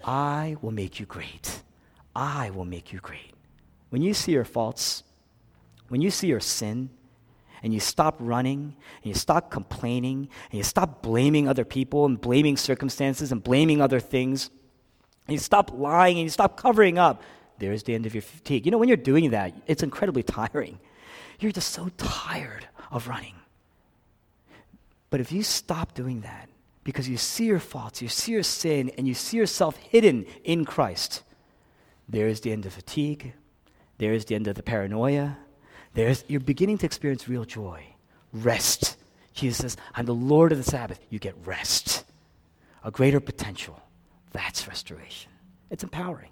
I 0.04 0.56
will 0.62 0.70
make 0.70 1.00
you 1.00 1.06
great. 1.06 1.62
I 2.14 2.50
will 2.50 2.64
make 2.64 2.92
you 2.92 3.00
great. 3.00 3.34
When 3.90 4.00
you 4.00 4.14
see 4.14 4.30
your 4.30 4.44
faults, 4.44 5.02
when 5.88 6.00
you 6.00 6.12
see 6.12 6.28
your 6.28 6.38
sin, 6.38 6.90
and 7.62 7.75
you 7.75 7.81
stop 7.81 8.16
running, 8.18 8.77
and 9.03 9.07
you 9.07 9.14
stop 9.14 9.51
complaining, 9.51 10.29
and 10.51 10.59
you 10.59 10.62
stop 10.62 11.03
blaming 11.03 11.49
other 11.49 11.64
people 11.64 12.05
and 12.07 12.21
blaming 12.21 12.57
circumstances 12.57 13.33
and 13.33 13.42
blaming 13.42 13.81
other 13.81 14.01
things, 14.01 14.51
and 15.27 15.35
you 15.35 15.38
stop 15.38 15.71
lying 15.75 16.16
and 16.16 16.25
you 16.25 16.31
stop 16.31 16.57
covering 16.57 16.99
up, 16.99 17.23
there's 17.59 17.83
the 17.83 17.94
end 17.94 18.07
of 18.07 18.14
your 18.14 18.23
fatigue. 18.23 18.64
You 18.64 18.73
know, 18.73 18.79
when 18.79 18.88
you're 18.88 18.97
doing 18.97 19.31
that, 19.31 19.53
it's 19.66 19.83
incredibly 19.83 20.23
tiring. 20.23 20.79
You're 21.40 21.53
just 21.53 21.73
so 21.73 21.90
tired 21.97 22.66
of 22.90 23.09
running. 23.09 23.35
But 25.11 25.21
if 25.21 25.33
you 25.33 25.42
stop 25.42 25.94
doing 25.94 26.23
that, 26.23 26.49
because 26.85 27.09
you 27.09 27.16
see 27.16 27.47
your 27.47 27.59
faults, 27.59 28.01
you 28.01 28.09
see 28.09 28.33
your 28.33 28.42
sin, 28.42 28.90
and 28.97 29.07
you 29.07 29.14
see 29.14 29.37
yourself 29.37 29.77
hidden 29.77 30.25
in 30.44 30.64
Christ, 30.64 31.23
there 32.09 32.29
is 32.29 32.40
the 32.40 32.53
end 32.53 32.64
of 32.64 32.73
fatigue, 32.73 33.35
there 33.99 34.14
is 34.14 34.25
the 34.25 34.35
end 34.35 34.47
of 34.49 34.55
the 34.55 34.62
paranoia, 34.62 35.37
there's, 35.98 36.22
you're 36.28 36.38
beginning 36.38 36.78
to 36.78 36.87
experience 36.87 37.28
real 37.28 37.44
joy, 37.44 37.82
rest. 38.32 38.96
Jesus 39.34 39.58
says, 39.58 39.76
I'm 39.96 40.06
the 40.06 40.14
Lord 40.14 40.52
of 40.52 40.58
the 40.58 40.62
Sabbath. 40.62 41.00
You 41.11 41.18
get 41.18 41.34
rest, 41.44 42.04
a 42.84 42.92
greater 42.92 43.18
potential. 43.18 43.82
That's 44.30 44.68
restoration. 44.68 45.32
It's 45.70 45.82
empowering, 45.82 46.30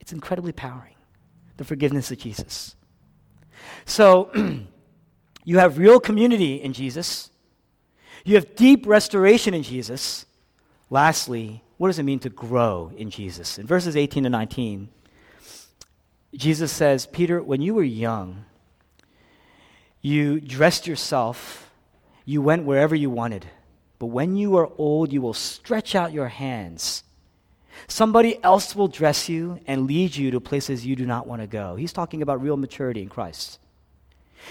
it's 0.00 0.14
incredibly 0.14 0.48
empowering. 0.52 0.94
The 1.58 1.64
forgiveness 1.64 2.10
of 2.10 2.16
Jesus. 2.16 2.74
So, 3.84 4.30
you 5.44 5.58
have 5.58 5.76
real 5.76 6.00
community 6.00 6.54
in 6.54 6.72
Jesus, 6.72 7.28
you 8.24 8.36
have 8.36 8.56
deep 8.56 8.86
restoration 8.86 9.52
in 9.52 9.62
Jesus. 9.62 10.24
Lastly, 10.88 11.62
what 11.76 11.88
does 11.88 11.98
it 11.98 12.04
mean 12.04 12.20
to 12.20 12.30
grow 12.30 12.90
in 12.96 13.10
Jesus? 13.10 13.58
In 13.58 13.66
verses 13.66 13.94
18 13.94 14.22
to 14.22 14.30
19, 14.30 14.88
Jesus 16.34 16.72
says, 16.72 17.04
Peter, 17.04 17.42
when 17.42 17.60
you 17.60 17.74
were 17.74 17.82
young, 17.82 18.46
you 20.02 20.40
dressed 20.40 20.88
yourself, 20.88 21.70
you 22.24 22.42
went 22.42 22.64
wherever 22.64 22.94
you 22.94 23.08
wanted. 23.08 23.46
But 24.00 24.06
when 24.06 24.36
you 24.36 24.56
are 24.56 24.68
old, 24.78 25.12
you 25.12 25.22
will 25.22 25.32
stretch 25.32 25.94
out 25.94 26.12
your 26.12 26.28
hands. 26.28 27.04
Somebody 27.86 28.42
else 28.42 28.74
will 28.74 28.88
dress 28.88 29.28
you 29.28 29.60
and 29.66 29.86
lead 29.86 30.16
you 30.16 30.32
to 30.32 30.40
places 30.40 30.84
you 30.84 30.96
do 30.96 31.06
not 31.06 31.26
want 31.28 31.40
to 31.40 31.46
go. 31.46 31.76
He's 31.76 31.92
talking 31.92 32.20
about 32.20 32.42
real 32.42 32.56
maturity 32.56 33.00
in 33.00 33.08
Christ. 33.08 33.60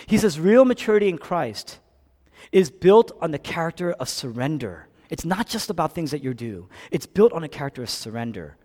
He 0.08 0.18
says 0.18 0.40
real 0.40 0.64
maturity 0.64 1.10
in 1.10 1.18
Christ 1.18 1.80
is 2.54 2.72
built 2.72 3.12
on 3.22 3.32
the 3.32 3.40
character 3.40 3.92
of 3.92 4.08
surrender. 4.08 4.88
It's 5.10 5.26
not 5.26 5.48
just 5.48 5.70
about 5.70 5.94
things 5.94 6.12
that 6.12 6.24
you 6.24 6.34
do, 6.34 6.70
it's 6.90 7.06
built 7.06 7.34
on 7.34 7.44
a 7.44 7.50
character 7.50 7.84
of 7.84 7.90
surrender. 7.90 8.56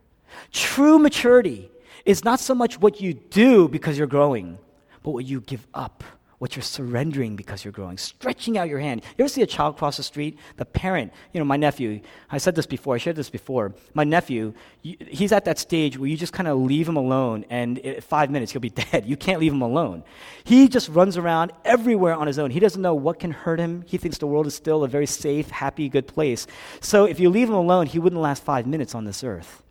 True 0.53 0.99
maturity 0.99 1.70
is 2.05 2.25
not 2.25 2.38
so 2.38 2.55
much 2.55 2.79
what 2.79 3.01
you 3.01 3.14
do 3.14 3.68
because 3.68 3.99
you're 3.99 4.07
growing, 4.07 4.59
but 5.03 5.11
what 5.11 5.25
you 5.25 5.40
give 5.40 5.66
up 5.75 6.05
what 6.38 6.55
you're 6.55 6.62
surrendering 6.62 7.35
because 7.35 7.64
you're 7.64 7.72
growing, 7.72 7.96
stretching 7.96 8.59
out 8.59 8.68
your 8.68 8.79
hand. 8.79 9.03
You 9.16 9.25
ever 9.25 9.29
see 9.29 9.42
a 9.42 9.46
child 9.46 9.79
cross 9.79 9.96
the 9.96 10.03
street? 10.03 10.38
The 10.57 10.66
parent, 10.66 11.12
you 11.33 11.40
know, 11.40 11.46
my 11.46 11.57
nephew, 11.57 12.01
I 12.31 12.38
said 12.38 12.55
this 12.55 12.66
before, 12.66 12.94
I 12.94 12.99
shared 12.99 13.16
this 13.16 13.31
before. 13.31 13.75
My 13.94 14.05
nephew, 14.05 14.53
he's 14.83 15.33
at 15.33 15.46
that 15.46 15.59
stage 15.59 15.99
where 15.99 16.09
you 16.09 16.16
just 16.16 16.35
kind 16.35 16.46
of 16.46 16.59
leave 16.59 16.88
him 16.88 16.96
alone, 16.96 17.46
and 17.49 17.79
in 17.79 18.01
five 18.03 18.31
minutes 18.31 18.53
he'll 18.53 18.61
be 18.61 18.70
dead. 18.92 19.07
You 19.07 19.16
can't 19.16 19.40
leave 19.40 19.53
him 19.53 19.62
alone. 19.62 20.05
He 20.44 20.68
just 20.68 20.88
runs 20.90 21.16
around 21.16 21.53
everywhere 21.64 22.14
on 22.14 22.27
his 22.27 22.38
own. 22.38 22.51
He 22.51 22.61
doesn't 22.61 22.83
know 22.83 22.94
what 22.94 23.18
can 23.18 23.31
hurt 23.31 23.59
him. 23.59 23.83
He 23.87 23.96
thinks 23.96 24.18
the 24.18 24.27
world 24.27 24.46
is 24.46 24.55
still 24.55 24.85
a 24.85 24.88
very 24.88 25.07
safe, 25.07 25.51
happy, 25.51 25.88
good 25.88 26.07
place. 26.07 26.46
So 26.81 27.05
if 27.07 27.18
you 27.18 27.31
leave 27.31 27.49
him 27.49 27.55
alone, 27.55 27.87
he 27.87 27.99
wouldn't 27.99 28.20
last 28.20 28.42
five 28.42 28.66
minutes 28.66 28.94
on 28.94 29.05
this 29.05 29.25
earth. 29.25 29.62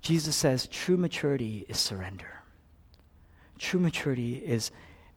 Jesus 0.00 0.36
says 0.36 0.66
true 0.66 0.96
maturity 0.96 1.64
is 1.68 1.78
surrender. 1.78 2.42
True 3.58 3.80
maturity 3.80 4.36
is 4.36 4.70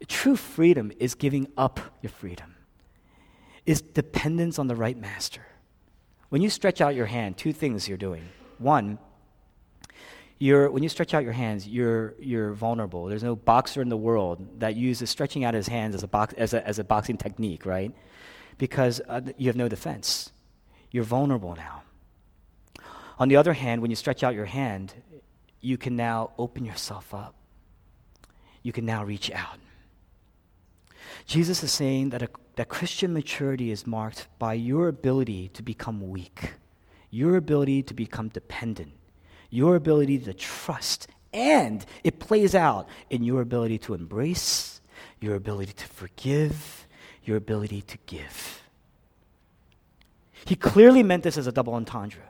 True 0.07 0.35
freedom 0.35 0.91
is 0.99 1.15
giving 1.15 1.47
up 1.57 1.79
your 2.01 2.11
freedom, 2.11 2.55
is 3.65 3.81
dependence 3.81 4.59
on 4.59 4.67
the 4.67 4.75
right 4.75 4.97
master. 4.97 5.41
When 6.29 6.41
you 6.41 6.49
stretch 6.49 6.81
out 6.81 6.93
your 6.93 7.05
hand, 7.05 7.37
two 7.37 7.53
things 7.53 7.87
you're 7.87 7.97
doing. 7.97 8.27
One, 8.59 8.99
you're, 10.39 10.69
when 10.69 10.83
you 10.83 10.89
stretch 10.89 11.13
out 11.13 11.23
your 11.23 11.33
hands, 11.33 11.67
you're, 11.67 12.13
you're 12.19 12.53
vulnerable. 12.53 13.05
There's 13.05 13.23
no 13.23 13.35
boxer 13.35 13.81
in 13.81 13.89
the 13.89 13.97
world 13.97 14.59
that 14.59 14.75
uses 14.75 15.09
stretching 15.09 15.43
out 15.43 15.53
his 15.53 15.67
hands 15.67 15.95
as 15.95 16.03
a, 16.03 16.07
box, 16.07 16.33
as 16.37 16.53
a, 16.53 16.65
as 16.67 16.77
a 16.77 16.83
boxing 16.83 17.17
technique, 17.17 17.65
right? 17.65 17.91
Because 18.57 19.01
uh, 19.07 19.21
you 19.37 19.47
have 19.47 19.55
no 19.55 19.67
defense. 19.67 20.31
You're 20.91 21.05
vulnerable 21.05 21.55
now. 21.55 21.81
On 23.19 23.29
the 23.29 23.35
other 23.35 23.53
hand, 23.53 23.81
when 23.81 23.89
you 23.89 23.95
stretch 23.95 24.23
out 24.23 24.35
your 24.35 24.45
hand, 24.45 24.93
you 25.59 25.77
can 25.77 25.95
now 25.95 26.31
open 26.37 26.65
yourself 26.65 27.15
up. 27.15 27.33
You 28.61 28.71
can 28.71 28.85
now 28.85 29.03
reach 29.03 29.31
out. 29.31 29.57
Jesus 31.27 31.61
is 31.61 31.73
saying 31.73 32.09
that, 32.09 32.21
a, 32.21 32.29
that 32.55 32.69
Christian 32.69 33.13
maturity 33.13 33.69
is 33.69 33.85
marked 33.85 34.27
by 34.39 34.53
your 34.53 34.87
ability 34.87 35.49
to 35.49 35.61
become 35.61 36.09
weak, 36.09 36.53
your 37.11 37.35
ability 37.35 37.83
to 37.83 37.93
become 37.93 38.29
dependent, 38.29 38.93
your 39.49 39.75
ability 39.75 40.19
to 40.19 40.33
trust, 40.33 41.07
and 41.33 41.85
it 42.05 42.19
plays 42.19 42.55
out 42.55 42.87
in 43.09 43.23
your 43.23 43.41
ability 43.41 43.77
to 43.79 43.93
embrace, 43.93 44.79
your 45.19 45.35
ability 45.35 45.73
to 45.73 45.85
forgive, 45.85 46.87
your 47.25 47.35
ability 47.35 47.81
to 47.81 47.97
give. 48.05 48.61
He 50.45 50.55
clearly 50.55 51.03
meant 51.03 51.23
this 51.23 51.37
as 51.37 51.45
a 51.45 51.51
double 51.51 51.73
entendre. 51.73 52.23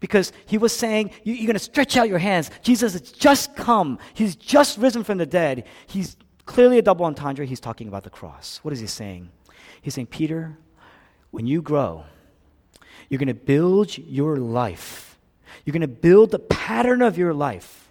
Because 0.00 0.32
he 0.46 0.58
was 0.58 0.74
saying, 0.74 1.10
You're 1.22 1.46
going 1.46 1.52
to 1.54 1.58
stretch 1.58 1.96
out 1.96 2.08
your 2.08 2.18
hands. 2.18 2.50
Jesus 2.62 2.94
has 2.94 3.12
just 3.12 3.54
come. 3.54 3.98
He's 4.14 4.34
just 4.34 4.78
risen 4.78 5.04
from 5.04 5.18
the 5.18 5.26
dead. 5.26 5.64
He's 5.86 6.16
Clearly, 6.44 6.78
a 6.78 6.82
double 6.82 7.04
entendre, 7.04 7.46
he's 7.46 7.60
talking 7.60 7.88
about 7.88 8.04
the 8.04 8.10
cross. 8.10 8.60
What 8.62 8.72
is 8.72 8.80
he 8.80 8.86
saying? 8.86 9.30
He's 9.80 9.94
saying, 9.94 10.08
Peter, 10.08 10.58
when 11.30 11.46
you 11.46 11.62
grow, 11.62 12.04
you're 13.08 13.18
going 13.18 13.28
to 13.28 13.34
build 13.34 13.96
your 13.98 14.36
life, 14.36 15.18
you're 15.64 15.72
going 15.72 15.82
to 15.82 15.88
build 15.88 16.30
the 16.30 16.38
pattern 16.38 17.02
of 17.02 17.18
your 17.18 17.34
life 17.34 17.90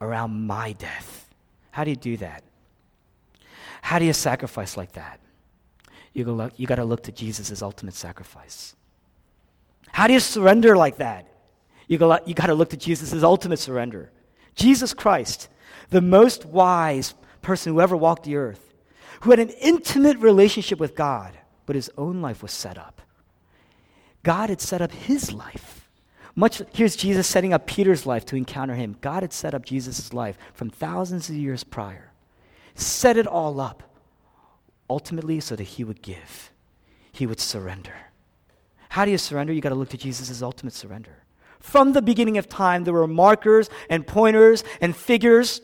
around 0.00 0.46
my 0.46 0.72
death. 0.72 1.28
How 1.70 1.84
do 1.84 1.90
you 1.90 1.96
do 1.96 2.16
that? 2.18 2.42
How 3.82 3.98
do 3.98 4.04
you 4.04 4.12
sacrifice 4.12 4.76
like 4.76 4.92
that? 4.92 5.20
You, 6.12 6.24
go 6.24 6.50
you 6.56 6.66
got 6.66 6.76
to 6.76 6.84
look 6.84 7.04
to 7.04 7.12
Jesus' 7.12 7.62
ultimate 7.62 7.94
sacrifice. 7.94 8.74
How 9.88 10.06
do 10.06 10.12
you 10.12 10.20
surrender 10.20 10.76
like 10.76 10.96
that? 10.98 11.26
You, 11.86 11.98
go, 11.98 12.18
you 12.24 12.34
got 12.34 12.46
to 12.46 12.54
look 12.54 12.70
to 12.70 12.76
Jesus' 12.76 13.22
ultimate 13.22 13.58
surrender. 13.58 14.12
Jesus 14.54 14.94
Christ, 14.94 15.48
the 15.90 16.00
most 16.00 16.44
wise, 16.44 17.14
person 17.42 17.72
who 17.72 17.80
ever 17.80 17.96
walked 17.96 18.24
the 18.24 18.36
earth, 18.36 18.74
who 19.20 19.30
had 19.30 19.38
an 19.38 19.50
intimate 19.60 20.18
relationship 20.18 20.78
with 20.78 20.94
God, 20.94 21.36
but 21.66 21.76
his 21.76 21.90
own 21.96 22.20
life 22.20 22.42
was 22.42 22.52
set 22.52 22.78
up. 22.78 23.02
God 24.22 24.50
had 24.50 24.60
set 24.60 24.82
up 24.82 24.92
his 24.92 25.32
life. 25.32 25.88
Much 26.34 26.62
here's 26.72 26.96
Jesus 26.96 27.26
setting 27.26 27.52
up 27.52 27.66
Peter's 27.66 28.06
life 28.06 28.24
to 28.26 28.36
encounter 28.36 28.74
him. 28.74 28.96
God 29.00 29.22
had 29.22 29.32
set 29.32 29.54
up 29.54 29.64
Jesus' 29.64 30.12
life 30.12 30.38
from 30.54 30.70
thousands 30.70 31.28
of 31.28 31.36
years 31.36 31.64
prior. 31.64 32.12
Set 32.74 33.16
it 33.16 33.26
all 33.26 33.60
up 33.60 33.82
ultimately 34.88 35.40
so 35.40 35.56
that 35.56 35.64
he 35.64 35.84
would 35.84 36.02
give. 36.02 36.50
He 37.12 37.26
would 37.26 37.40
surrender. 37.40 37.94
How 38.90 39.04
do 39.04 39.10
you 39.10 39.18
surrender? 39.18 39.52
You 39.52 39.60
got 39.60 39.68
to 39.70 39.74
look 39.74 39.90
to 39.90 39.96
Jesus' 39.96 40.42
ultimate 40.42 40.74
surrender. 40.74 41.22
From 41.60 41.92
the 41.92 42.02
beginning 42.02 42.38
of 42.38 42.48
time, 42.48 42.84
there 42.84 42.94
were 42.94 43.06
markers 43.06 43.68
and 43.88 44.06
pointers 44.06 44.64
and 44.80 44.96
figures 44.96 45.60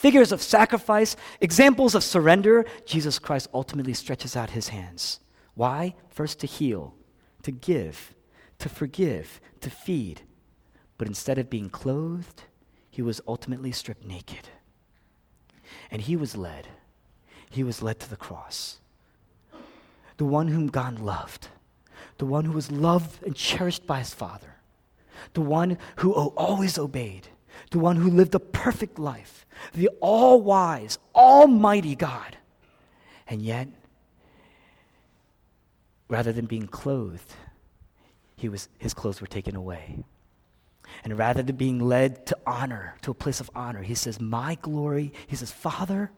figures 0.00 0.32
of 0.32 0.42
sacrifice, 0.42 1.14
examples 1.42 1.94
of 1.94 2.02
surrender, 2.02 2.64
Jesus 2.86 3.18
Christ 3.18 3.48
ultimately 3.52 3.92
stretches 3.92 4.34
out 4.34 4.48
his 4.50 4.68
hands. 4.68 5.20
Why? 5.54 5.94
First 6.08 6.40
to 6.40 6.46
heal, 6.46 6.94
to 7.42 7.50
give, 7.50 8.14
to 8.60 8.70
forgive, 8.70 9.42
to 9.60 9.68
feed. 9.68 10.22
But 10.96 11.06
instead 11.06 11.36
of 11.36 11.50
being 11.50 11.68
clothed, 11.68 12.44
he 12.90 13.02
was 13.02 13.20
ultimately 13.28 13.72
stripped 13.72 14.06
naked. 14.06 14.48
And 15.90 16.00
he 16.00 16.16
was 16.16 16.34
led. 16.34 16.68
He 17.50 17.62
was 17.62 17.82
led 17.82 18.00
to 18.00 18.08
the 18.08 18.16
cross. 18.16 18.78
The 20.16 20.24
one 20.24 20.48
whom 20.48 20.68
God 20.68 20.98
loved, 20.98 21.48
the 22.16 22.24
one 22.26 22.46
who 22.46 22.52
was 22.52 22.72
loved 22.72 23.22
and 23.22 23.36
cherished 23.36 23.86
by 23.86 23.98
his 23.98 24.14
Father, 24.14 24.54
the 25.34 25.42
one 25.42 25.76
who 25.96 26.12
always 26.12 26.78
obeyed, 26.78 27.28
the 27.70 27.78
one 27.78 27.96
who 27.96 28.10
lived 28.10 28.34
a 28.34 28.40
perfect 28.40 28.98
life, 28.98 29.46
the 29.74 29.88
all 30.00 30.40
wise, 30.40 30.98
almighty 31.14 31.94
God. 31.94 32.36
And 33.26 33.42
yet, 33.42 33.68
rather 36.08 36.32
than 36.32 36.46
being 36.46 36.66
clothed, 36.66 37.34
he 38.36 38.48
was, 38.48 38.68
his 38.78 38.94
clothes 38.94 39.20
were 39.20 39.26
taken 39.26 39.54
away. 39.54 40.02
And 41.04 41.16
rather 41.16 41.42
than 41.42 41.56
being 41.56 41.78
led 41.78 42.26
to 42.26 42.38
honor, 42.46 42.96
to 43.02 43.10
a 43.10 43.14
place 43.14 43.40
of 43.40 43.50
honor, 43.54 43.82
he 43.82 43.94
says, 43.94 44.20
My 44.20 44.56
glory, 44.60 45.12
he 45.26 45.36
says, 45.36 45.52
Father, 45.52 46.10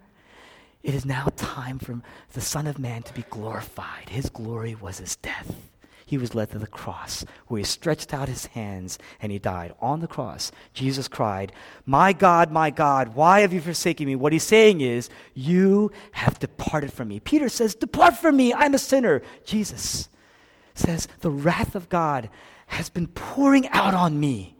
it 0.83 0.95
is 0.95 1.05
now 1.05 1.29
time 1.37 1.79
for 1.79 2.01
the 2.33 2.41
Son 2.41 2.67
of 2.67 2.79
Man 2.79 3.03
to 3.03 3.13
be 3.13 3.25
glorified. 3.31 4.09
His 4.09 4.31
glory 4.31 4.75
was 4.75 4.99
his 4.99 5.17
death. 5.17 5.72
He 6.05 6.19
was 6.19 6.35
led 6.35 6.51
to 6.51 6.59
the 6.59 6.67
cross, 6.67 7.25
where 7.47 7.59
he 7.59 7.65
stretched 7.65 8.13
out 8.13 8.29
his 8.29 8.47
hands 8.47 8.99
and 9.21 9.33
he 9.33 9.39
died. 9.39 9.75
On 9.81 10.01
the 10.01 10.07
cross, 10.07 10.53
Jesus 10.75 11.09
cried, 11.09 11.53
My 11.87 12.13
God, 12.13 12.51
my 12.51 12.71
God, 12.71 13.15
why 13.15 13.41
have 13.41 13.53
you 13.53 13.61
forsaken 13.61 14.07
me? 14.07 14.17
What 14.17 14.33
he's 14.33 14.43
saying 14.43 14.81
is, 14.81 15.09
You 15.35 15.91
have 16.13 16.39
departed 16.39 16.93
from 16.93 17.09
me. 17.09 17.21
Peter 17.21 17.49
says, 17.49 17.75
Depart 17.75 18.17
from 18.17 18.37
me, 18.37 18.53
I'm 18.53 18.75
a 18.75 18.79
sinner. 18.79 19.23
Jesus 19.45 20.09
says, 20.75 21.09
The 21.21 21.31
wrath 21.31 21.75
of 21.75 21.89
God 21.89 22.31
has 22.67 22.89
been 22.89 23.07
pouring 23.07 23.69
out 23.69 23.95
on 23.95 24.19
me 24.19 24.57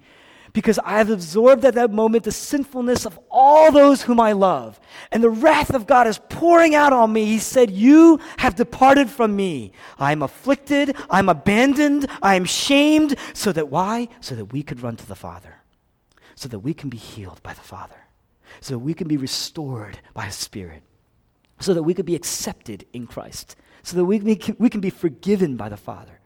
because 0.53 0.79
I 0.85 0.99
have 0.99 1.11
absorbed 1.11 1.65
at 1.65 1.75
that 1.75 1.93
moment 1.93 2.25
the 2.25 2.33
sinfulness 2.33 3.07
of 3.07 3.19
all 3.31 3.73
those 3.73 4.03
whom 4.03 4.21
I 4.21 4.33
love. 4.33 4.79
And 5.11 5.23
the 5.23 5.31
wrath 5.31 5.75
of 5.75 5.87
God 5.87 6.07
is 6.07 6.21
pouring 6.29 6.75
out 6.75 6.93
on 6.93 7.13
me. 7.13 7.25
He 7.25 7.39
said, 7.39 7.71
You 7.71 8.21
have 8.39 8.55
departed 8.55 9.09
from 9.09 9.35
me. 9.35 9.73
I 9.99 10.13
am 10.13 10.23
afflicted. 10.23 10.95
I'm 11.09 11.29
abandoned. 11.29 12.07
I 12.23 12.35
am 12.35 12.45
shamed. 12.45 13.17
So 13.33 13.53
that 13.53 13.69
why? 13.69 14.09
So 14.21 14.35
that 14.35 14.53
we 14.53 14.63
could 14.63 14.83
run 14.83 14.97
to 14.97 15.07
the 15.07 15.15
Father. 15.15 15.57
So 16.35 16.49
that 16.49 16.61
we 16.61 16.75
can 16.75 16.91
be 16.91 16.99
healed 16.99 17.43
by 17.43 17.55
the 17.55 17.61
Father. 17.61 17.97
So 18.61 18.75
that 18.75 18.81
we 18.81 18.95
can 18.95 19.09
be 19.09 19.17
restored 19.17 19.99
by 20.13 20.27
His 20.27 20.35
Spirit. 20.35 20.83
So 21.61 21.73
that 21.73 21.83
we 21.83 21.95
could 21.95 22.07
be 22.07 22.17
accepted 22.17 22.85
in 22.93 23.07
Christ. 23.07 23.57
So 23.83 23.97
that 23.97 24.05
we 24.05 24.37
can, 24.37 24.57
we 24.59 24.69
can 24.69 24.81
be 24.81 24.91
forgiven 24.91 25.57
by 25.57 25.71
the 25.71 25.77
Father. 25.77 26.21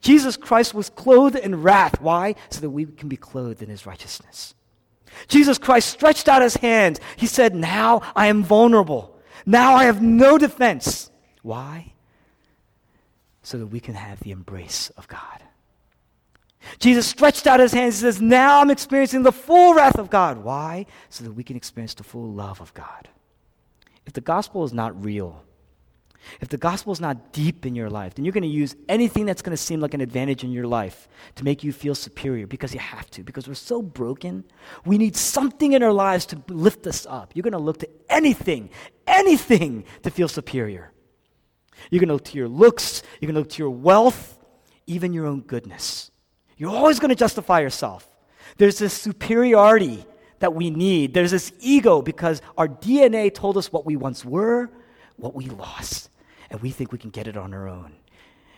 Jesus 0.00 0.36
Christ 0.36 0.74
was 0.74 0.90
clothed 0.90 1.36
in 1.36 1.62
wrath. 1.62 2.00
Why? 2.00 2.34
So 2.50 2.60
that 2.60 2.70
we 2.70 2.86
can 2.86 3.08
be 3.08 3.16
clothed 3.16 3.62
in 3.62 3.68
his 3.68 3.86
righteousness. 3.86 4.54
Jesus 5.28 5.58
Christ 5.58 5.88
stretched 5.88 6.28
out 6.28 6.42
his 6.42 6.56
hand. 6.56 7.00
He 7.16 7.26
said, 7.26 7.54
Now 7.54 8.02
I 8.14 8.26
am 8.26 8.42
vulnerable. 8.42 9.18
Now 9.46 9.74
I 9.74 9.84
have 9.84 10.02
no 10.02 10.38
defense. 10.38 11.10
Why? 11.42 11.92
So 13.42 13.58
that 13.58 13.66
we 13.66 13.80
can 13.80 13.94
have 13.94 14.20
the 14.20 14.30
embrace 14.30 14.90
of 14.96 15.08
God. 15.08 15.42
Jesus 16.78 17.06
stretched 17.06 17.46
out 17.46 17.60
his 17.60 17.72
hands. 17.72 17.96
He 17.96 18.02
says, 18.02 18.20
Now 18.20 18.60
I'm 18.60 18.70
experiencing 18.70 19.22
the 19.22 19.32
full 19.32 19.74
wrath 19.74 19.98
of 19.98 20.10
God. 20.10 20.38
Why? 20.38 20.86
So 21.08 21.24
that 21.24 21.32
we 21.32 21.42
can 21.42 21.56
experience 21.56 21.94
the 21.94 22.04
full 22.04 22.30
love 22.32 22.60
of 22.60 22.72
God. 22.74 23.08
If 24.06 24.12
the 24.12 24.20
gospel 24.20 24.64
is 24.64 24.72
not 24.72 25.02
real, 25.02 25.42
if 26.40 26.48
the 26.48 26.56
gospel 26.56 26.92
is 26.92 27.00
not 27.00 27.32
deep 27.32 27.66
in 27.66 27.74
your 27.74 27.90
life, 27.90 28.14
then 28.14 28.24
you're 28.24 28.32
going 28.32 28.42
to 28.42 28.48
use 28.48 28.76
anything 28.88 29.26
that's 29.26 29.42
going 29.42 29.56
to 29.56 29.62
seem 29.62 29.80
like 29.80 29.94
an 29.94 30.00
advantage 30.00 30.44
in 30.44 30.52
your 30.52 30.66
life 30.66 31.08
to 31.36 31.44
make 31.44 31.64
you 31.64 31.72
feel 31.72 31.94
superior 31.94 32.46
because 32.46 32.72
you 32.72 32.80
have 32.80 33.10
to, 33.10 33.22
because 33.22 33.48
we're 33.48 33.54
so 33.54 33.82
broken. 33.82 34.44
We 34.84 34.98
need 34.98 35.16
something 35.16 35.72
in 35.72 35.82
our 35.82 35.92
lives 35.92 36.26
to 36.26 36.42
lift 36.48 36.86
us 36.86 37.06
up. 37.08 37.32
You're 37.34 37.42
going 37.42 37.52
to 37.52 37.58
look 37.58 37.78
to 37.78 37.88
anything, 38.08 38.70
anything 39.06 39.84
to 40.02 40.10
feel 40.10 40.28
superior. 40.28 40.92
You're 41.90 42.00
going 42.00 42.08
to 42.08 42.14
look 42.14 42.26
to 42.26 42.38
your 42.38 42.48
looks, 42.48 43.02
you're 43.20 43.28
going 43.28 43.34
to 43.34 43.40
look 43.40 43.50
to 43.50 43.62
your 43.62 43.70
wealth, 43.70 44.38
even 44.86 45.12
your 45.12 45.26
own 45.26 45.40
goodness. 45.40 46.10
You're 46.56 46.70
always 46.70 47.00
going 47.00 47.08
to 47.08 47.14
justify 47.14 47.60
yourself. 47.60 48.06
There's 48.58 48.78
this 48.78 48.92
superiority 48.92 50.04
that 50.40 50.54
we 50.54 50.68
need. 50.68 51.14
There's 51.14 51.30
this 51.30 51.52
ego 51.60 52.02
because 52.02 52.42
our 52.58 52.68
DNA 52.68 53.32
told 53.32 53.56
us 53.56 53.72
what 53.72 53.86
we 53.86 53.96
once 53.96 54.24
were, 54.24 54.70
what 55.16 55.34
we 55.34 55.46
lost 55.46 56.09
and 56.50 56.60
we 56.60 56.70
think 56.70 56.92
we 56.92 56.98
can 56.98 57.10
get 57.10 57.28
it 57.28 57.36
on 57.36 57.54
our 57.54 57.68
own. 57.68 57.92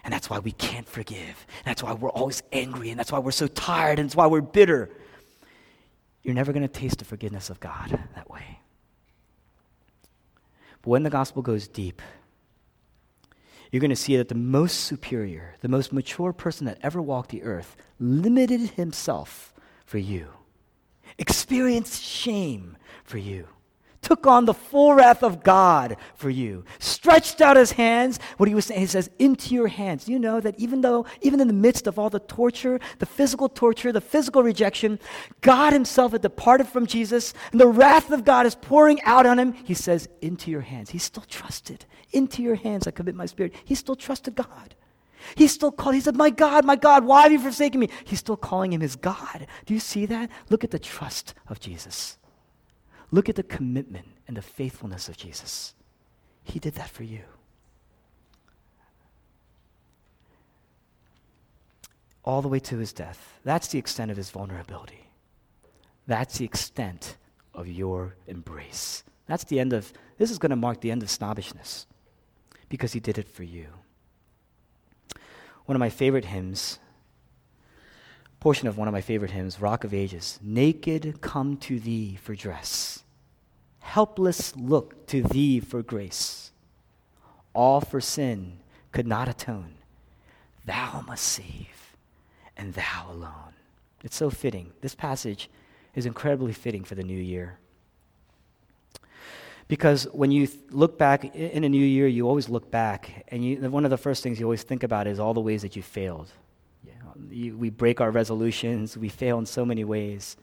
And 0.05 0.13
that's 0.13 0.29
why 0.29 0.41
we 0.41 0.53
can't 0.53 0.89
forgive. 0.89 1.47
That's 1.65 1.83
why 1.83 1.93
we're 1.93 2.11
always 2.11 2.43
angry. 2.53 2.91
And 2.91 2.99
that's 2.99 3.13
why 3.13 3.21
we're 3.21 3.31
so 3.31 3.47
tired. 3.47 3.99
And 3.99 4.09
that's 4.09 4.17
why 4.17 4.27
we're 4.27 4.41
bitter. 4.41 4.91
You're 6.23 6.35
never 6.35 6.53
going 6.53 6.67
to 6.67 6.69
taste 6.69 6.99
the 6.99 7.05
forgiveness 7.05 7.51
of 7.51 7.61
God 7.61 7.99
that 8.15 8.29
way. 8.29 8.59
But 10.83 10.91
when 10.91 11.03
the 11.05 11.11
gospel 11.11 11.43
goes 11.43 11.69
deep, 11.69 12.03
you're 13.71 13.81
going 13.81 13.91
to 13.91 13.97
see 13.97 14.17
that 14.17 14.29
the 14.29 14.35
most 14.35 14.81
superior, 14.81 15.55
the 15.61 15.69
most 15.69 15.93
mature 15.93 16.33
person 16.33 16.67
that 16.67 16.79
ever 16.83 17.01
walked 17.01 17.31
the 17.31 17.43
earth 17.43 17.77
limited 18.01 18.61
himself 18.71 19.55
for 19.87 19.99
you, 19.99 20.29
experienced 21.19 22.03
shame 22.03 22.77
for 23.05 23.19
you 23.19 23.47
took 24.13 24.27
on 24.27 24.45
the 24.45 24.53
full 24.53 24.93
wrath 24.93 25.23
of 25.23 25.43
God 25.43 25.97
for 26.15 26.29
you, 26.29 26.65
stretched 26.79 27.41
out 27.41 27.57
his 27.57 27.73
hands. 27.73 28.21
What 28.37 28.47
he 28.47 28.55
was 28.55 28.67
saying, 28.67 28.81
he 28.81 28.87
says, 28.87 29.09
into 29.19 29.55
your 29.55 29.69
hands. 29.69 30.07
You 30.07 30.19
know 30.19 30.39
that 30.39 30.55
even 30.61 30.83
though, 30.83 31.07
even 31.23 31.41
in 31.41 31.49
the 31.49 31.55
midst 31.55 31.87
of 31.87 31.99
all 31.99 32.11
the 32.11 32.21
torture, 32.21 32.79
the 32.99 33.07
physical 33.07 33.49
torture, 33.49 33.91
the 33.91 34.03
physical 34.03 34.43
rejection, 34.43 34.99
God 35.41 35.73
himself 35.73 36.13
had 36.13 36.21
departed 36.21 36.69
from 36.69 36.87
Jesus, 36.87 37.33
and 37.53 37.61
the 37.61 37.67
wrath 37.67 38.11
of 38.11 38.27
God 38.27 38.45
is 38.45 38.55
pouring 38.55 39.01
out 39.05 39.25
on 39.25 39.39
him. 39.39 39.55
He 39.55 39.73
says, 39.73 40.11
into 40.21 40.51
your 40.51 40.61
hands. 40.61 40.91
He 40.91 40.99
still 40.99 41.25
trusted. 41.27 41.87
Into 42.13 42.43
your 42.43 42.57
hands 42.57 42.87
I 42.87 42.91
commit 42.91 43.15
my 43.15 43.25
spirit. 43.25 43.55
He 43.65 43.75
still 43.75 43.97
trusted 43.97 44.35
God. 44.35 44.75
He 45.37 45.49
still 45.49 45.73
called, 45.73 45.95
he 45.95 46.03
said, 46.03 46.17
My 46.17 46.29
God, 46.29 46.67
my 46.67 46.77
God, 46.77 47.07
why 47.07 47.23
have 47.23 47.33
you 47.33 47.39
forsaken 47.39 47.81
me? 47.81 47.89
He's 48.05 48.19
still 48.19 48.37
calling 48.37 48.75
him 48.75 48.83
his 48.83 48.95
God. 48.95 49.47
Do 49.65 49.73
you 49.73 49.81
see 49.81 50.05
that? 50.05 50.29
Look 50.51 50.65
at 50.65 50.71
the 50.71 50.79
trust 50.79 51.33
of 51.49 51.61
Jesus. 51.61 52.19
Look 53.13 53.29
at 53.29 53.37
the 53.37 53.43
commitment 53.43 54.07
and 54.27 54.37
the 54.37 54.43
faithfulness 54.43 55.09
of 55.09 55.19
Jesus. 55.19 55.75
He 56.43 56.59
did 56.59 56.75
that 56.75 56.89
for 56.89 57.05
you. 57.05 57.23
All 62.25 62.41
the 62.41 62.49
way 62.49 62.59
to 62.61 62.79
his 62.79 62.93
death. 62.93 63.39
That's 63.45 63.69
the 63.69 63.79
extent 63.79 64.11
of 64.11 64.17
his 64.17 64.31
vulnerability. 64.31 65.07
That's 66.07 66.39
the 66.39 66.45
extent 66.45 67.17
of 67.55 67.69
your 67.69 68.17
embrace. 68.27 69.05
That's 69.27 69.45
the 69.45 69.61
end 69.61 69.73
of, 69.73 69.93
this 70.19 70.31
is 70.31 70.39
going 70.39 70.51
to 70.51 70.57
mark 70.57 70.81
the 70.81 70.91
end 70.91 71.03
of 71.03 71.11
snobbishness 71.11 71.87
because 72.69 72.93
he 72.93 73.01
did 73.01 73.19
it 73.19 73.29
for 73.29 73.43
you. 73.43 73.67
One 75.67 75.77
of 75.77 75.81
my 75.81 75.91
favorite 75.91 76.25
hymns 76.25 76.79
portion 78.43 78.67
of 78.67 78.77
one 78.77 78.89
of 78.89 78.93
my 78.93 79.01
favorite 79.01 79.31
hymns, 79.31 79.61
Rock 79.61 79.85
of 79.85 79.95
Ages. 79.95 80.41
Naked 80.43 81.21
come 81.21 81.57
to 81.59 81.79
thee 81.79 82.19
for 82.21 82.35
dress, 82.35 83.05
helpless 83.79 84.57
look 84.57 85.07
to 85.07 85.23
thee 85.23 85.61
for 85.61 85.81
grace. 85.81 86.51
All 87.55 87.81
for 87.81 88.01
sin 88.01 88.59
could 88.91 89.07
not 89.07 89.29
atone. 89.29 89.75
Thou 90.65 91.05
must 91.07 91.23
save, 91.23 91.95
and 92.57 92.75
thou 92.75 93.07
alone. 93.09 93.55
It's 94.03 94.17
so 94.17 94.29
fitting. 94.29 94.73
This 94.81 94.97
passage 94.97 95.49
is 95.95 96.05
incredibly 96.05 96.53
fitting 96.53 96.83
for 96.83 96.97
the 96.97 97.05
new 97.05 97.17
year. 97.17 97.59
Because 99.69 100.09
when 100.13 100.33
you 100.33 100.49
look 100.71 100.99
back 100.99 101.33
in 101.37 101.63
a 101.63 101.69
new 101.69 101.87
year, 101.87 102.09
you 102.09 102.27
always 102.27 102.49
look 102.49 102.73
back, 102.73 103.25
and 103.29 103.45
you, 103.45 103.71
one 103.71 103.85
of 103.85 103.93
the 103.93 103.97
first 103.97 104.21
things 104.25 104.41
you 104.41 104.47
always 104.47 104.65
think 104.65 104.83
about 104.83 105.07
is 105.07 105.21
all 105.21 105.33
the 105.33 105.41
ways 105.41 105.63
that 105.63 105.77
you 105.77 105.83
failed 105.83 106.33
we 107.31 107.71
break 107.71 108.01
our 108.01 108.11
resolutions, 108.11 108.97
we 108.97 109.09
fail 109.09 109.39
in 109.39 109.47
so 109.47 109.65
many 109.65 109.85
ways. 109.85 110.37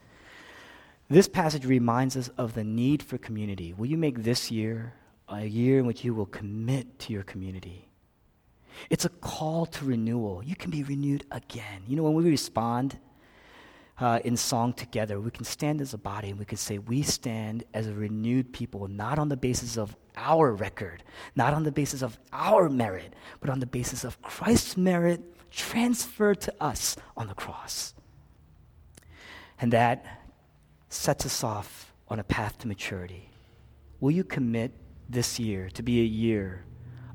This 1.08 1.26
passage 1.28 1.66
reminds 1.66 2.16
us 2.16 2.28
of 2.38 2.54
the 2.54 2.62
need 2.62 3.02
for 3.02 3.18
community. 3.18 3.72
Will 3.72 3.86
you 3.86 3.96
make 3.96 4.22
this 4.22 4.50
year 4.50 4.94
a 5.28 5.44
year 5.44 5.80
in 5.80 5.86
which 5.86 6.04
you 6.04 6.14
will 6.14 6.26
commit 6.26 6.98
to 7.00 7.12
your 7.12 7.24
community? 7.24 7.90
It's 8.88 9.04
a 9.04 9.08
call 9.08 9.66
to 9.66 9.84
renewal. 9.84 10.42
You 10.44 10.54
can 10.54 10.70
be 10.70 10.82
renewed 10.82 11.24
again. 11.30 11.82
You 11.86 11.96
know, 11.96 12.04
when 12.04 12.14
we 12.14 12.30
respond 12.30 12.96
uh, 13.98 14.20
in 14.24 14.36
song 14.36 14.72
together, 14.72 15.20
we 15.20 15.30
can 15.30 15.44
stand 15.44 15.80
as 15.80 15.92
a 15.92 15.98
body 15.98 16.30
and 16.30 16.38
we 16.38 16.44
can 16.44 16.56
say, 16.56 16.78
We 16.78 17.02
stand 17.02 17.64
as 17.74 17.86
a 17.86 17.92
renewed 17.92 18.52
people, 18.52 18.88
not 18.88 19.18
on 19.18 19.28
the 19.28 19.36
basis 19.36 19.76
of 19.76 19.96
our 20.16 20.54
record, 20.54 21.02
not 21.36 21.52
on 21.54 21.64
the 21.64 21.72
basis 21.72 22.02
of 22.02 22.18
our 22.32 22.68
merit, 22.68 23.14
but 23.40 23.50
on 23.50 23.60
the 23.60 23.66
basis 23.66 24.04
of 24.04 24.20
Christ's 24.22 24.76
merit 24.76 25.20
transferred 25.50 26.40
to 26.42 26.54
us 26.60 26.96
on 27.16 27.26
the 27.26 27.34
cross. 27.34 27.94
And 29.60 29.72
that 29.72 30.04
sets 30.88 31.26
us 31.26 31.44
off 31.44 31.92
on 32.08 32.18
a 32.18 32.24
path 32.24 32.58
to 32.58 32.68
maturity. 32.68 33.30
Will 34.00 34.10
you 34.10 34.24
commit 34.24 34.72
this 35.08 35.38
year 35.38 35.68
to 35.74 35.82
be 35.82 36.00
a 36.00 36.04
year 36.04 36.64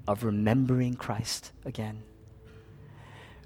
of 0.08 0.24
remembering 0.24 0.96
Christ 0.96 1.52
again? 1.66 2.04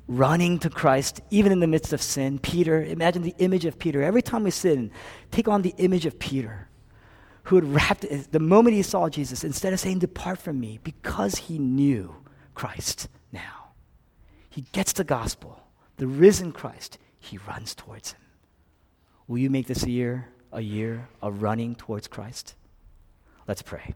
Running 0.08 0.60
to 0.60 0.70
Christ, 0.70 1.22
even 1.30 1.52
in 1.52 1.60
the 1.60 1.68
midst 1.68 1.94
of 1.94 2.02
sin. 2.02 2.40
Peter, 2.40 2.84
imagine 2.84 3.22
the 3.22 3.36
image 3.38 3.66
of 3.66 3.78
Peter. 3.78 4.04
Every 4.04 4.22
time 4.22 4.44
we 4.44 4.52
sin, 4.52 4.92
take 5.32 5.48
on 5.48 5.62
the 5.62 5.76
image 5.78 6.06
of 6.06 6.18
Peter, 6.20 6.68
who 7.44 7.56
had 7.56 7.66
wrapped 7.66 8.06
the 8.32 8.40
moment 8.40 8.76
he 8.76 8.82
saw 8.82 9.08
Jesus, 9.08 9.44
instead 9.44 9.72
of 9.72 9.80
saying, 9.80 10.00
Depart 10.00 10.40
from 10.40 10.60
me, 10.60 10.80
because 10.84 11.36
he 11.36 11.60
knew 11.60 12.16
Christ 12.56 13.08
now 13.32 13.69
he 14.60 14.66
gets 14.74 14.92
the 14.92 15.06
gospel, 15.06 15.58
the 15.96 16.06
risen 16.06 16.52
Christ, 16.52 16.98
he 17.18 17.38
runs 17.38 17.74
towards 17.74 18.12
him. 18.12 18.20
Will 19.26 19.38
you 19.38 19.50
make 19.50 19.68
this 19.68 19.84
a 19.84 19.90
year 19.90 20.28
a 20.52 20.60
year 20.60 21.08
of 21.22 21.42
running 21.42 21.76
towards 21.76 22.10
Christ? 22.10 22.56
Let's 23.48 23.62
pray. 23.62 23.94